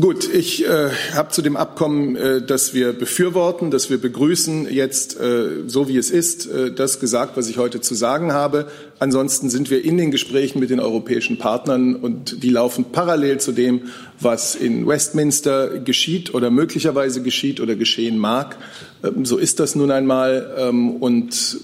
Gut, 0.00 0.28
ich 0.32 0.66
äh, 0.66 0.90
habe 1.14 1.28
zu 1.30 1.40
dem 1.40 1.56
Abkommen, 1.56 2.16
äh, 2.16 2.42
das 2.42 2.74
wir 2.74 2.92
befürworten, 2.92 3.70
das 3.70 3.90
wir 3.90 3.98
begrüßen, 3.98 4.66
jetzt 4.68 5.20
äh, 5.20 5.68
so 5.68 5.86
wie 5.86 5.96
es 5.96 6.10
ist, 6.10 6.46
äh, 6.46 6.72
das 6.72 6.98
gesagt, 6.98 7.36
was 7.36 7.48
ich 7.48 7.58
heute 7.58 7.80
zu 7.80 7.94
sagen 7.94 8.32
habe. 8.32 8.66
Ansonsten 8.98 9.50
sind 9.50 9.70
wir 9.70 9.84
in 9.84 9.96
den 9.96 10.10
Gesprächen 10.10 10.58
mit 10.58 10.70
den 10.70 10.80
europäischen 10.80 11.38
Partnern 11.38 11.94
und 11.94 12.42
die 12.42 12.50
laufen 12.50 12.86
parallel 12.90 13.38
zu 13.38 13.52
dem, 13.52 13.82
was 14.18 14.56
in 14.56 14.84
Westminster 14.84 15.78
geschieht 15.78 16.34
oder 16.34 16.50
möglicherweise 16.50 17.22
geschieht 17.22 17.60
oder 17.60 17.76
geschehen 17.76 18.18
mag. 18.18 18.56
Ähm, 19.04 19.24
so 19.24 19.36
ist 19.36 19.60
das 19.60 19.76
nun 19.76 19.92
einmal 19.92 20.54
ähm, 20.58 20.96
und 20.96 21.58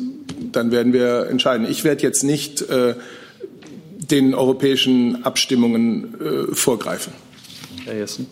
dann 0.53 0.71
werden 0.71 0.93
wir 0.93 1.27
entscheiden. 1.29 1.67
Ich 1.69 1.83
werde 1.83 2.03
jetzt 2.03 2.23
nicht 2.23 2.63
äh, 2.63 2.95
den 3.99 4.35
europäischen 4.35 5.25
Abstimmungen 5.25 6.15
äh, 6.21 6.55
vorgreifen. 6.55 7.13
Herr 7.85 7.97
Jessen. 7.97 8.27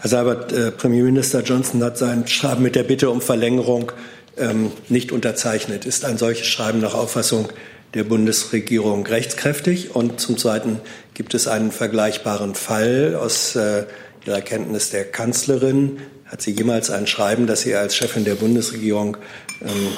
Herr 0.00 0.10
Seibert, 0.10 0.52
äh, 0.52 0.70
Premierminister 0.70 1.42
Johnson 1.42 1.82
hat 1.82 1.98
sein 1.98 2.26
Schreiben 2.26 2.62
mit 2.62 2.76
der 2.76 2.84
Bitte 2.84 3.10
um 3.10 3.20
Verlängerung 3.20 3.92
ähm, 4.36 4.72
nicht 4.88 5.12
unterzeichnet. 5.12 5.84
Ist 5.84 6.04
ein 6.04 6.18
solches 6.18 6.46
Schreiben 6.46 6.80
nach 6.80 6.94
Auffassung 6.94 7.48
der 7.94 8.04
Bundesregierung 8.04 9.06
rechtskräftig? 9.06 9.94
Und 9.94 10.20
zum 10.20 10.36
Zweiten 10.36 10.80
gibt 11.14 11.34
es 11.34 11.48
einen 11.48 11.72
vergleichbaren 11.72 12.54
Fall 12.54 13.16
aus 13.18 13.56
äh, 13.56 13.84
Ihrer 14.26 14.42
Kenntnis 14.42 14.90
der 14.90 15.04
Kanzlerin. 15.04 15.98
Hat 16.26 16.42
sie 16.42 16.50
jemals 16.50 16.90
ein 16.90 17.06
Schreiben, 17.06 17.46
das 17.46 17.62
sie 17.62 17.74
als 17.74 17.96
Chefin 17.96 18.24
der 18.24 18.34
Bundesregierung 18.34 19.16
ähm, 19.62 19.88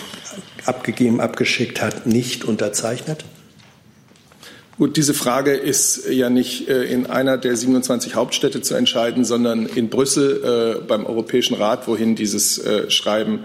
abgegeben, 0.67 1.21
abgeschickt 1.21 1.81
hat, 1.81 2.07
nicht 2.07 2.45
unterzeichnet? 2.45 3.25
Gut, 4.79 4.97
diese 4.97 5.13
Frage 5.13 5.55
ist 5.55 6.09
ja 6.09 6.31
nicht 6.31 6.69
äh, 6.69 6.85
in 6.85 7.07
einer 7.07 7.37
der 7.37 7.57
27 7.57 8.15
Hauptstädte 8.15 8.63
zu 8.63 8.77
entscheiden, 8.77 9.25
sondern 9.25 9.67
in 9.67 9.89
Brüssel 9.89 10.79
äh, 10.79 10.87
beim 10.87 11.05
Europäischen 11.05 11.55
Rat, 11.55 11.89
wohin 11.89 12.15
dieses 12.15 12.59
äh, 12.59 12.91
Schreiben 12.91 13.45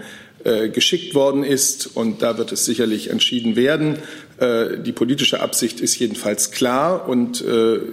geschickt 0.74 1.14
worden 1.14 1.42
ist. 1.42 1.86
Und 1.96 2.20
da 2.20 2.36
wird 2.36 2.52
es 2.52 2.66
sicherlich 2.66 3.08
entschieden 3.08 3.56
werden. 3.56 3.96
Die 4.38 4.92
politische 4.92 5.40
Absicht 5.40 5.80
ist 5.80 5.98
jedenfalls 5.98 6.50
klar 6.50 7.08
und 7.08 7.42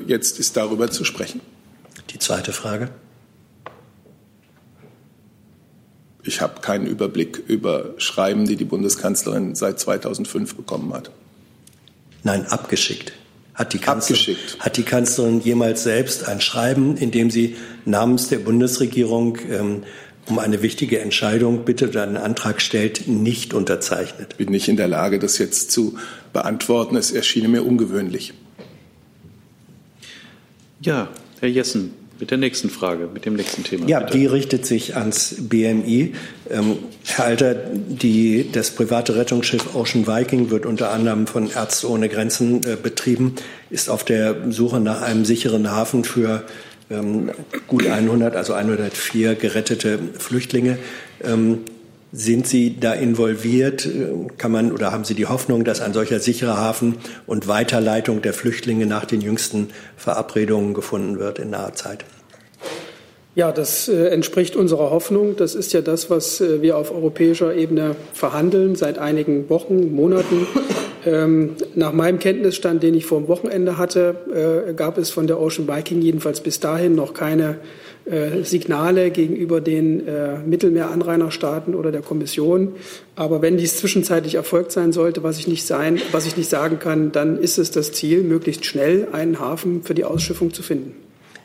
jetzt 0.06 0.38
ist 0.38 0.58
darüber 0.58 0.92
zu 0.92 1.06
sprechen. 1.06 1.40
Die 2.10 2.20
zweite 2.20 2.52
Frage. 2.52 2.90
Ich 6.24 6.42
habe 6.42 6.60
keinen 6.60 6.88
Überblick 6.88 7.42
über 7.48 7.94
Schreiben, 7.96 8.46
die 8.46 8.58
die 8.58 8.66
Bundeskanzlerin 8.66 9.56
seit 9.56 9.80
2005 9.80 10.56
bekommen 10.56 10.94
hat. 10.94 11.10
Nein, 12.24 12.46
abgeschickt. 12.48 13.14
Hat 13.62 13.74
die, 13.74 13.78
Kanzlerin, 13.78 14.38
hat 14.58 14.78
die 14.78 14.82
Kanzlerin 14.82 15.40
jemals 15.40 15.84
selbst 15.84 16.28
ein 16.28 16.42
Schreiben, 16.42 16.98
in 16.98 17.12
dem 17.12 17.30
sie 17.30 17.56
namens 17.86 18.28
der 18.28 18.40
Bundesregierung 18.40 19.38
ähm, 19.52 19.84
um 20.26 20.40
eine 20.40 20.64
wichtige 20.64 21.00
Entscheidung 21.00 21.64
bittet 21.64 21.90
oder 21.92 22.02
einen 22.02 22.18
Antrag 22.18 22.60
stellt, 22.60 23.08
nicht 23.08 23.54
unterzeichnet? 23.54 24.30
Ich 24.32 24.38
bin 24.38 24.50
nicht 24.50 24.68
in 24.68 24.78
der 24.78 24.88
Lage, 24.88 25.20
das 25.20 25.38
jetzt 25.38 25.70
zu 25.70 25.96
beantworten. 26.34 26.96
Es 26.96 27.12
erschien 27.12 27.52
mir 27.52 27.64
ungewöhnlich. 27.64 28.34
Ja, 30.82 31.10
Herr 31.40 31.50
Jessen, 31.50 31.94
mit 32.22 32.30
der 32.30 32.38
nächsten 32.38 32.70
Frage, 32.70 33.10
mit 33.12 33.26
dem 33.26 33.34
nächsten 33.34 33.64
Thema. 33.64 33.88
Ja, 33.88 34.00
bitte. 34.00 34.18
die 34.18 34.28
richtet 34.28 34.66
sich 34.66 34.96
ans 34.96 35.36
BMI. 35.40 36.14
Ähm, 36.52 36.78
Herr 37.04 37.26
Alter, 37.26 37.56
die, 37.56 38.48
das 38.52 38.70
private 38.70 39.16
Rettungsschiff 39.16 39.76
Ocean 39.76 40.06
Viking 40.06 40.52
wird 40.52 40.68
unter 40.68 40.92
anderem 40.92 41.26
von 41.26 41.50
Ärzte 41.50 41.90
ohne 41.90 42.10
Grenzen 42.10 42.62
äh, 42.64 42.78
betrieben, 42.82 43.36
ist 43.72 43.90
auf 43.90 44.06
der 44.06 44.52
Suche 44.52 44.80
nach 44.80 45.02
einem 45.02 45.26
sicheren 45.26 45.72
Hafen 45.72 46.04
für 46.04 46.44
ähm, 46.92 47.32
gut 47.68 47.88
100, 47.88 48.36
also 48.36 48.54
104 48.54 49.34
gerettete 49.34 49.98
Flüchtlinge. 50.20 50.78
Ähm, 51.24 51.62
sind 52.12 52.48
Sie 52.48 52.80
da 52.80 52.94
involviert? 52.94 53.88
Kann 54.38 54.52
man 54.52 54.72
oder 54.72 54.92
haben 54.92 55.04
Sie 55.04 55.16
die 55.16 55.28
Hoffnung, 55.28 55.64
dass 55.64 55.82
ein 55.82 55.94
solcher 55.94 56.20
sicherer 56.20 56.58
Hafen 56.58 56.98
und 57.26 57.48
Weiterleitung 57.48 58.22
der 58.22 58.34
Flüchtlinge 58.34 58.86
nach 58.86 59.06
den 59.06 59.22
jüngsten 59.22 59.70
Verabredungen 59.96 60.74
gefunden 60.74 61.20
wird 61.20 61.40
in 61.40 61.52
naher 61.52 61.74
Zeit? 61.74 62.06
Ja, 63.34 63.54
das 63.54 63.88
äh, 63.88 64.08
entspricht 64.08 64.58
unserer 64.58 64.92
Hoffnung. 64.92 65.38
Das 65.38 65.56
ist 65.56 65.72
ja 65.72 65.80
das, 65.80 66.10
was 66.10 66.42
äh, 66.42 66.62
wir 66.62 66.76
auf 66.76 66.92
europäischer 66.92 67.56
Ebene 67.56 67.96
verhandeln 68.14 68.76
seit 68.76 68.98
einigen 68.98 69.50
Wochen, 69.50 69.96
Monaten. 69.96 70.48
Ähm, 71.06 71.52
nach 71.76 71.94
meinem 71.94 72.20
Kenntnisstand, 72.20 72.84
den 72.84 72.94
ich 72.94 73.06
vor 73.06 73.20
dem 73.20 73.28
Wochenende 73.28 73.78
hatte, 73.78 74.68
äh, 74.70 74.74
gab 74.74 74.98
es 74.98 75.10
von 75.10 75.28
der 75.28 75.40
Ocean 75.40 75.68
Viking 75.68 76.02
jedenfalls 76.02 76.42
bis 76.42 76.60
dahin 76.60 76.96
noch 76.96 77.14
keine 77.14 77.58
äh, 78.06 78.44
Signale 78.44 79.12
gegenüber 79.12 79.62
den 79.62 80.08
äh, 80.08 80.40
Mittelmeeranrainerstaaten 80.40 81.76
oder 81.76 81.92
der 81.92 82.02
Kommission. 82.02 82.74
Aber 83.16 83.42
wenn 83.42 83.58
dies 83.58 83.78
zwischenzeitlich 83.78 84.36
erfolgt 84.36 84.72
sein 84.72 84.92
sollte, 84.92 85.24
was 85.24 85.38
ich 85.38 85.48
nicht 85.48 85.66
sein, 85.66 86.00
was 86.12 86.26
ich 86.26 86.38
nicht 86.38 86.50
sagen 86.50 86.80
kann, 86.80 87.12
dann 87.12 87.38
ist 87.38 87.58
es 87.58 87.72
das 87.72 87.92
Ziel, 87.92 88.24
möglichst 88.24 88.66
schnell 88.66 89.08
einen 89.12 89.40
Hafen 89.40 89.84
für 89.84 89.94
die 89.94 90.04
Ausschiffung 90.04 90.54
zu 90.54 90.64
finden. 90.64 90.96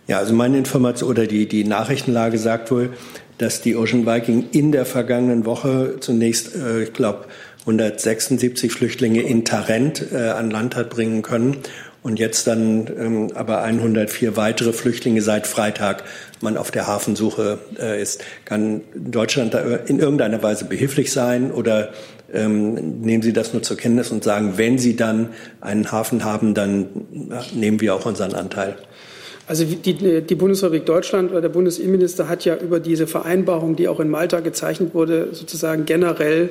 Ja, 0.06 0.18
also 0.18 0.34
meine 0.34 0.56
Information 0.56 1.10
oder 1.10 1.26
die, 1.26 1.46
die 1.46 1.64
Nachrichtenlage 1.64 2.38
sagt 2.38 2.70
wohl, 2.70 2.90
dass 3.38 3.60
die 3.60 3.76
Ocean 3.76 4.06
Viking 4.06 4.46
in 4.52 4.72
der 4.72 4.86
vergangenen 4.86 5.44
Woche 5.44 5.96
zunächst, 6.00 6.54
äh, 6.56 6.84
ich 6.84 6.92
glaube, 6.92 7.24
176 7.66 8.72
Flüchtlinge 8.72 9.22
in 9.22 9.44
Tarent 9.44 10.12
äh, 10.12 10.28
an 10.30 10.50
Land 10.50 10.76
hat 10.76 10.88
bringen 10.88 11.22
können 11.22 11.58
und 12.06 12.20
jetzt 12.20 12.46
dann 12.46 12.86
ähm, 12.96 13.32
aber 13.34 13.62
104 13.62 14.36
weitere 14.36 14.72
Flüchtlinge 14.72 15.20
seit 15.20 15.48
Freitag 15.48 16.04
man 16.40 16.56
auf 16.56 16.70
der 16.70 16.86
Hafensuche 16.86 17.58
äh, 17.80 18.00
ist. 18.00 18.24
Kann 18.44 18.82
Deutschland 18.94 19.54
da 19.54 19.58
in 19.58 19.98
irgendeiner 19.98 20.40
Weise 20.40 20.66
behilflich 20.66 21.10
sein 21.10 21.50
oder 21.50 21.88
ähm, 22.32 23.00
nehmen 23.00 23.24
Sie 23.24 23.32
das 23.32 23.52
nur 23.52 23.64
zur 23.64 23.76
Kenntnis 23.76 24.12
und 24.12 24.22
sagen, 24.22 24.54
wenn 24.56 24.78
Sie 24.78 24.94
dann 24.94 25.30
einen 25.60 25.90
Hafen 25.90 26.22
haben, 26.22 26.54
dann 26.54 26.86
nehmen 27.52 27.80
wir 27.80 27.96
auch 27.96 28.06
unseren 28.06 28.34
Anteil? 28.34 28.76
Also 29.48 29.64
die, 29.64 30.22
die 30.22 30.34
Bundesrepublik 30.36 30.86
Deutschland 30.86 31.32
oder 31.32 31.40
der 31.40 31.48
Bundesinnenminister 31.48 32.28
hat 32.28 32.44
ja 32.44 32.56
über 32.56 32.78
diese 32.78 33.08
Vereinbarung, 33.08 33.74
die 33.74 33.88
auch 33.88 33.98
in 33.98 34.08
Malta 34.08 34.40
gezeichnet 34.40 34.94
wurde, 34.94 35.28
sozusagen 35.32 35.86
generell 35.86 36.50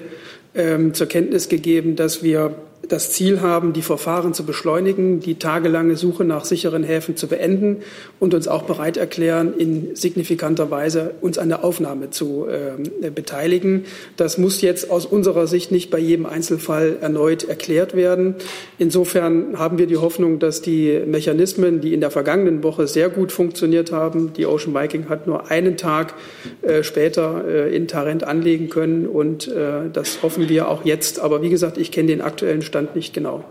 ähm, 0.55 0.93
zur 0.93 1.07
Kenntnis 1.07 1.49
gegeben, 1.49 1.95
dass 1.95 2.23
wir 2.23 2.55
das 2.87 3.11
Ziel 3.11 3.41
haben, 3.41 3.73
die 3.73 3.81
Verfahren 3.81 4.33
zu 4.33 4.43
beschleunigen, 4.45 5.19
die 5.19 5.35
tagelange 5.35 5.95
Suche 5.95 6.23
nach 6.23 6.45
sicheren 6.45 6.83
Häfen 6.83 7.15
zu 7.15 7.27
beenden 7.27 7.77
und 8.19 8.33
uns 8.33 8.47
auch 8.47 8.63
bereit 8.63 8.97
erklären, 8.97 9.53
in 9.57 9.95
signifikanter 9.95 10.71
Weise 10.71 11.11
uns 11.21 11.37
an 11.37 11.49
der 11.49 11.63
Aufnahme 11.63 12.09
zu 12.09 12.47
äh, 12.47 13.09
beteiligen. 13.09 13.85
Das 14.17 14.37
muss 14.37 14.61
jetzt 14.61 14.91
aus 14.91 15.05
unserer 15.05 15.47
Sicht 15.47 15.71
nicht 15.71 15.89
bei 15.89 15.99
jedem 15.99 16.25
Einzelfall 16.25 16.97
erneut 17.01 17.43
erklärt 17.43 17.95
werden. 17.95 18.35
Insofern 18.77 19.57
haben 19.57 19.77
wir 19.77 19.87
die 19.87 19.97
Hoffnung, 19.97 20.39
dass 20.39 20.61
die 20.61 21.01
Mechanismen, 21.05 21.81
die 21.81 21.93
in 21.93 22.01
der 22.01 22.11
vergangenen 22.11 22.63
Woche 22.63 22.87
sehr 22.87 23.09
gut 23.09 23.31
funktioniert 23.31 23.91
haben, 23.91 24.33
die 24.33 24.45
Ocean 24.45 24.73
Viking 24.73 25.09
hat 25.09 25.27
nur 25.27 25.49
einen 25.49 25.77
Tag 25.77 26.13
äh, 26.61 26.83
später 26.83 27.43
äh, 27.47 27.75
in 27.75 27.87
Tarent 27.87 28.23
anlegen 28.23 28.69
können 28.69 29.07
und 29.07 29.47
äh, 29.47 29.89
das 29.91 30.21
hoffen 30.21 30.49
wir 30.49 30.69
auch 30.69 30.85
jetzt. 30.85 31.19
Aber 31.19 31.41
wie 31.41 31.49
gesagt, 31.49 31.77
ich 31.77 31.91
kenne 31.91 32.07
den 32.07 32.21
aktuellen 32.21 32.61
Stand 32.65 32.95
nicht 32.95 33.13
genau. 33.13 33.43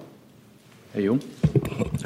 Herr 0.92 1.02
Jung? 1.02 1.20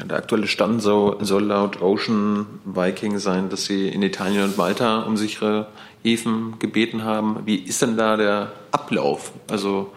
Der 0.09 0.17
aktuelle 0.17 0.47
Stand 0.47 0.81
soll, 0.81 1.23
soll 1.23 1.43
laut 1.43 1.81
Ocean 1.81 2.47
Viking 2.65 3.19
sein, 3.19 3.49
dass 3.49 3.65
sie 3.65 3.87
in 3.87 4.01
Italien 4.01 4.43
und 4.45 4.57
Malta 4.57 5.01
um 5.01 5.15
sichere 5.15 5.67
Häfen 6.03 6.57
gebeten 6.57 7.03
haben. 7.03 7.41
Wie 7.45 7.57
ist 7.57 7.81
denn 7.81 7.97
da 7.97 8.17
der 8.17 8.51
Ablauf? 8.71 9.31
Also, 9.47 9.91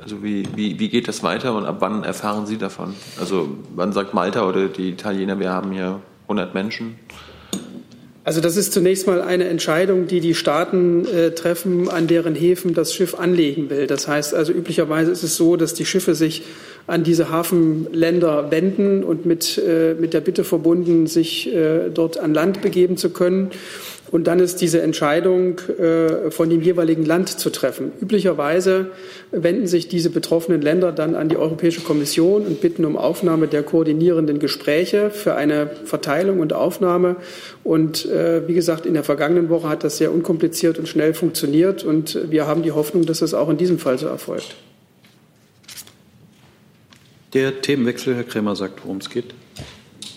also 0.00 0.22
wie, 0.22 0.46
wie, 0.54 0.78
wie 0.78 0.88
geht 0.88 1.08
das 1.08 1.22
weiter 1.22 1.54
und 1.54 1.64
ab 1.64 1.76
wann 1.80 2.04
erfahren 2.04 2.46
Sie 2.46 2.58
davon? 2.58 2.94
Also 3.18 3.48
wann 3.74 3.92
sagt 3.92 4.14
Malta 4.14 4.46
oder 4.46 4.68
die 4.68 4.90
Italiener, 4.90 5.40
wir 5.40 5.50
haben 5.50 5.72
hier 5.72 6.00
100 6.24 6.54
Menschen? 6.54 6.96
Also 8.22 8.42
das 8.42 8.58
ist 8.58 8.74
zunächst 8.74 9.06
mal 9.06 9.22
eine 9.22 9.44
Entscheidung, 9.44 10.06
die 10.06 10.20
die 10.20 10.34
Staaten 10.34 11.06
äh, 11.06 11.30
treffen, 11.30 11.88
an 11.88 12.06
deren 12.06 12.34
Häfen 12.34 12.74
das 12.74 12.94
Schiff 12.94 13.14
anlegen 13.14 13.70
will. 13.70 13.86
Das 13.86 14.08
heißt 14.08 14.34
also 14.34 14.52
üblicherweise 14.52 15.10
ist 15.10 15.22
es 15.22 15.36
so, 15.36 15.56
dass 15.56 15.72
die 15.72 15.86
Schiffe 15.86 16.14
sich 16.14 16.42
an 16.86 17.02
diese 17.02 17.30
Hafenländer 17.30 18.50
wenden 18.50 19.04
und 19.04 19.24
mit, 19.24 19.56
äh, 19.56 19.94
mit 19.94 20.12
der 20.12 20.20
Bitte 20.20 20.44
verbunden, 20.44 21.06
sich 21.06 21.50
äh, 21.54 21.88
dort 21.88 22.18
an 22.18 22.34
Land 22.34 22.60
begeben 22.60 22.98
zu 22.98 23.08
können. 23.08 23.52
Und 24.10 24.26
dann 24.26 24.40
ist 24.40 24.60
diese 24.60 24.82
Entscheidung 24.82 25.58
äh, 25.78 26.30
von 26.30 26.50
dem 26.50 26.62
jeweiligen 26.62 27.04
Land 27.04 27.28
zu 27.28 27.50
treffen. 27.50 27.92
Üblicherweise 28.00 28.90
wenden 29.30 29.68
sich 29.68 29.86
diese 29.86 30.10
betroffenen 30.10 30.60
Länder 30.60 30.90
dann 30.90 31.14
an 31.14 31.28
die 31.28 31.36
Europäische 31.36 31.80
Kommission 31.80 32.44
und 32.44 32.60
bitten 32.60 32.84
um 32.84 32.96
Aufnahme 32.96 33.46
der 33.46 33.62
koordinierenden 33.62 34.40
Gespräche 34.40 35.10
für 35.10 35.36
eine 35.36 35.70
Verteilung 35.84 36.40
und 36.40 36.52
Aufnahme. 36.52 37.16
Und 37.62 38.06
äh, 38.06 38.48
wie 38.48 38.54
gesagt, 38.54 38.84
in 38.84 38.94
der 38.94 39.04
vergangenen 39.04 39.48
Woche 39.48 39.68
hat 39.68 39.84
das 39.84 39.98
sehr 39.98 40.12
unkompliziert 40.12 40.78
und 40.78 40.88
schnell 40.88 41.14
funktioniert. 41.14 41.84
Und 41.84 42.18
wir 42.30 42.48
haben 42.48 42.62
die 42.62 42.72
Hoffnung, 42.72 43.06
dass 43.06 43.22
es 43.22 43.32
auch 43.32 43.48
in 43.48 43.58
diesem 43.58 43.78
Fall 43.78 43.98
so 43.98 44.08
erfolgt. 44.08 44.56
Der 47.32 47.60
Themenwechsel, 47.60 48.16
Herr 48.16 48.24
Krämer 48.24 48.56
sagt, 48.56 48.82
worum 48.82 48.96
es 48.96 49.08
geht. 49.08 49.26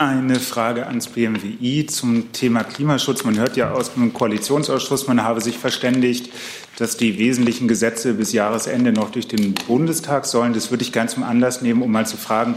Eine 0.04 0.42
Frage 0.42 0.86
ans 0.86 1.08
BMWI 1.08 1.86
zum 1.86 2.34
Thema 2.34 2.66
Klimaschutz. 2.66 3.24
Man 3.24 3.38
hört 3.38 3.56
ja 3.56 3.72
aus 3.72 3.94
dem 3.94 4.12
Koalitionsausschuss, 4.12 5.08
man 5.08 5.24
habe 5.24 5.40
sich 5.40 5.58
verständigt, 5.58 6.30
dass 6.78 6.98
die 6.98 7.18
wesentlichen 7.18 7.70
Gesetze 7.70 8.14
bis 8.14 8.34
Jahresende 8.34 8.92
noch 8.92 9.12
durch 9.12 9.30
den 9.30 9.54
Bundestag 9.54 10.26
sollen. 10.26 10.52
Das 10.52 10.72
würde 10.72 10.84
ich 10.84 10.92
gerne 10.92 11.10
zum 11.10 11.24
Anlass 11.24 11.62
nehmen, 11.62 11.82
um 11.82 11.90
mal 11.90 12.06
zu 12.06 12.18
fragen, 12.18 12.56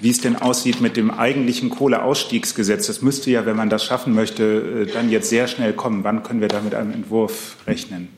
wie 0.00 0.08
es 0.08 0.22
denn 0.22 0.36
aussieht 0.36 0.80
mit 0.80 0.96
dem 0.96 1.10
eigentlichen 1.10 1.68
Kohleausstiegsgesetz. 1.68 2.86
Das 2.86 3.02
müsste 3.02 3.30
ja, 3.30 3.44
wenn 3.44 3.56
man 3.56 3.68
das 3.68 3.84
schaffen 3.84 4.14
möchte, 4.14 4.86
äh, 4.88 4.90
dann 4.90 5.10
jetzt 5.10 5.28
sehr 5.28 5.48
schnell 5.48 5.74
kommen. 5.74 6.02
Wann 6.02 6.22
können 6.22 6.40
wir 6.40 6.48
da 6.48 6.62
mit 6.62 6.74
einem 6.74 6.92
Entwurf 6.92 7.56
rechnen? 7.66 8.08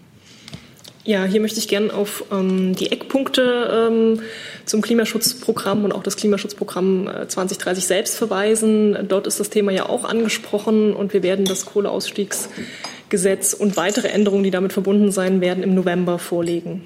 Ja, 1.08 1.24
hier 1.24 1.40
möchte 1.40 1.58
ich 1.58 1.68
gerne 1.68 1.94
auf 1.94 2.22
ähm, 2.30 2.76
die 2.76 2.92
Eckpunkte 2.92 3.88
ähm, 3.90 4.20
zum 4.66 4.82
Klimaschutzprogramm 4.82 5.86
und 5.86 5.92
auch 5.92 6.02
das 6.02 6.16
Klimaschutzprogramm 6.16 7.08
2030 7.26 7.82
äh, 7.82 7.86
selbst 7.86 8.18
verweisen. 8.18 8.94
Dort 9.08 9.26
ist 9.26 9.40
das 9.40 9.48
Thema 9.48 9.72
ja 9.72 9.88
auch 9.88 10.04
angesprochen 10.04 10.92
und 10.92 11.14
wir 11.14 11.22
werden 11.22 11.46
das 11.46 11.64
Kohleausstiegsgesetz 11.64 13.54
und 13.54 13.78
weitere 13.78 14.08
Änderungen, 14.08 14.44
die 14.44 14.50
damit 14.50 14.74
verbunden 14.74 15.10
sein 15.10 15.40
werden, 15.40 15.62
im 15.62 15.74
November 15.74 16.18
vorlegen. 16.18 16.84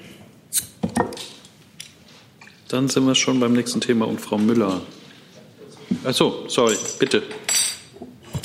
Dann 2.69 2.87
sind 2.87 3.05
wir 3.05 3.15
schon 3.15 3.41
beim 3.41 3.51
nächsten 3.51 3.81
Thema 3.81 4.07
und 4.07 4.21
Frau 4.21 4.37
Müller. 4.37 4.79
Achso, 6.05 6.45
sorry, 6.47 6.77
bitte. 6.97 7.23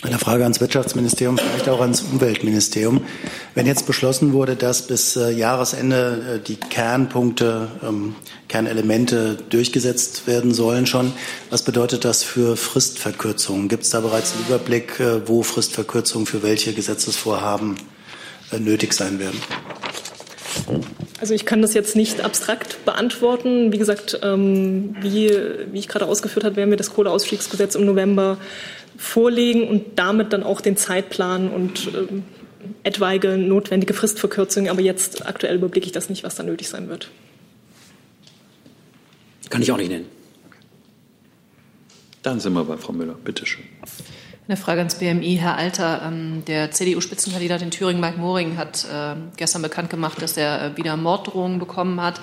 Eine 0.01 0.21
Frage 0.21 0.45
ans 0.45 0.61
Wirtschaftsministerium, 0.61 1.39
vielleicht 1.39 1.69
auch 1.69 1.81
ans 1.81 2.03
Umweltministerium. 2.03 3.05
Wenn 3.57 3.67
jetzt 3.67 3.85
beschlossen 3.85 4.33
wurde, 4.33 4.55
dass 4.55 4.87
bis 4.87 5.17
äh, 5.17 5.31
Jahresende 5.33 6.37
äh, 6.37 6.39
die 6.39 6.55
Kernpunkte, 6.55 7.67
ähm, 7.83 8.15
Kernelemente 8.47 9.37
durchgesetzt 9.51 10.29
werden 10.29 10.55
sollen 10.55 10.87
schon, 10.87 11.13
was 11.51 11.63
bedeutet 11.63 12.05
das 12.05 12.23
für 12.23 12.57
Fristverkürzungen? 12.57 13.69
Gibt 13.69 13.83
es 13.83 13.91
da 13.91 13.99
bereits 13.99 14.35
einen 14.35 14.47
Überblick, 14.47 15.01
äh, 15.01 15.27
wo 15.27 15.43
Fristverkürzungen 15.43 16.27
für 16.27 16.45
welche 16.45 16.73
Gesetzesvorhaben 16.73 17.75
nötig 18.57 18.93
sein 18.93 19.19
werden? 19.19 19.41
Also 21.21 21.35
ich 21.35 21.45
kann 21.45 21.61
das 21.61 21.75
jetzt 21.75 21.97
nicht 21.97 22.21
abstrakt 22.21 22.85
beantworten. 22.85 23.73
Wie 23.73 23.79
gesagt, 23.79 24.21
ähm, 24.23 24.95
wie, 25.01 25.31
wie 25.73 25.79
ich 25.79 25.89
gerade 25.89 26.07
ausgeführt 26.07 26.45
habe, 26.45 26.57
werden 26.57 26.71
wir 26.71 26.77
das 26.77 26.95
Kohleausstiegsgesetz 26.95 27.75
im 27.75 27.85
November 27.85 28.39
vorlegen 28.99 29.67
und 29.67 29.99
damit 29.99 30.33
dann 30.33 30.43
auch 30.43 30.61
den 30.61 30.77
Zeitplan 30.77 31.49
und 31.49 31.89
ähm, 31.95 32.25
etwaige 32.83 33.39
notwendige 33.39 33.95
Fristverkürzungen. 33.95 34.71
Aber 34.71 34.81
jetzt 34.81 35.25
aktuell 35.27 35.55
überblicke 35.55 35.87
ich 35.87 35.93
das 35.93 36.11
nicht, 36.11 36.25
was 36.25 36.35
da 36.35 36.43
nötig 36.43 36.69
sein 36.69 36.89
wird. 36.89 37.11
Kann 39.49 39.63
ich 39.63 39.73
auch 39.73 39.79
nicht 39.79 39.89
nennen. 39.89 40.07
Dann 42.23 42.41
sind 42.41 42.53
wir 42.53 42.65
bei 42.65 42.77
Frau 42.77 42.93
Müller. 42.93 43.15
Bitte 43.25 43.47
schön. 43.47 43.65
Eine 44.49 44.57
Frage 44.57 44.81
ans 44.81 44.97
BMI. 44.97 45.37
Herr 45.41 45.57
Alter, 45.57 46.03
ähm, 46.05 46.43
der 46.47 46.73
CDU-Spitzenkandidat 46.73 47.63
in 47.63 47.71
Thüringen, 47.71 48.01
Mike 48.01 48.19
Moring, 48.19 48.57
hat 48.57 48.85
äh, 48.93 49.15
gestern 49.37 49.63
bekannt 49.63 49.91
gemacht, 49.91 50.21
dass 50.21 50.37
er 50.37 50.73
äh, 50.73 50.77
wieder 50.77 50.97
Morddrohungen 50.97 51.59
bekommen 51.61 52.01
hat. 52.01 52.21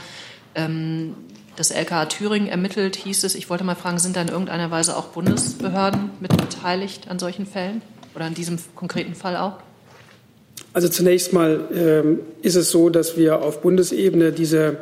Das 1.55 1.71
LKA 1.71 2.05
Thüringen 2.05 2.47
ermittelt, 2.47 2.95
hieß 2.97 3.23
es. 3.23 3.35
Ich 3.35 3.49
wollte 3.49 3.63
mal 3.63 3.75
fragen, 3.75 3.97
sind 3.97 4.15
da 4.15 4.21
in 4.21 4.27
irgendeiner 4.27 4.71
Weise 4.71 4.97
auch 4.97 5.05
Bundesbehörden 5.05 6.09
mit 6.19 6.35
beteiligt 6.35 7.07
an 7.09 7.17
solchen 7.19 7.45
Fällen 7.45 7.81
oder 8.13 8.25
an 8.25 8.33
diesem 8.33 8.57
konkreten 8.75 9.15
Fall 9.15 9.37
auch? 9.37 9.53
Also 10.73 10.89
zunächst 10.89 11.31
mal 11.31 11.69
ähm, 11.73 12.19
ist 12.41 12.55
es 12.55 12.71
so, 12.71 12.89
dass 12.89 13.15
wir 13.15 13.41
auf 13.41 13.61
Bundesebene 13.61 14.33
diese 14.33 14.77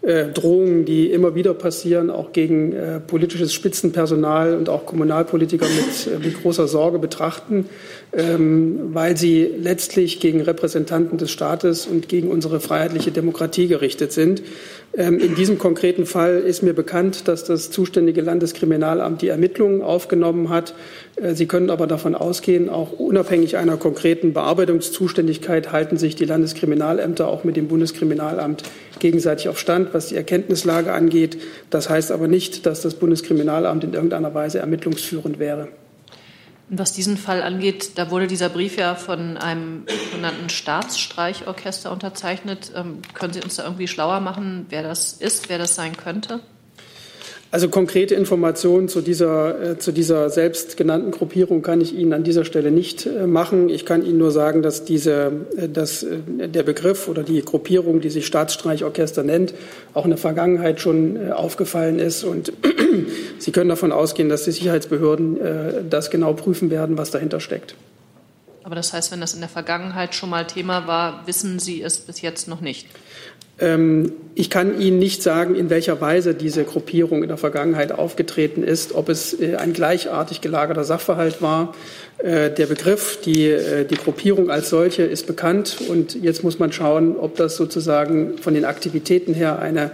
Drohungen, 0.00 0.84
die 0.84 1.10
immer 1.10 1.34
wieder 1.34 1.54
passieren, 1.54 2.08
auch 2.08 2.32
gegen 2.32 2.72
äh, 2.72 3.00
politisches 3.00 3.52
Spitzenpersonal 3.52 4.54
und 4.56 4.68
auch 4.68 4.86
Kommunalpolitiker 4.86 5.66
mit, 5.66 6.06
äh, 6.06 6.24
mit 6.24 6.40
großer 6.40 6.68
Sorge 6.68 7.00
betrachten, 7.00 7.66
ähm, 8.12 8.94
weil 8.94 9.16
sie 9.16 9.44
letztlich 9.44 10.20
gegen 10.20 10.40
Repräsentanten 10.40 11.18
des 11.18 11.32
Staates 11.32 11.86
und 11.86 12.08
gegen 12.08 12.30
unsere 12.30 12.60
freiheitliche 12.60 13.10
Demokratie 13.10 13.66
gerichtet 13.66 14.12
sind. 14.12 14.42
Ähm, 14.96 15.18
in 15.18 15.34
diesem 15.34 15.58
konkreten 15.58 16.06
Fall 16.06 16.38
ist 16.38 16.62
mir 16.62 16.72
bekannt, 16.72 17.28
dass 17.28 17.44
das 17.44 17.70
zuständige 17.70 18.22
Landeskriminalamt 18.22 19.20
die 19.20 19.28
Ermittlungen 19.28 19.82
aufgenommen 19.82 20.48
hat. 20.48 20.74
Äh, 21.16 21.34
Sie 21.34 21.46
können 21.46 21.70
aber 21.70 21.86
davon 21.86 22.14
ausgehen, 22.14 22.70
auch 22.70 22.92
unabhängig 22.92 23.56
einer 23.56 23.76
konkreten 23.76 24.32
Bearbeitungszuständigkeit 24.32 25.72
halten 25.72 25.98
sich 25.98 26.16
die 26.16 26.24
Landeskriminalämter 26.24 27.28
auch 27.28 27.44
mit 27.44 27.56
dem 27.56 27.68
Bundeskriminalamt 27.68 28.62
gegenseitig 28.98 29.48
auf 29.48 29.58
Stand, 29.58 29.87
was 29.94 30.08
die 30.08 30.16
Erkenntnislage 30.16 30.92
angeht. 30.92 31.40
Das 31.70 31.88
heißt 31.88 32.12
aber 32.12 32.28
nicht, 32.28 32.66
dass 32.66 32.82
das 32.82 32.94
Bundeskriminalamt 32.94 33.84
in 33.84 33.94
irgendeiner 33.94 34.34
Weise 34.34 34.58
ermittlungsführend 34.58 35.38
wäre. 35.38 35.68
Was 36.70 36.92
diesen 36.92 37.16
Fall 37.16 37.42
angeht, 37.42 37.92
da 37.96 38.10
wurde 38.10 38.26
dieser 38.26 38.50
Brief 38.50 38.76
ja 38.76 38.94
von 38.94 39.38
einem 39.38 39.84
sogenannten 40.10 40.50
Staatsstreichorchester 40.50 41.90
unterzeichnet. 41.90 42.72
Ähm, 42.74 42.98
können 43.14 43.32
Sie 43.32 43.40
uns 43.40 43.56
da 43.56 43.64
irgendwie 43.64 43.88
schlauer 43.88 44.20
machen, 44.20 44.66
wer 44.68 44.82
das 44.82 45.14
ist, 45.14 45.48
wer 45.48 45.56
das 45.56 45.74
sein 45.74 45.96
könnte? 45.96 46.40
Also 47.50 47.70
konkrete 47.70 48.14
Informationen 48.14 48.88
zu 48.88 49.00
dieser, 49.00 49.70
äh, 49.70 49.78
zu 49.78 49.90
dieser 49.90 50.28
selbst 50.28 50.76
genannten 50.76 51.12
Gruppierung 51.12 51.62
kann 51.62 51.80
ich 51.80 51.94
Ihnen 51.94 52.12
an 52.12 52.22
dieser 52.22 52.44
Stelle 52.44 52.70
nicht 52.70 53.06
äh, 53.06 53.26
machen. 53.26 53.70
Ich 53.70 53.86
kann 53.86 54.04
Ihnen 54.04 54.18
nur 54.18 54.32
sagen, 54.32 54.60
dass, 54.60 54.84
diese, 54.84 55.32
äh, 55.56 55.66
dass 55.66 56.04
der 56.26 56.62
Begriff 56.62 57.08
oder 57.08 57.22
die 57.22 57.40
Gruppierung, 57.40 58.02
die 58.02 58.10
sich 58.10 58.26
Staatsstreichorchester 58.26 59.22
nennt, 59.22 59.54
auch 59.94 60.04
in 60.04 60.10
der 60.10 60.18
Vergangenheit 60.18 60.80
schon 60.80 61.32
aufgefallen 61.32 61.98
ist. 61.98 62.22
Und 62.22 62.52
Sie 63.38 63.50
können 63.50 63.70
davon 63.70 63.92
ausgehen, 63.92 64.28
dass 64.28 64.44
die 64.44 64.52
Sicherheitsbehörden 64.52 65.38
das 65.88 66.10
genau 66.10 66.34
prüfen 66.34 66.70
werden, 66.70 66.98
was 66.98 67.10
dahinter 67.10 67.40
steckt. 67.40 67.74
Aber 68.68 68.74
das 68.74 68.92
heißt, 68.92 69.10
wenn 69.12 69.20
das 69.22 69.32
in 69.32 69.40
der 69.40 69.48
Vergangenheit 69.48 70.14
schon 70.14 70.28
mal 70.28 70.46
Thema 70.46 70.86
war, 70.86 71.26
wissen 71.26 71.58
Sie 71.58 71.80
es 71.80 72.00
bis 72.00 72.20
jetzt 72.20 72.48
noch 72.48 72.60
nicht? 72.60 72.86
Ähm, 73.58 74.12
ich 74.34 74.50
kann 74.50 74.78
Ihnen 74.78 74.98
nicht 74.98 75.22
sagen, 75.22 75.54
in 75.54 75.70
welcher 75.70 76.02
Weise 76.02 76.34
diese 76.34 76.64
Gruppierung 76.64 77.22
in 77.22 77.28
der 77.28 77.38
Vergangenheit 77.38 77.92
aufgetreten 77.92 78.62
ist, 78.62 78.94
ob 78.94 79.08
es 79.08 79.32
äh, 79.32 79.56
ein 79.56 79.72
gleichartig 79.72 80.42
gelagerter 80.42 80.84
Sachverhalt 80.84 81.40
war. 81.40 81.74
Äh, 82.18 82.50
der 82.50 82.66
Begriff, 82.66 83.18
die, 83.22 83.46
äh, 83.46 83.86
die 83.86 83.96
Gruppierung 83.96 84.50
als 84.50 84.68
solche 84.68 85.04
ist 85.04 85.26
bekannt 85.26 85.78
und 85.88 86.14
jetzt 86.22 86.44
muss 86.44 86.58
man 86.58 86.70
schauen, 86.70 87.16
ob 87.16 87.36
das 87.36 87.56
sozusagen 87.56 88.36
von 88.36 88.52
den 88.52 88.66
Aktivitäten 88.66 89.32
her 89.32 89.60
eine 89.60 89.92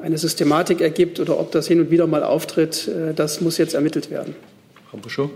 eine 0.00 0.18
Systematik 0.18 0.80
ergibt 0.80 1.18
oder 1.18 1.38
ob 1.38 1.50
das 1.50 1.66
hin 1.66 1.80
und 1.80 1.90
wieder 1.90 2.06
mal 2.06 2.24
auftritt, 2.24 2.90
das 3.14 3.40
muss 3.40 3.58
jetzt 3.58 3.74
ermittelt 3.74 4.10
werden. 4.10 4.34
Frau 4.90 4.98
Buschow? 4.98 5.30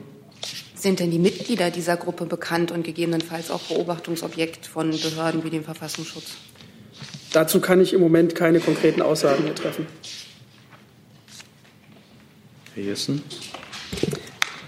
Sind 0.79 1.01
denn 1.01 1.11
die 1.11 1.19
Mitglieder 1.19 1.73
dieser 1.73 1.97
Gruppe 1.97 2.25
bekannt 2.25 2.71
und 2.71 2.85
gegebenenfalls 2.85 3.51
auch 3.51 3.63
Beobachtungsobjekt 3.63 4.65
von 4.67 4.93
Behörden 4.93 5.43
wie 5.43 5.51
dem 5.51 5.65
Verfassungsschutz? 5.65 6.37
Dazu 7.33 7.61
kann 7.61 7.81
ich 7.81 7.93
im 7.93 8.01
Moment 8.01 8.37
keine 8.37 8.61
konkreten 8.61 9.03
Aussagen 9.03 9.43
mehr 9.43 9.57
treffen. 9.57 9.87
Herr 12.75 12.85
Jessen? 12.85 13.23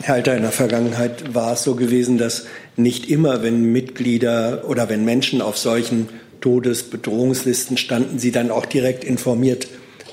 Herr 0.02 0.16
Alter, 0.16 0.36
in 0.36 0.42
der 0.42 0.50
Vergangenheit 0.50 1.32
war 1.32 1.52
es 1.52 1.62
so 1.62 1.76
gewesen, 1.76 2.18
dass 2.18 2.46
nicht 2.76 3.08
immer, 3.08 3.44
wenn 3.44 3.70
Mitglieder 3.70 4.64
oder 4.66 4.88
wenn 4.88 5.04
Menschen 5.04 5.40
auf 5.40 5.58
solchen 5.58 6.08
Todesbedrohungslisten 6.40 7.76
standen, 7.76 8.18
sie 8.18 8.32
dann 8.32 8.50
auch 8.50 8.66
direkt 8.66 9.04
informiert 9.04 9.68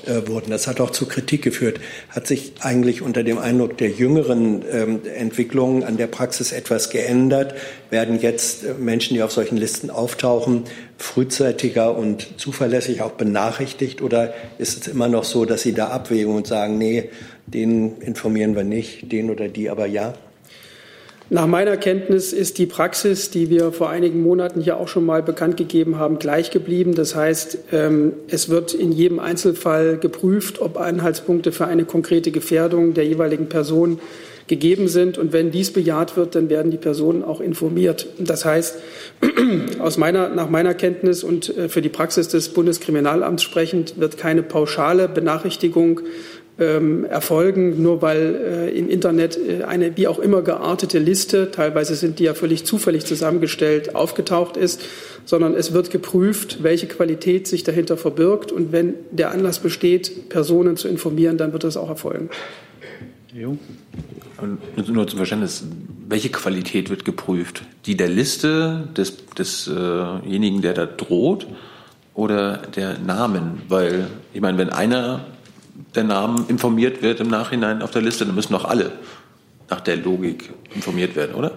äh, 0.07 0.27
wurden. 0.27 0.51
Das 0.51 0.67
hat 0.67 0.79
auch 0.79 0.91
zu 0.91 1.05
Kritik 1.05 1.41
geführt. 1.41 1.79
Hat 2.09 2.27
sich 2.27 2.53
eigentlich 2.61 3.01
unter 3.01 3.23
dem 3.23 3.37
Eindruck 3.37 3.77
der 3.77 3.89
jüngeren 3.89 4.63
ähm, 4.71 5.01
Entwicklungen 5.15 5.83
an 5.83 5.97
der 5.97 6.07
Praxis 6.07 6.51
etwas 6.51 6.89
geändert? 6.89 7.55
Werden 7.89 8.19
jetzt 8.19 8.63
äh, 8.63 8.73
Menschen, 8.73 9.15
die 9.15 9.23
auf 9.23 9.31
solchen 9.31 9.57
Listen 9.57 9.89
auftauchen, 9.89 10.63
frühzeitiger 10.97 11.97
und 11.97 12.39
zuverlässig 12.39 13.01
auch 13.01 13.11
benachrichtigt? 13.11 14.01
Oder 14.01 14.33
ist 14.57 14.81
es 14.81 14.87
immer 14.87 15.07
noch 15.07 15.23
so, 15.23 15.45
dass 15.45 15.61
Sie 15.61 15.73
da 15.73 15.87
abwägen 15.87 16.35
und 16.35 16.47
sagen, 16.47 16.77
nee, 16.77 17.09
den 17.45 18.01
informieren 18.01 18.55
wir 18.55 18.63
nicht, 18.63 19.11
den 19.11 19.29
oder 19.29 19.47
die 19.47 19.69
aber 19.69 19.85
ja? 19.85 20.13
Nach 21.29 21.45
meiner 21.45 21.75
Kenntnis 21.75 22.31
ist 22.31 22.57
die 22.57 22.65
Praxis, 22.65 23.29
die 23.29 23.49
wir 23.49 23.73
vor 23.73 23.89
einigen 23.89 24.23
Monaten 24.23 24.61
hier 24.61 24.77
auch 24.77 24.87
schon 24.87 25.05
mal 25.05 25.21
bekannt 25.21 25.57
gegeben 25.57 25.97
haben, 25.99 26.19
gleich 26.19 26.51
geblieben. 26.51 26.95
Das 26.95 27.15
heißt, 27.15 27.57
ähm, 27.73 28.13
es 28.29 28.47
wird 28.47 28.73
in 28.73 28.93
jedem 28.93 29.19
Einzelfall 29.19 29.97
geprüft, 29.97 30.61
ob 30.61 30.77
Anhaltspunkte 30.77 31.51
für 31.51 31.65
eine 31.65 31.83
konkrete 31.83 32.31
Gefährdung 32.31 32.93
der 32.93 33.05
jeweiligen 33.05 33.49
Person 33.49 33.99
gegeben 34.47 34.87
sind. 34.87 35.17
Und 35.17 35.33
wenn 35.33 35.51
dies 35.51 35.71
bejaht 35.71 36.15
wird, 36.15 36.35
dann 36.35 36.49
werden 36.49 36.71
die 36.71 36.77
Personen 36.77 37.23
auch 37.23 37.41
informiert. 37.41 38.07
Das 38.17 38.45
heißt, 38.45 38.77
aus 39.79 39.97
meiner, 39.97 40.29
nach 40.29 40.49
meiner 40.49 40.73
Kenntnis 40.73 41.25
und 41.25 41.55
äh, 41.57 41.67
für 41.67 41.81
die 41.81 41.89
Praxis 41.89 42.29
des 42.29 42.49
Bundeskriminalamts 42.49 43.43
sprechend 43.43 43.99
wird 43.99 44.17
keine 44.17 44.43
pauschale 44.43 45.09
Benachrichtigung 45.09 46.01
ähm, 46.59 47.05
erfolgen, 47.05 47.81
nur 47.81 48.01
weil 48.01 48.35
äh, 48.35 48.77
im 48.77 48.89
Internet 48.89 49.37
äh, 49.37 49.63
eine 49.63 49.95
wie 49.95 50.07
auch 50.07 50.19
immer 50.19 50.41
geartete 50.41 50.99
Liste, 50.99 51.51
teilweise 51.51 51.95
sind 51.95 52.19
die 52.19 52.23
ja 52.23 52.33
völlig 52.33 52.65
zufällig 52.65 53.05
zusammengestellt, 53.05 53.95
aufgetaucht 53.95 54.57
ist, 54.57 54.81
sondern 55.25 55.53
es 55.53 55.73
wird 55.73 55.91
geprüft, 55.91 56.63
welche 56.63 56.87
Qualität 56.87 57.47
sich 57.47 57.63
dahinter 57.63 57.97
verbirgt. 57.97 58.51
Und 58.51 58.71
wenn 58.71 58.95
der 59.11 59.31
Anlass 59.31 59.59
besteht, 59.59 60.29
Personen 60.29 60.77
zu 60.77 60.87
informieren, 60.87 61.37
dann 61.37 61.53
wird 61.53 61.63
das 61.63 61.77
auch 61.77 61.89
erfolgen. 61.89 62.29
Jo. 63.33 63.57
Und 64.41 64.89
nur 64.89 65.07
zum 65.07 65.17
Verständnis, 65.17 65.63
welche 66.07 66.29
Qualität 66.29 66.89
wird 66.89 67.05
geprüft? 67.05 67.63
Die 67.85 67.97
der 67.97 68.07
Liste 68.07 68.87
des, 68.95 69.17
desjenigen, 69.37 70.59
äh 70.59 70.61
der 70.61 70.73
da 70.73 70.85
droht, 70.85 71.47
oder 72.13 72.57
der 72.75 72.97
Namen? 72.97 73.61
Weil, 73.69 74.07
ich 74.33 74.41
meine, 74.41 74.57
wenn 74.57 74.69
einer 74.69 75.25
der 75.95 76.03
Name 76.03 76.45
informiert 76.47 77.01
wird 77.01 77.19
im 77.19 77.27
Nachhinein 77.27 77.81
auf 77.81 77.91
der 77.91 78.01
Liste, 78.01 78.25
dann 78.25 78.35
müssen 78.35 78.53
doch 78.53 78.65
alle 78.65 78.91
nach 79.69 79.81
der 79.81 79.97
Logik 79.97 80.53
informiert 80.73 81.15
werden, 81.15 81.35
oder? 81.35 81.56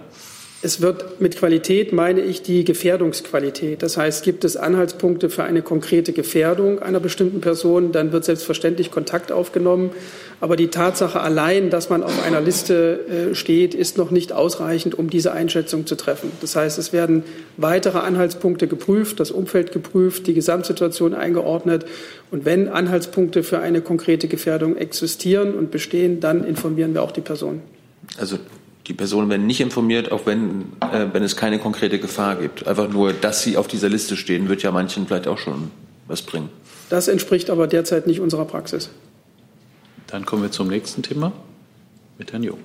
Es 0.63 0.79
wird 0.79 1.19
mit 1.19 1.37
Qualität 1.37 1.91
meine 1.91 2.21
ich 2.21 2.43
die 2.43 2.63
Gefährdungsqualität. 2.63 3.81
Das 3.81 3.97
heißt, 3.97 4.23
gibt 4.23 4.43
es 4.43 4.57
Anhaltspunkte 4.57 5.31
für 5.31 5.43
eine 5.43 5.63
konkrete 5.63 6.13
Gefährdung 6.13 6.77
einer 6.79 6.99
bestimmten 6.99 7.41
Person, 7.41 7.91
dann 7.91 8.11
wird 8.11 8.25
selbstverständlich 8.25 8.91
Kontakt 8.91 9.31
aufgenommen. 9.31 9.89
Aber 10.39 10.55
die 10.55 10.67
Tatsache 10.67 11.19
allein, 11.19 11.71
dass 11.71 11.89
man 11.89 12.03
auf 12.03 12.23
einer 12.23 12.41
Liste 12.41 13.31
äh, 13.31 13.35
steht, 13.35 13.73
ist 13.73 13.97
noch 13.97 14.11
nicht 14.11 14.33
ausreichend, 14.33 14.97
um 14.97 15.09
diese 15.09 15.31
Einschätzung 15.31 15.87
zu 15.87 15.95
treffen. 15.95 16.31
Das 16.41 16.55
heißt, 16.55 16.77
es 16.77 16.93
werden 16.93 17.23
weitere 17.57 17.97
Anhaltspunkte 17.97 18.67
geprüft, 18.67 19.19
das 19.19 19.31
Umfeld 19.31 19.71
geprüft, 19.71 20.27
die 20.27 20.35
Gesamtsituation 20.35 21.15
eingeordnet. 21.15 21.85
Und 22.29 22.45
wenn 22.45 22.69
Anhaltspunkte 22.69 23.41
für 23.41 23.59
eine 23.59 23.81
konkrete 23.81 24.27
Gefährdung 24.27 24.77
existieren 24.77 25.55
und 25.55 25.71
bestehen, 25.71 26.19
dann 26.19 26.43
informieren 26.43 26.93
wir 26.93 27.01
auch 27.01 27.11
die 27.11 27.21
Person. 27.21 27.61
Also 28.17 28.37
die 28.87 28.93
Personen 28.93 29.29
werden 29.29 29.45
nicht 29.45 29.61
informiert, 29.61 30.11
auch 30.11 30.25
wenn, 30.25 30.73
äh, 30.81 31.07
wenn 31.11 31.23
es 31.23 31.35
keine 31.35 31.59
konkrete 31.59 31.99
Gefahr 31.99 32.35
gibt. 32.35 32.67
Einfach 32.67 32.89
nur, 32.89 33.13
dass 33.13 33.43
sie 33.43 33.57
auf 33.57 33.67
dieser 33.67 33.89
Liste 33.89 34.17
stehen, 34.17 34.49
wird 34.49 34.63
ja 34.63 34.71
manchen 34.71 35.07
vielleicht 35.07 35.27
auch 35.27 35.37
schon 35.37 35.71
was 36.07 36.21
bringen. 36.21 36.49
Das 36.89 37.07
entspricht 37.07 37.49
aber 37.49 37.67
derzeit 37.67 38.07
nicht 38.07 38.19
unserer 38.19 38.45
Praxis. 38.45 38.89
Dann 40.07 40.25
kommen 40.25 40.43
wir 40.43 40.51
zum 40.51 40.67
nächsten 40.67 41.03
Thema 41.03 41.31
mit 42.17 42.33
Herrn 42.33 42.43
Jung. 42.43 42.57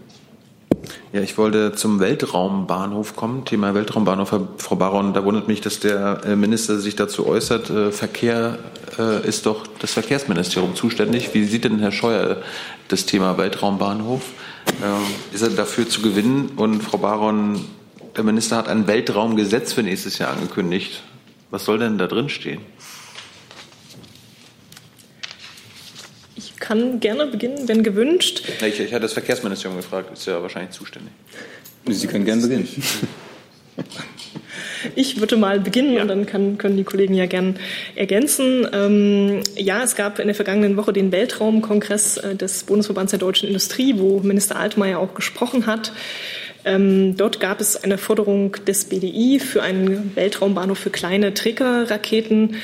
Ja, 1.13 1.23
ich 1.23 1.39
wollte 1.39 1.73
zum 1.73 2.01
Weltraumbahnhof 2.01 3.17
kommen. 3.17 3.45
Thema 3.45 3.75
Weltraumbahnhof, 3.75 4.35
Frau 4.59 4.77
Baron, 4.77 5.15
da 5.15 5.25
wundert 5.25 5.49
mich, 5.49 5.61
dass 5.61 5.81
der 5.81 6.21
äh, 6.25 6.37
Minister 6.37 6.79
sich 6.79 6.97
dazu 6.97 7.27
äußert. 7.27 7.71
Äh, 7.71 7.93
Verkehr 7.93 8.59
äh, 8.99 9.27
ist 9.27 9.47
doch 9.47 9.67
das 9.81 9.93
Verkehrsministerium 9.93 10.75
zuständig. 10.75 11.33
Wie 11.33 11.45
sieht 11.45 11.65
denn 11.65 11.79
Herr 11.79 11.93
Scheuer 11.93 12.43
das 12.89 13.07
Thema 13.07 13.39
Weltraumbahnhof? 13.39 14.23
Ist 15.33 15.43
er 15.43 15.51
dafür 15.51 15.89
zu 15.89 16.03
gewinnen? 16.03 16.51
Und 16.57 16.83
Frau 16.83 16.99
Baron, 16.99 17.65
der 18.17 18.25
Minister 18.25 18.57
hat 18.57 18.69
ein 18.69 18.87
Weltraumgesetz 18.87 19.73
für 19.73 19.83
nächstes 19.83 20.19
Jahr 20.19 20.33
angekündigt. 20.33 21.03
Was 21.51 21.65
soll 21.65 21.79
denn 21.79 21.99
da 21.99 22.09
drin 22.09 22.29
stehen? 22.29 22.61
Kann 26.67 26.99
gerne 26.99 27.27
beginnen, 27.27 27.69
wenn 27.69 27.83
gewünscht. 27.85 28.43
Ich, 28.61 28.81
ich 28.81 28.93
hatte 28.93 29.03
das 29.03 29.13
Verkehrsministerium 29.13 29.77
gefragt, 29.77 30.13
ist 30.13 30.27
ja 30.27 30.43
wahrscheinlich 30.43 30.73
zuständig. 30.73 31.13
Sie 31.89 32.07
können 32.07 32.25
gerne 32.25 32.43
beginnen. 32.43 32.69
Ich 34.95 35.21
würde 35.21 35.37
mal 35.37 35.59
beginnen 35.59 35.95
ja. 35.95 36.03
und 36.03 36.09
dann 36.09 36.27
kann, 36.27 36.59
können 36.59 36.77
die 36.77 36.85
Kollegen 36.85 37.15
ja 37.15 37.27
gern 37.27 37.57
ergänzen. 37.97 38.67
Ähm, 38.73 39.43
ja, 39.57 39.83
es 39.83 39.97
gab 39.97 40.19
in 40.21 40.29
der 40.29 40.35
vergangenen 40.35 40.77
Woche 40.77 40.93
den 40.93 41.11
Weltraumkongress 41.13 42.19
äh, 42.19 42.37
des 42.37 42.63
Bundesverbands 42.65 43.11
der 43.11 43.19
deutschen 43.19 43.49
Industrie, 43.49 43.95
wo 43.99 44.21
Minister 44.21 44.57
Altmaier 44.57 45.01
auch 45.01 45.15
gesprochen 45.15 45.67
hat. 45.67 45.93
Ähm, 46.65 47.17
dort 47.17 47.41
gab 47.41 47.61
es 47.61 47.83
eine 47.83 47.99
Forderung 47.99 48.53
des 48.67 48.85
BDI 48.87 49.41
für 49.41 49.63
einen 49.63 50.15
Weltraumbahnhof 50.15 50.79
für 50.79 50.91
kleine 50.91 51.35
Trägerraketen. 51.35 52.57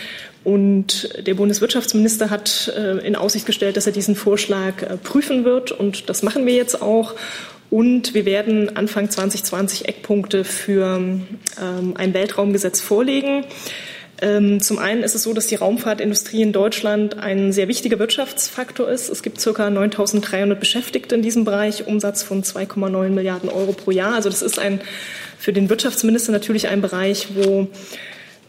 Und 0.44 1.26
der 1.26 1.34
Bundeswirtschaftsminister 1.34 2.30
hat 2.30 2.72
äh, 2.76 3.06
in 3.06 3.16
Aussicht 3.16 3.46
gestellt, 3.46 3.76
dass 3.76 3.86
er 3.86 3.92
diesen 3.92 4.16
Vorschlag 4.16 4.82
äh, 4.82 4.96
prüfen 4.96 5.44
wird. 5.44 5.72
Und 5.72 6.08
das 6.08 6.22
machen 6.22 6.46
wir 6.46 6.54
jetzt 6.54 6.82
auch. 6.82 7.14
Und 7.70 8.12
wir 8.12 8.26
werden 8.26 8.76
Anfang 8.76 9.08
2020 9.08 9.88
Eckpunkte 9.88 10.44
für 10.44 10.98
ähm, 10.98 11.94
ein 11.94 12.12
Weltraumgesetz 12.12 12.80
vorlegen. 12.80 13.44
Ähm, 14.20 14.60
zum 14.60 14.78
einen 14.78 15.02
ist 15.02 15.14
es 15.14 15.22
so, 15.24 15.32
dass 15.32 15.46
die 15.46 15.54
Raumfahrtindustrie 15.54 16.42
in 16.42 16.52
Deutschland 16.52 17.18
ein 17.18 17.52
sehr 17.52 17.68
wichtiger 17.68 17.98
Wirtschaftsfaktor 17.98 18.88
ist. 18.88 19.08
Es 19.08 19.22
gibt 19.22 19.42
ca. 19.42 19.48
9.300 19.50 20.54
Beschäftigte 20.54 21.14
in 21.14 21.22
diesem 21.22 21.44
Bereich, 21.44 21.86
Umsatz 21.86 22.22
von 22.22 22.44
2,9 22.44 23.08
Milliarden 23.08 23.48
Euro 23.48 23.72
pro 23.72 23.90
Jahr. 23.90 24.14
Also 24.14 24.28
das 24.28 24.42
ist 24.42 24.58
ein, 24.58 24.80
für 25.38 25.52
den 25.52 25.70
Wirtschaftsminister 25.70 26.30
natürlich 26.30 26.68
ein 26.68 26.82
Bereich, 26.82 27.28
wo 27.34 27.68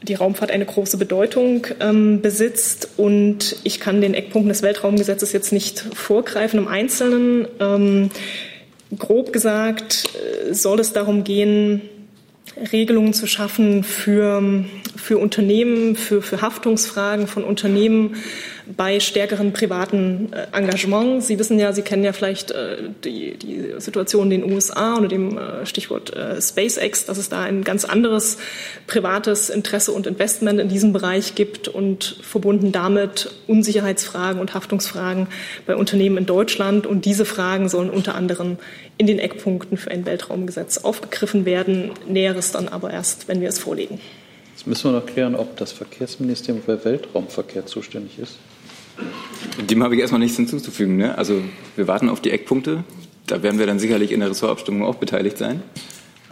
die 0.03 0.15
Raumfahrt 0.15 0.51
eine 0.51 0.65
große 0.65 0.97
Bedeutung 0.97 1.67
ähm, 1.79 2.21
besitzt. 2.21 2.89
Und 2.97 3.55
ich 3.63 3.79
kann 3.79 4.01
den 4.01 4.13
Eckpunkten 4.13 4.49
des 4.49 4.61
Weltraumgesetzes 4.61 5.31
jetzt 5.31 5.51
nicht 5.51 5.79
vorgreifen 5.79 6.59
im 6.59 6.67
Einzelnen. 6.67 7.47
Ähm, 7.59 8.09
grob 8.97 9.33
gesagt 9.33 10.09
äh, 10.15 10.53
soll 10.53 10.79
es 10.79 10.93
darum 10.93 11.23
gehen, 11.23 11.81
Regelungen 12.71 13.13
zu 13.13 13.25
schaffen 13.25 13.83
für, 13.83 14.65
für 14.95 15.17
Unternehmen, 15.17 15.95
für, 15.95 16.21
für 16.21 16.41
Haftungsfragen 16.41 17.27
von 17.27 17.43
Unternehmen, 17.43 18.15
bei 18.65 18.99
stärkeren 18.99 19.53
privaten 19.53 20.31
äh, 20.33 20.47
Engagement. 20.57 21.23
Sie 21.23 21.37
wissen 21.39 21.59
ja, 21.59 21.73
Sie 21.73 21.81
kennen 21.81 22.03
ja 22.03 22.13
vielleicht 22.13 22.51
äh, 22.51 22.77
die, 23.03 23.37
die 23.37 23.73
Situation 23.77 24.31
in 24.31 24.41
den 24.41 24.51
USA 24.51 24.95
unter 24.95 25.09
dem 25.09 25.37
äh, 25.37 25.65
Stichwort 25.65 26.13
SpaceX, 26.39 27.05
dass 27.05 27.17
es 27.17 27.29
da 27.29 27.41
ein 27.41 27.63
ganz 27.63 27.85
anderes 27.85 28.37
privates 28.87 29.49
Interesse 29.49 29.91
und 29.91 30.07
Investment 30.07 30.59
in 30.59 30.69
diesem 30.69 30.93
Bereich 30.93 31.35
gibt 31.35 31.67
und 31.67 32.17
verbunden 32.21 32.71
damit 32.71 33.31
Unsicherheitsfragen 33.47 34.39
und 34.39 34.53
Haftungsfragen 34.53 35.27
bei 35.65 35.75
Unternehmen 35.75 36.17
in 36.17 36.25
Deutschland. 36.25 36.85
Und 36.85 37.05
diese 37.05 37.25
Fragen 37.25 37.69
sollen 37.69 37.89
unter 37.89 38.15
anderem 38.15 38.57
in 38.97 39.07
den 39.07 39.19
Eckpunkten 39.19 39.77
für 39.77 39.91
ein 39.91 40.05
Weltraumgesetz 40.05 40.79
aufgegriffen 40.79 41.45
werden. 41.45 41.91
Näheres 42.07 42.51
dann 42.51 42.67
aber 42.67 42.91
erst, 42.91 43.27
wenn 43.27 43.41
wir 43.41 43.49
es 43.49 43.59
vorlegen. 43.59 43.99
Jetzt 44.55 44.67
müssen 44.67 44.93
wir 44.93 44.99
noch 44.99 45.05
klären, 45.05 45.35
ob 45.35 45.57
das 45.57 45.71
Verkehrsministerium 45.71 46.63
für 46.63 46.85
Weltraumverkehr 46.85 47.65
zuständig 47.65 48.19
ist. 48.19 48.37
Dem 49.69 49.83
habe 49.83 49.95
ich 49.95 50.01
erstmal 50.01 50.19
nichts 50.19 50.37
hinzuzufügen. 50.37 50.97
Ne? 50.97 51.17
Also 51.17 51.41
wir 51.75 51.87
warten 51.87 52.09
auf 52.09 52.21
die 52.21 52.31
Eckpunkte. 52.31 52.83
Da 53.27 53.41
werden 53.43 53.59
wir 53.59 53.65
dann 53.65 53.79
sicherlich 53.79 54.11
in 54.11 54.19
der 54.19 54.29
Ressortabstimmung 54.29 54.83
auch 54.83 54.95
beteiligt 54.95 55.37
sein. 55.37 55.61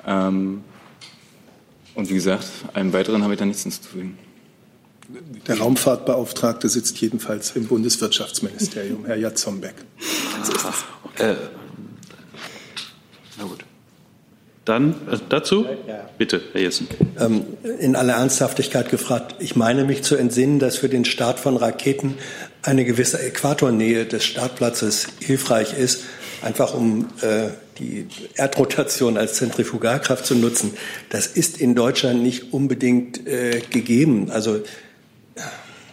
Ähm, 0.05 0.64
und 1.95 2.09
wie 2.09 2.14
gesagt, 2.14 2.47
einem 2.74 2.93
weiteren 2.93 3.24
habe 3.24 3.34
ich 3.34 3.39
da 3.39 3.45
nichts 3.45 3.64
hinzuzufügen. 3.64 4.18
Der 5.47 5.59
Raumfahrtbeauftragte 5.59 6.70
sitzt 6.70 6.99
jedenfalls 7.01 7.51
im 7.55 7.68
Bundeswirtschaftsministerium, 7.68 9.05
Herr 9.05 9.18
Jatzombeck. 9.18 9.76
So 10.43 10.53
ist 10.53 10.66
das. 10.66 11.28
Äh, 11.28 11.36
na 13.38 13.43
gut. 13.43 13.66
Dann 14.64 14.91
äh, 15.12 15.18
dazu? 15.28 15.66
Bitte, 16.18 16.41
Herr 16.53 16.62
Jessen. 16.62 16.88
Ähm, 17.20 17.45
in 17.80 17.95
aller 17.95 18.14
Ernsthaftigkeit 18.14 18.89
gefragt, 18.89 19.36
ich 19.39 19.55
meine 19.55 19.84
mich 19.84 20.03
zu 20.03 20.16
entsinnen, 20.16 20.59
dass 20.59 20.78
für 20.78 20.88
den 20.88 21.03
Start 21.03 21.39
von 21.39 21.57
Raketen 21.57 22.14
eine 22.64 22.86
gewisse 22.86 23.22
Äquatornähe 23.22 24.05
des 24.05 24.24
Startplatzes 24.24 25.07
hilfreich 25.20 25.78
ist, 25.78 26.03
einfach 26.41 26.74
um 26.74 27.07
äh, 27.22 27.49
die 27.80 28.07
Erdrotation 28.36 29.18
als 29.18 29.36
Zentrifugalkraft 29.36 30.26
zu 30.26 30.36
nutzen. 30.36 30.74
Das 31.09 31.28
ist 31.28 31.59
in 31.59 31.76
Deutschland 31.76 32.22
nicht 32.22 32.53
unbedingt 32.53 33.28
äh, 33.28 33.62
gegeben. 33.70 34.30
Also 34.30 34.62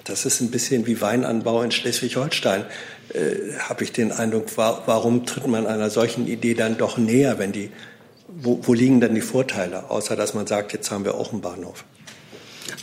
das 0.04 0.24
ist 0.24 0.40
ein 0.40 0.50
bisschen 0.50 0.86
wie 0.86 1.00
Weinanbau 1.00 1.62
in 1.62 1.70
Schleswig-Holstein, 1.70 2.64
äh, 3.12 3.58
habe 3.58 3.84
ich 3.84 3.92
den 3.92 4.10
Eindruck. 4.10 4.56
War, 4.56 4.82
warum 4.86 5.26
tritt 5.26 5.46
man 5.46 5.66
einer 5.66 5.90
solchen 5.90 6.26
Idee 6.26 6.54
dann 6.54 6.78
doch 6.78 6.98
näher, 6.98 7.38
wenn 7.38 7.52
die, 7.52 7.70
wo, 8.26 8.58
wo 8.62 8.72
liegen 8.74 9.00
dann 9.00 9.14
die 9.14 9.20
Vorteile, 9.20 9.90
außer 9.90 10.16
dass 10.16 10.34
man 10.34 10.46
sagt, 10.46 10.72
jetzt 10.72 10.90
haben 10.90 11.04
wir 11.04 11.14
auch 11.14 11.32
einen 11.32 11.42
Bahnhof? 11.42 11.84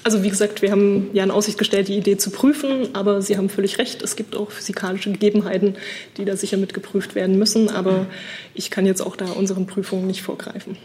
Also 0.05 0.21
wie 0.21 0.29
gesagt, 0.29 0.61
wir 0.61 0.69
haben 0.69 1.09
ja 1.13 1.23
in 1.23 1.31
Aussicht 1.31 1.57
gestellt, 1.57 1.87
die 1.87 1.97
Idee 1.97 2.15
zu 2.15 2.29
prüfen, 2.29 2.89
aber 2.93 3.23
Sie 3.23 3.37
haben 3.37 3.49
völlig 3.49 3.79
recht, 3.79 4.03
es 4.03 4.15
gibt 4.15 4.35
auch 4.35 4.51
physikalische 4.51 5.11
Gegebenheiten, 5.11 5.77
die 6.17 6.25
da 6.25 6.37
sicher 6.37 6.57
mit 6.57 6.75
geprüft 6.75 7.15
werden 7.15 7.39
müssen, 7.39 7.71
aber 7.71 8.05
ich 8.53 8.69
kann 8.69 8.85
jetzt 8.85 9.01
auch 9.01 9.15
da 9.15 9.25
unseren 9.25 9.65
Prüfungen 9.65 10.05
nicht 10.05 10.21
vorgreifen. 10.21 10.77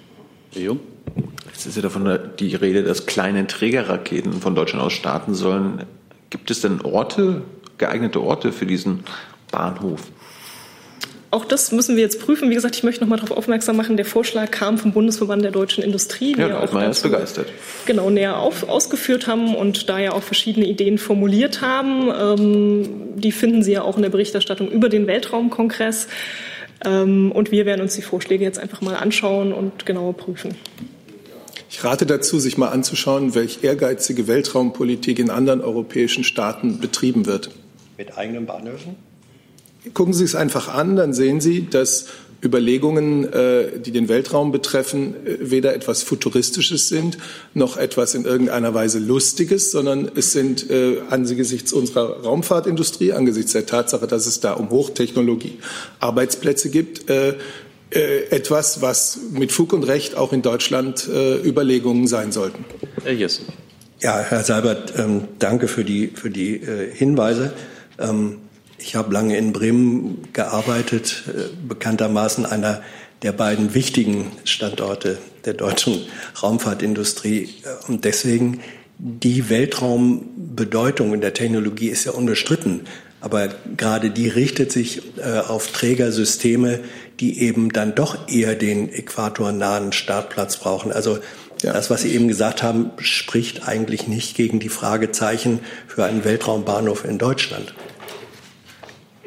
Jo. 0.54 0.78
Jetzt 1.52 1.66
ist 1.66 1.76
ja 1.76 1.82
davon 1.82 2.18
die 2.38 2.54
Rede, 2.54 2.82
dass 2.82 3.04
kleine 3.04 3.46
Trägerraketen 3.46 4.40
von 4.40 4.54
Deutschland 4.54 4.82
aus 4.82 4.94
starten 4.94 5.34
sollen. 5.34 5.84
Gibt 6.30 6.50
es 6.50 6.62
denn 6.62 6.80
Orte, 6.80 7.42
geeignete 7.76 8.22
Orte 8.22 8.52
für 8.52 8.64
diesen 8.64 9.04
Bahnhof? 9.52 10.00
Auch 11.32 11.44
das 11.44 11.70
müssen 11.70 11.94
wir 11.94 12.02
jetzt 12.02 12.20
prüfen. 12.20 12.50
Wie 12.50 12.54
gesagt, 12.54 12.74
ich 12.74 12.82
möchte 12.82 13.02
noch 13.02 13.08
mal 13.08 13.16
darauf 13.16 13.30
aufmerksam 13.30 13.76
machen, 13.76 13.96
der 13.96 14.04
Vorschlag 14.04 14.50
kam 14.50 14.78
vom 14.78 14.92
Bundesverband 14.92 15.44
der 15.44 15.52
deutschen 15.52 15.84
Industrie. 15.84 16.34
Ja, 16.36 16.48
da 16.48 16.64
ist 16.64 16.72
man 16.72 16.86
jetzt 16.86 17.04
begeistert. 17.04 17.46
Genau, 17.86 18.10
näher 18.10 18.38
auf, 18.38 18.68
ausgeführt 18.68 19.28
haben 19.28 19.54
und 19.54 19.88
da 19.88 20.00
ja 20.00 20.12
auch 20.12 20.24
verschiedene 20.24 20.66
Ideen 20.66 20.98
formuliert 20.98 21.60
haben. 21.60 22.10
Ähm, 22.10 22.88
die 23.14 23.30
finden 23.30 23.62
Sie 23.62 23.72
ja 23.72 23.82
auch 23.82 23.94
in 23.94 24.02
der 24.02 24.10
Berichterstattung 24.10 24.68
über 24.70 24.88
den 24.88 25.06
Weltraumkongress. 25.06 26.08
Ähm, 26.84 27.30
und 27.30 27.52
wir 27.52 27.64
werden 27.64 27.82
uns 27.82 27.94
die 27.94 28.02
Vorschläge 28.02 28.42
jetzt 28.42 28.58
einfach 28.58 28.80
mal 28.80 28.96
anschauen 28.96 29.52
und 29.52 29.86
genauer 29.86 30.16
prüfen. 30.16 30.56
Ich 31.70 31.84
rate 31.84 32.06
dazu, 32.06 32.40
sich 32.40 32.58
mal 32.58 32.70
anzuschauen, 32.70 33.36
welche 33.36 33.64
ehrgeizige 33.64 34.26
Weltraumpolitik 34.26 35.20
in 35.20 35.30
anderen 35.30 35.60
europäischen 35.60 36.24
Staaten 36.24 36.80
betrieben 36.80 37.26
wird. 37.26 37.50
Mit 37.96 38.18
eigenen 38.18 38.46
Bahnhöfen? 38.46 38.96
Gucken 39.94 40.12
Sie 40.12 40.24
es 40.24 40.34
einfach 40.34 40.68
an, 40.68 40.96
dann 40.96 41.12
sehen 41.14 41.40
Sie, 41.40 41.66
dass 41.68 42.06
Überlegungen, 42.42 43.30
äh, 43.32 43.78
die 43.78 43.92
den 43.92 44.08
Weltraum 44.08 44.52
betreffen, 44.52 45.14
äh, 45.26 45.50
weder 45.50 45.74
etwas 45.74 46.02
Futuristisches 46.02 46.88
sind, 46.88 47.18
noch 47.54 47.76
etwas 47.76 48.14
in 48.14 48.24
irgendeiner 48.24 48.72
Weise 48.72 48.98
Lustiges, 48.98 49.70
sondern 49.70 50.10
es 50.14 50.32
sind 50.32 50.70
äh, 50.70 50.98
angesichts 51.10 51.72
unserer 51.72 52.22
Raumfahrtindustrie, 52.22 53.12
angesichts 53.12 53.52
der 53.52 53.66
Tatsache, 53.66 54.06
dass 54.06 54.26
es 54.26 54.40
da 54.40 54.54
um 54.54 54.70
Hochtechnologie 54.70 55.58
Arbeitsplätze 55.98 56.70
gibt, 56.70 57.10
etwas, 57.90 58.82
was 58.82 59.18
mit 59.32 59.50
Fug 59.50 59.72
und 59.72 59.82
Recht 59.82 60.16
auch 60.16 60.32
in 60.32 60.42
Deutschland 60.42 61.08
Überlegungen 61.08 62.06
sein 62.06 62.30
sollten. 62.30 62.64
Herr 63.02 63.12
Jessen. 63.12 63.46
Ja, 64.00 64.20
Herr 64.20 64.44
Seibert, 64.44 64.94
ähm, 64.96 65.24
danke 65.40 65.66
für 65.66 65.84
die, 65.84 66.08
für 66.14 66.30
die 66.30 66.60
Hinweise. 66.94 67.52
Ich 68.82 68.96
habe 68.96 69.12
lange 69.12 69.36
in 69.36 69.52
Bremen 69.52 70.28
gearbeitet, 70.32 71.24
äh, 71.28 71.42
bekanntermaßen 71.66 72.46
einer 72.46 72.82
der 73.22 73.32
beiden 73.32 73.74
wichtigen 73.74 74.32
Standorte 74.44 75.18
der 75.44 75.52
deutschen 75.52 76.00
Raumfahrtindustrie. 76.42 77.50
Und 77.86 78.04
deswegen 78.04 78.60
die 78.98 79.48
Weltraumbedeutung 79.48 81.14
in 81.14 81.20
der 81.20 81.34
Technologie 81.34 81.88
ist 81.88 82.04
ja 82.04 82.12
unbestritten. 82.12 82.82
Aber 83.20 83.48
gerade 83.76 84.10
die 84.10 84.28
richtet 84.28 84.72
sich 84.72 85.02
äh, 85.18 85.40
auf 85.40 85.68
Trägersysteme, 85.68 86.80
die 87.20 87.40
eben 87.40 87.70
dann 87.70 87.94
doch 87.94 88.28
eher 88.28 88.54
den 88.54 88.90
äquatornahen 88.90 89.92
Startplatz 89.92 90.56
brauchen. 90.56 90.90
Also 90.90 91.18
ja. 91.62 91.74
das, 91.74 91.90
was 91.90 92.02
Sie 92.02 92.14
eben 92.14 92.28
gesagt 92.28 92.62
haben, 92.62 92.90
spricht 92.98 93.68
eigentlich 93.68 94.08
nicht 94.08 94.34
gegen 94.36 94.58
die 94.58 94.70
Fragezeichen 94.70 95.60
für 95.86 96.04
einen 96.04 96.24
Weltraumbahnhof 96.24 97.04
in 97.04 97.18
Deutschland. 97.18 97.74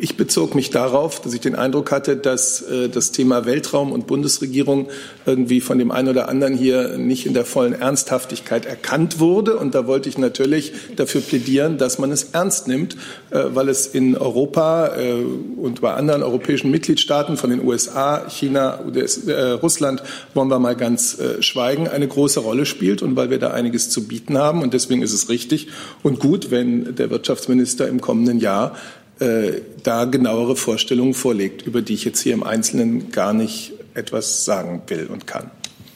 Ich 0.03 0.17
bezog 0.17 0.53
mich 0.53 0.69
darauf, 0.69 1.21
dass 1.21 1.33
ich 1.33 1.39
den 1.39 1.55
Eindruck 1.55 1.89
hatte, 1.89 2.17
dass 2.17 2.61
äh, 2.61 2.89
das 2.89 3.13
Thema 3.13 3.45
Weltraum 3.45 3.93
und 3.93 4.05
Bundesregierung 4.05 4.89
irgendwie 5.25 5.61
von 5.61 5.79
dem 5.79 5.91
einen 5.91 6.09
oder 6.09 6.27
anderen 6.27 6.55
hier 6.55 6.97
nicht 6.97 7.25
in 7.25 7.33
der 7.33 7.45
vollen 7.45 7.71
Ernsthaftigkeit 7.71 8.65
erkannt 8.65 9.21
wurde. 9.21 9.55
Und 9.55 9.75
da 9.75 9.87
wollte 9.87 10.09
ich 10.09 10.17
natürlich 10.17 10.73
dafür 10.97 11.21
plädieren, 11.21 11.77
dass 11.77 11.99
man 11.99 12.11
es 12.11 12.31
ernst 12.33 12.67
nimmt, 12.67 12.97
äh, 13.29 13.45
weil 13.53 13.69
es 13.69 13.87
in 13.87 14.17
Europa 14.17 14.87
äh, 14.87 15.23
und 15.55 15.79
bei 15.79 15.93
anderen 15.93 16.21
europäischen 16.21 16.69
Mitgliedstaaten 16.69 17.37
von 17.37 17.51
den 17.51 17.65
USA, 17.65 18.27
China, 18.27 18.81
US, 18.85 19.25
äh, 19.25 19.51
Russland, 19.51 20.03
wollen 20.33 20.49
wir 20.49 20.59
mal 20.59 20.75
ganz 20.75 21.17
äh, 21.17 21.41
schweigen, 21.41 21.87
eine 21.87 22.09
große 22.09 22.41
Rolle 22.41 22.65
spielt 22.65 23.01
und 23.01 23.15
weil 23.15 23.29
wir 23.29 23.39
da 23.39 23.51
einiges 23.51 23.89
zu 23.89 24.05
bieten 24.05 24.37
haben. 24.37 24.63
Und 24.63 24.73
deswegen 24.73 25.01
ist 25.01 25.13
es 25.13 25.29
richtig 25.29 25.69
und 26.01 26.19
gut, 26.19 26.51
wenn 26.51 26.93
der 26.93 27.09
Wirtschaftsminister 27.09 27.87
im 27.87 28.01
kommenden 28.01 28.41
Jahr 28.41 28.75
äh, 29.19 29.61
da 29.83 30.05
genauere 30.05 30.55
Vorstellungen 30.55 31.13
vorlegt, 31.13 31.61
über 31.63 31.81
die 31.81 31.93
ich 31.93 32.05
jetzt 32.05 32.21
hier 32.21 32.33
im 32.33 32.43
Einzelnen 32.43 33.11
gar 33.11 33.33
nicht 33.33 33.73
etwas 33.93 34.45
sagen 34.45 34.81
will 34.87 35.07
und 35.07 35.27
kann. 35.27 35.51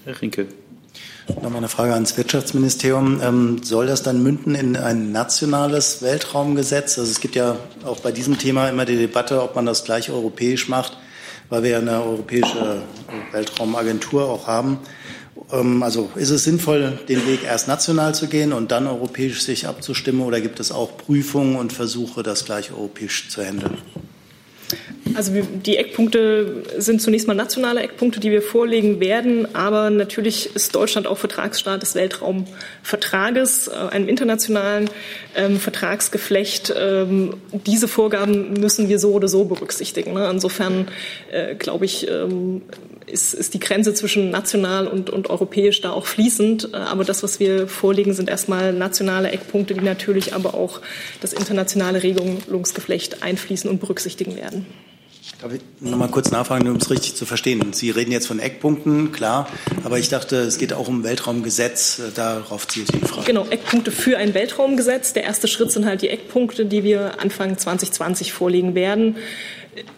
Herr 0.06 0.22
Rinke. 0.22 0.48
Nochmal 1.28 1.58
eine 1.58 1.68
Frage 1.68 1.94
ans 1.94 2.16
Wirtschaftsministerium. 2.18 3.22
Ähm, 3.22 3.62
soll 3.62 3.86
das 3.86 4.02
dann 4.02 4.24
münden 4.24 4.56
in 4.56 4.78
ein 4.78 5.12
nationales 5.12 6.02
Weltraumgesetz? 6.02 6.98
Also 6.98 7.12
es 7.12 7.20
gibt 7.20 7.36
ja 7.36 7.58
auch 7.84 8.00
bei 8.00 8.14
diesem 8.14 8.38
Thema 8.38 8.70
immer 8.70 8.86
die 8.86 8.96
Debatte, 8.96 9.42
ob 9.42 9.56
man 9.56 9.66
das 9.66 9.84
gleich 9.84 10.10
europäisch 10.10 10.70
macht, 10.70 10.98
weil 11.50 11.64
wir 11.64 11.72
ja 11.72 11.80
eine 11.80 12.02
europäische 12.02 12.82
Weltraumagentur 13.34 14.30
auch 14.30 14.48
haben. 14.48 14.80
Ähm, 15.52 15.84
also 15.84 16.10
ist 16.16 16.30
es 16.30 16.44
sinnvoll, 16.44 17.00
den 17.08 17.26
Weg 17.28 17.44
erst 17.44 17.68
national 17.68 18.16
zu 18.16 18.28
gehen 18.28 18.54
und 18.54 18.72
dann 18.72 18.88
europäisch 18.88 19.42
sich 19.42 19.68
abzustimmen 19.68 20.22
oder 20.22 20.42
gibt 20.42 20.60
es 20.60 20.72
auch 20.72 20.98
Prüfungen 20.98 21.56
und 21.56 21.74
Versuche, 21.74 22.24
das 22.24 22.46
gleich 22.46 22.72
europäisch 22.72 23.30
zu 23.30 23.44
handeln? 23.44 23.78
Also 25.16 25.32
die 25.66 25.78
Eckpunkte 25.78 26.64
sind 26.78 27.02
zunächst 27.02 27.28
mal 27.28 27.34
nationale 27.34 27.82
Eckpunkte, 27.82 28.20
die 28.20 28.32
wir 28.32 28.42
vorlegen 28.42 29.00
werden, 29.00 29.56
aber 29.56 29.90
natürlich 29.90 30.56
ist 30.56 30.76
Deutschland 30.76 31.08
auch 31.08 31.18
Vertragsstaat 31.18 31.82
des 31.82 31.96
Weltraumvertrages, 31.96 33.68
äh, 33.68 33.72
einem 33.92 34.08
internationalen 34.08 34.90
ähm, 35.36 35.60
Vertragsgeflecht. 35.60 36.74
Ähm, 36.78 37.36
diese 37.52 37.88
Vorgaben 37.88 38.54
müssen 38.54 38.90
wir 38.90 39.00
so 39.00 39.14
oder 39.14 39.28
so 39.28 39.46
berücksichtigen. 39.46 40.14
Ne? 40.14 40.30
Insofern 40.30 40.88
äh, 41.32 41.56
glaube 41.56 41.86
ich, 41.86 42.08
ähm, 42.10 42.64
ist, 43.08 43.34
ist 43.34 43.54
die 43.54 43.60
Grenze 43.60 43.94
zwischen 43.94 44.30
national 44.30 44.88
und, 44.88 45.10
und 45.10 45.30
europäisch 45.30 45.82
da 45.82 45.92
auch 45.92 46.06
fließend. 46.06 46.74
Äh, 46.74 46.78
aber 46.78 47.04
das, 47.04 47.24
was 47.24 47.40
wir 47.40 47.68
vorlegen, 47.68 48.14
sind 48.14 48.30
erstmal 48.30 48.74
nationale 48.74 49.32
Eckpunkte, 49.32 49.74
die 49.74 49.82
natürlich 49.82 50.34
aber 50.34 50.54
auch 50.54 50.82
das 51.22 51.34
internationale 51.34 52.04
Regelungsgeflecht 52.04 53.24
einfließen 53.24 53.70
und 53.70 53.80
berücksichtigen 53.80 54.36
werden. 54.36 54.66
Darf 55.48 55.56
ich 55.56 55.62
noch 55.80 55.98
mal 55.98 56.10
kurz 56.10 56.30
nachfragen, 56.30 56.68
um 56.68 56.76
es 56.76 56.90
richtig 56.90 57.16
zu 57.16 57.26
verstehen? 57.26 57.72
Sie 57.72 57.90
reden 57.90 58.12
jetzt 58.12 58.28
von 58.28 58.38
Eckpunkten, 58.40 59.14
klar, 59.14 59.48
aber 59.86 59.98
ich 59.98 60.10
dachte, 60.10 60.36
es 60.40 60.58
geht 60.58 60.74
auch 60.74 60.90
um 60.90 61.06
Weltraumgesetz. 61.06 62.00
Äh, 62.00 62.12
darauf 62.14 62.68
zielt 62.68 62.94
die 62.94 63.00
Frage. 63.00 63.28
Genau, 63.28 63.46
Eckpunkte 63.48 63.92
für 63.92 64.18
ein 64.18 64.34
Weltraumgesetz. 64.34 65.14
Der 65.14 65.24
erste 65.24 65.48
Schritt 65.48 65.72
sind 65.72 65.86
halt 65.86 66.02
die 66.02 66.10
Eckpunkte, 66.10 66.66
die 66.66 66.84
wir 66.84 67.22
Anfang 67.22 67.58
2020 67.58 68.34
vorlegen 68.34 68.76
werden. 68.76 69.16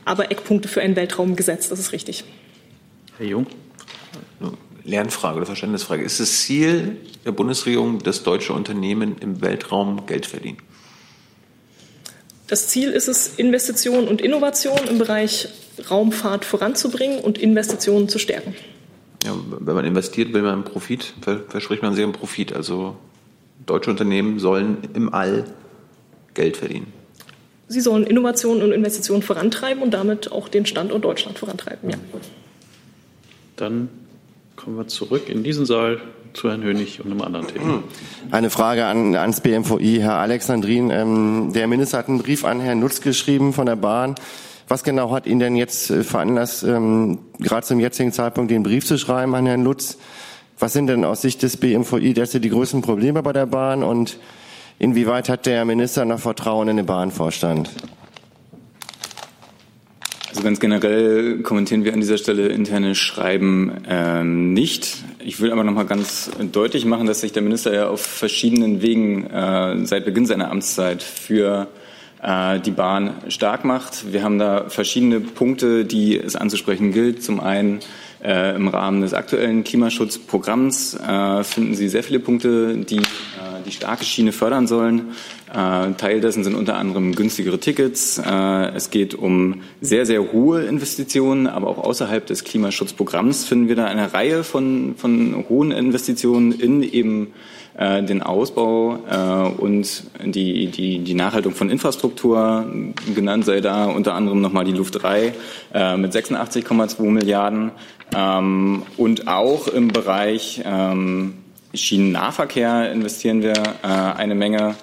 Aber 0.06 0.30
Eckpunkte 0.30 0.68
für 0.68 0.82
ein 0.82 0.96
Weltraumgesetz, 0.96 1.68
das 1.70 1.80
ist 1.80 1.94
richtig. 1.94 2.26
Herr 3.18 3.26
Jung? 3.26 3.48
Lernfrage 4.84 5.38
oder 5.38 5.48
Verständnisfrage. 5.48 6.04
Ist 6.04 6.20
das 6.20 6.42
Ziel 6.42 6.98
der 7.26 7.32
Bundesregierung, 7.32 8.04
dass 8.04 8.22
deutsche 8.22 8.54
Unternehmen 8.54 9.16
im 9.20 9.42
Weltraum 9.42 10.06
Geld 10.06 10.28
verdienen? 10.28 10.58
Das 12.50 12.68
Ziel 12.68 12.90
ist 12.90 13.08
es, 13.08 13.36
Investitionen 13.38 14.08
und 14.08 14.22
Innovation 14.22 14.80
im 14.90 14.98
Bereich 14.98 15.50
Raumfahrt 15.90 16.46
voranzubringen 16.46 17.20
und 17.20 17.38
Investitionen 17.38 18.10
zu 18.10 18.18
stärken. 18.18 18.56
Ja, 19.24 19.36
wenn 19.60 19.76
man 19.76 19.86
investiert, 19.86 20.34
will 20.34 20.42
man 20.42 20.54
einen 20.54 20.64
Profit, 20.64 21.14
verspricht 21.48 21.84
man 21.84 21.94
sich 21.94 22.04
einen 22.04 22.14
Profit. 22.14 22.54
Also 22.54 22.96
deutsche 23.66 23.92
Unternehmen 23.92 24.40
sollen 24.40 24.78
im 24.94 25.14
All 25.14 25.46
Geld 26.34 26.58
verdienen. 26.58 26.92
Sie 27.68 27.82
sollen 27.82 28.08
Innovationen 28.08 28.64
und 28.64 28.72
Investitionen 28.72 29.22
vorantreiben 29.22 29.84
und 29.84 29.92
damit 29.92 30.32
auch 30.32 30.50
den 30.50 30.66
Standort 30.66 31.04
Deutschland 31.04 31.38
vorantreiben, 31.38 31.92
ja. 31.92 31.98
Dann 33.58 33.90
kommen 34.56 34.78
wir 34.78 34.88
zurück 34.88 35.30
in 35.30 35.44
diesen 35.44 35.66
Saal. 35.68 36.02
Zu 36.34 36.50
Herrn 36.50 36.64
Hönig 36.64 37.04
und 37.04 37.12
einem 37.12 37.22
anderen 37.22 37.48
Thema. 37.48 37.84
Eine 38.32 38.50
Frage 38.50 38.86
an, 38.86 39.16
ans 39.16 39.42
BMVI, 39.42 40.00
Herr 40.02 40.16
Alexandrin. 40.16 40.90
Ähm, 40.92 41.52
der 41.54 41.68
Minister 41.68 41.98
hat 41.98 42.10
einen 42.10 42.20
Brief 42.20 42.46
an 42.46 42.60
Herrn 42.60 42.80
Nutz 42.80 43.02
geschrieben 43.02 43.54
von 43.54 43.66
der 43.66 43.76
Bahn. 43.76 44.16
Was 44.68 44.84
genau 44.84 45.12
hat 45.12 45.26
ihn 45.26 45.40
denn 45.40 45.56
jetzt 45.56 45.90
äh, 45.90 46.04
veranlasst, 46.04 46.64
ähm, 46.64 47.20
gerade 47.40 47.66
zum 47.66 47.80
jetzigen 47.80 48.12
Zeitpunkt 48.12 48.52
den 48.52 48.64
Brief 48.64 48.86
zu 48.86 48.98
schreiben 48.98 49.34
an 49.36 49.46
Herrn 49.46 49.64
Lutz? 49.64 49.98
Was 50.60 50.74
sind 50.74 50.88
denn 50.88 51.06
aus 51.06 51.22
Sicht 51.22 51.42
des 51.42 51.58
BMVI 51.58 52.14
derzeit 52.14 52.44
die 52.44 52.50
größten 52.50 52.82
Probleme 52.82 53.24
bei 53.24 53.34
der 53.34 53.46
Bahn 53.46 53.84
und 53.84 54.18
inwieweit 54.78 55.30
hat 55.30 55.46
der 55.46 55.66
Minister 55.66 56.06
noch 56.06 56.20
Vertrauen 56.20 56.68
in 56.68 56.78
den 56.78 56.86
Bahnvorstand? 56.86 57.70
Also 60.30 60.44
ganz 60.44 60.60
generell 60.60 61.42
kommentieren 61.42 61.84
wir 61.84 61.94
an 61.94 62.02
dieser 62.02 62.18
Stelle 62.18 62.50
interne 62.50 62.94
Schreiben 62.94 63.72
ähm, 63.90 64.54
nicht. 64.54 65.04
Ich 65.30 65.40
will 65.40 65.52
aber 65.52 65.64
noch 65.64 65.74
mal 65.74 65.86
ganz 65.86 66.32
deutlich 66.52 66.86
machen, 66.86 67.06
dass 67.06 67.22
sich 67.22 67.32
der 67.32 67.44
Minister 67.44 67.72
ja 67.72 67.88
auf 67.88 68.02
verschiedenen 68.02 68.82
Wegen 68.82 69.28
äh, 69.28 69.86
seit 69.86 70.04
Beginn 70.04 70.26
seiner 70.26 70.50
Amtszeit 70.50 71.04
für 71.04 71.68
äh, 72.24 72.60
die 72.60 72.72
Bahn 72.72 73.14
stark 73.28 73.64
macht. 73.64 74.12
Wir 74.12 74.24
haben 74.24 74.40
da 74.40 74.70
verschiedene 74.70 75.20
Punkte, 75.20 75.86
die 75.86 76.18
es 76.18 76.36
anzusprechen 76.36 76.92
gilt. 76.92 77.22
Zum 77.22 77.42
einen 77.42 77.82
äh, 78.24 78.56
im 78.56 78.68
Rahmen 78.68 79.02
des 79.02 79.14
aktuellen 79.14 79.64
Klimaschutzprogramms 79.64 80.96
äh, 80.96 81.44
finden 81.44 81.76
Sie 81.76 81.90
sehr 81.90 82.04
viele 82.04 82.20
Punkte, 82.20 82.78
die 82.78 82.98
äh, 82.98 83.04
die 83.66 83.72
starke 83.72 84.04
Schiene 84.04 84.32
fördern 84.32 84.68
sollen. 84.68 85.12
Äh, 85.54 85.94
Teil 85.94 86.22
dessen 86.22 86.44
sind 86.44 86.56
unter 86.56 86.78
anderem 86.78 87.16
günstigere 87.16 87.60
Tickets. 87.60 88.20
Äh, 88.20 88.76
es 88.76 88.90
geht 88.90 89.16
um 89.16 89.62
sehr, 89.82 90.06
sehr 90.06 90.32
hohe 90.32 90.64
Investitionen, 90.64 91.48
aber 91.48 91.68
auch 91.68 91.78
außerhalb 91.78 92.26
des 92.26 92.44
Klimaschutzprogramms 92.44 93.46
finden 93.46 93.68
wir 93.68 93.76
da 93.76 93.86
eine 93.86 94.14
Reihe 94.14 94.44
von, 94.44 94.96
von 94.98 95.46
hohen 95.50 95.72
Investitionen 95.72 96.52
in 96.52 96.84
eben 96.84 97.28
äh, 97.80 98.04
den 98.04 98.22
Ausbau 98.22 99.00
äh, 99.10 99.62
und 99.62 100.04
die, 100.24 100.68
die, 100.68 101.00
die 101.00 101.14
Nachhaltung 101.14 101.54
von 101.54 101.70
Infrastruktur. 101.70 102.66
Genannt 103.16 103.46
sei 103.46 103.62
da 103.62 103.86
unter 103.86 104.14
anderem 104.16 104.42
nochmal 104.42 104.66
die 104.66 104.74
Luft 104.74 105.02
3 105.02 105.34
äh, 105.74 105.98
mit 105.98 106.14
86,2 106.14 107.02
Milliarden. 107.04 107.72
Ähm, 108.16 108.84
und 108.98 109.28
auch 109.28 109.68
im 109.68 109.88
Bereich 109.88 110.62
ähm, 110.66 111.36
Schienennahverkehr 111.74 112.92
investieren 112.92 113.42
wir 113.42 113.54
äh, 113.54 113.88
eine 113.88 114.36
Menge. 114.36 114.76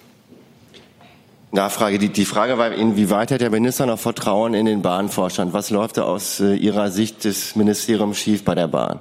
Nachfrage. 1.52 1.98
Die, 1.98 2.08
die 2.08 2.24
Frage 2.24 2.56
war, 2.56 2.72
inwieweit 2.72 3.30
hat 3.30 3.42
der 3.42 3.50
Minister 3.50 3.84
noch 3.84 3.98
Vertrauen 3.98 4.54
in 4.54 4.64
den 4.64 4.80
Bahnvorstand? 4.80 5.52
Was 5.52 5.68
läuft 5.68 5.98
da 5.98 6.04
aus 6.04 6.40
äh, 6.40 6.54
Ihrer 6.54 6.90
Sicht 6.90 7.24
des 7.24 7.56
Ministeriums 7.56 8.18
schief 8.18 8.42
bei 8.42 8.54
der 8.54 8.68
Bahn? 8.68 9.00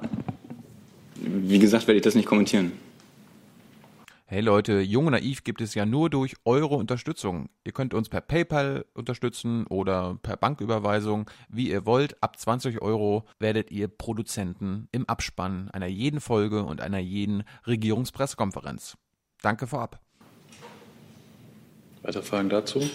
Wie 1.15 1.59
gesagt, 1.59 1.87
werde 1.87 1.97
ich 1.97 2.03
das 2.03 2.15
nicht 2.15 2.27
kommentieren. 2.27 2.73
Hey 4.33 4.39
Leute, 4.39 4.79
Jung 4.79 5.07
und 5.07 5.11
Naiv 5.11 5.43
gibt 5.43 5.59
es 5.59 5.75
ja 5.75 5.85
nur 5.85 6.09
durch 6.09 6.35
eure 6.45 6.75
Unterstützung. 6.75 7.49
Ihr 7.65 7.73
könnt 7.73 7.93
uns 7.93 8.07
per 8.07 8.21
PayPal 8.21 8.85
unterstützen 8.93 9.67
oder 9.67 10.17
per 10.23 10.37
Banküberweisung, 10.37 11.29
wie 11.49 11.69
ihr 11.69 11.85
wollt. 11.85 12.15
Ab 12.23 12.39
20 12.39 12.81
Euro 12.81 13.25
werdet 13.39 13.71
ihr 13.71 13.89
Produzenten 13.89 14.87
im 14.93 15.03
Abspann 15.09 15.69
einer 15.71 15.87
jeden 15.87 16.21
Folge 16.21 16.63
und 16.63 16.79
einer 16.79 16.99
jeden 16.99 17.43
Regierungspressekonferenz. 17.67 18.95
Danke 19.41 19.67
vorab. 19.67 19.99
Weitere 22.01 22.23
Fragen 22.23 22.47
dazu? 22.47 22.89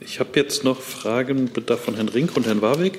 Ich 0.00 0.18
habe 0.18 0.30
jetzt 0.34 0.64
noch 0.64 0.80
Fragenbedarf 0.80 1.78
von 1.78 1.94
Herrn 1.94 2.08
Rink 2.08 2.36
und 2.36 2.44
Herrn 2.44 2.60
Warwick. 2.60 2.98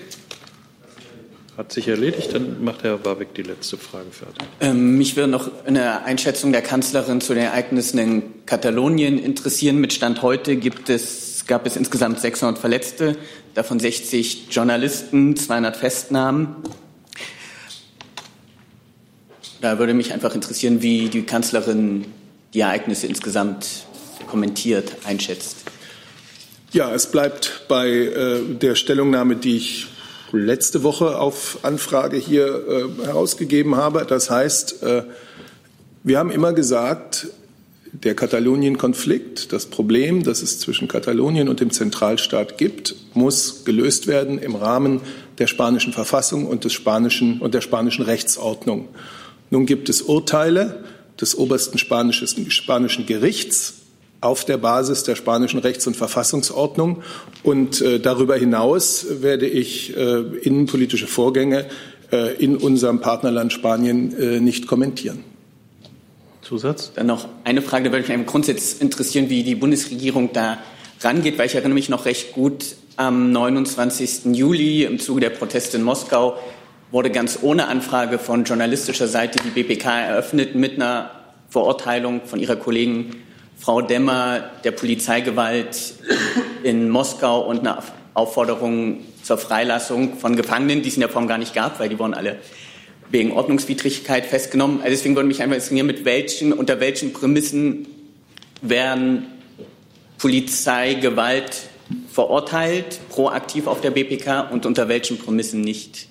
Hat 1.55 1.71
sich 1.71 1.87
erledigt, 1.87 2.33
dann 2.33 2.63
macht 2.63 2.83
Herr 2.83 3.05
Warwick 3.05 3.35
die 3.35 3.43
letzte 3.43 3.77
Frage 3.77 4.09
fertig. 4.09 4.43
Ähm, 4.59 4.97
mich 4.97 5.15
würde 5.15 5.29
noch 5.29 5.51
eine 5.65 6.03
Einschätzung 6.03 6.51
der 6.51 6.63
Kanzlerin 6.63 7.21
zu 7.21 7.35
den 7.35 7.43
Ereignissen 7.43 7.99
in 7.99 8.45
Katalonien 8.47 9.19
interessieren. 9.19 9.77
Mit 9.77 9.93
Stand 9.93 10.23
heute 10.23 10.55
gibt 10.55 10.89
es, 10.89 11.45
gab 11.45 11.67
es 11.67 11.75
insgesamt 11.75 12.19
600 12.19 12.57
Verletzte, 12.57 13.15
davon 13.53 13.79
60 13.79 14.47
Journalisten, 14.49 15.35
200 15.35 15.77
Festnahmen. 15.77 16.55
Da 19.61 19.77
würde 19.77 19.93
mich 19.93 20.11
einfach 20.11 20.33
interessieren, 20.33 20.81
wie 20.81 21.07
die 21.07 21.21
Kanzlerin 21.21 22.05
die 22.55 22.61
Ereignisse 22.61 23.05
insgesamt 23.05 23.85
kommentiert, 24.27 24.91
einschätzt. 25.05 25.57
Ja, 26.71 26.91
es 26.91 27.11
bleibt 27.11 27.65
bei 27.67 27.89
äh, 27.89 28.41
der 28.59 28.73
Stellungnahme, 28.73 29.35
die 29.35 29.57
ich 29.57 29.87
letzte 30.33 30.83
Woche 30.83 31.19
auf 31.19 31.59
Anfrage 31.61 32.17
hier 32.17 32.45
äh, 32.67 33.05
herausgegeben 33.05 33.75
habe. 33.75 34.05
Das 34.07 34.29
heißt, 34.29 34.83
äh, 34.83 35.03
wir 36.03 36.19
haben 36.19 36.31
immer 36.31 36.53
gesagt, 36.53 37.27
der 37.93 38.15
Katalonien-Konflikt, 38.15 39.53
das 39.53 39.67
Problem, 39.67 40.23
das 40.23 40.41
es 40.41 40.59
zwischen 40.59 40.87
Katalonien 40.87 41.47
und 41.47 41.59
dem 41.59 41.69
Zentralstaat 41.69 42.57
gibt, 42.57 42.95
muss 43.13 43.63
gelöst 43.65 44.07
werden 44.07 44.39
im 44.39 44.55
Rahmen 44.55 45.01
der 45.37 45.47
spanischen 45.47 45.93
Verfassung 45.93 46.47
und, 46.47 46.65
des 46.65 46.73
spanischen, 46.73 47.39
und 47.39 47.53
der 47.53 47.61
spanischen 47.61 48.03
Rechtsordnung. 48.03 48.89
Nun 49.51 49.67
gibt 49.67 49.89
es 49.89 50.01
Urteile 50.01 50.83
des 51.21 51.37
obersten 51.37 51.77
spanischen 51.77 53.05
Gerichts 53.05 53.82
auf 54.23 54.45
der 54.45 54.57
Basis 54.57 55.03
der 55.03 55.15
spanischen 55.15 55.59
Rechts- 55.59 55.85
und 55.87 55.95
Verfassungsordnung. 55.95 57.03
Und 57.43 57.81
äh, 57.81 57.99
darüber 57.99 58.35
hinaus 58.35 59.05
werde 59.21 59.47
ich 59.47 59.95
äh, 59.95 60.21
innenpolitische 60.41 61.07
Vorgänge 61.07 61.65
äh, 62.11 62.35
in 62.35 62.57
unserem 62.57 63.01
Partnerland 63.01 63.51
Spanien 63.51 64.17
äh, 64.17 64.39
nicht 64.39 64.67
kommentieren. 64.67 65.23
Zusatz? 66.41 66.91
Dann 66.95 67.07
noch 67.07 67.27
eine 67.43 67.61
Frage, 67.61 67.89
da 67.89 67.95
würde 67.95 68.17
mich 68.17 68.27
grundsätzlich 68.27 68.81
interessieren, 68.81 69.29
wie 69.29 69.43
die 69.43 69.55
Bundesregierung 69.55 70.31
da 70.33 70.59
rangeht, 71.01 71.37
weil 71.37 71.47
ich 71.47 71.55
erinnere 71.55 71.73
mich 71.73 71.89
noch 71.89 72.05
recht 72.05 72.33
gut, 72.33 72.75
am 72.95 73.31
29. 73.31 74.25
Juli 74.33 74.83
im 74.83 74.99
Zuge 74.99 75.21
der 75.21 75.31
Proteste 75.31 75.77
in 75.77 75.83
Moskau 75.83 76.37
wurde 76.91 77.09
ganz 77.09 77.39
ohne 77.41 77.67
Anfrage 77.67 78.19
von 78.19 78.43
journalistischer 78.43 79.07
Seite 79.07 79.39
die 79.43 79.49
BPK 79.49 80.01
eröffnet 80.01 80.53
mit 80.53 80.75
einer 80.75 81.09
Verurteilung 81.49 82.21
von 82.25 82.39
ihrer 82.39 82.55
Kollegen 82.55 83.23
Frau 83.63 83.81
Demmer 83.81 84.51
der 84.65 84.71
Polizeigewalt 84.71 85.93
in 86.63 86.89
Moskau 86.89 87.47
und 87.47 87.59
eine 87.59 87.77
Aufforderung 88.13 88.99
zur 89.23 89.37
Freilassung 89.37 90.17
von 90.17 90.35
Gefangenen, 90.35 90.81
die 90.81 90.89
es 90.89 90.95
in 90.95 90.99
der 90.99 91.07
Form 91.07 91.29
gar 91.29 91.37
nicht 91.37 91.53
gab, 91.53 91.79
weil 91.79 91.87
die 91.87 91.97
wurden 91.97 92.13
alle 92.13 92.39
wegen 93.09 93.31
Ordnungswidrigkeit 93.31 94.25
festgenommen. 94.25 94.79
Also 94.79 94.89
deswegen 94.89 95.15
würde 95.15 95.29
mich 95.29 95.41
einfach 95.41 95.55
interessieren, 95.55 95.87
mit 95.87 96.03
welchen, 96.03 96.51
unter 96.51 96.81
welchen 96.81 97.13
Prämissen 97.13 97.87
werden 98.61 99.27
Polizeigewalt 100.17 101.61
verurteilt, 102.11 102.99
proaktiv 103.07 103.67
auf 103.67 103.79
der 103.79 103.91
BPK 103.91 104.41
und 104.41 104.65
unter 104.65 104.89
welchen 104.89 105.19
Prämissen 105.19 105.61
nicht? 105.61 106.09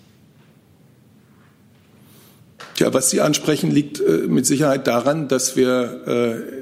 Ja, 2.79 2.93
was 2.95 3.11
Sie 3.11 3.21
ansprechen, 3.21 3.71
liegt 3.71 4.01
äh, 4.01 4.27
mit 4.27 4.47
Sicherheit 4.47 4.87
daran, 4.87 5.29
dass 5.29 5.57
wir 5.57 6.07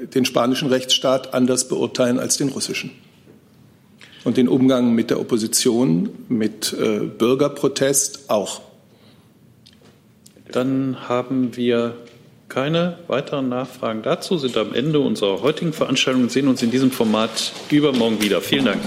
den 0.13 0.25
spanischen 0.25 0.69
Rechtsstaat 0.69 1.33
anders 1.33 1.67
beurteilen 1.67 2.19
als 2.19 2.37
den 2.37 2.49
russischen. 2.49 2.91
Und 4.23 4.37
den 4.37 4.47
Umgang 4.47 4.93
mit 4.93 5.09
der 5.09 5.19
Opposition, 5.19 6.09
mit 6.29 6.73
äh, 6.73 6.99
Bürgerprotest 6.99 8.29
auch. 8.29 8.61
Dann 10.51 11.07
haben 11.07 11.55
wir 11.55 11.95
keine 12.49 12.97
weiteren 13.07 13.47
Nachfragen 13.49 14.01
dazu, 14.03 14.37
sind 14.37 14.57
am 14.57 14.73
Ende 14.73 14.99
unserer 14.99 15.41
heutigen 15.41 15.71
Veranstaltung 15.71 16.23
und 16.23 16.31
sehen 16.31 16.49
uns 16.49 16.61
in 16.61 16.69
diesem 16.69 16.91
Format 16.91 17.53
übermorgen 17.69 18.21
wieder. 18.21 18.41
Vielen 18.41 18.65
Dank. 18.65 18.81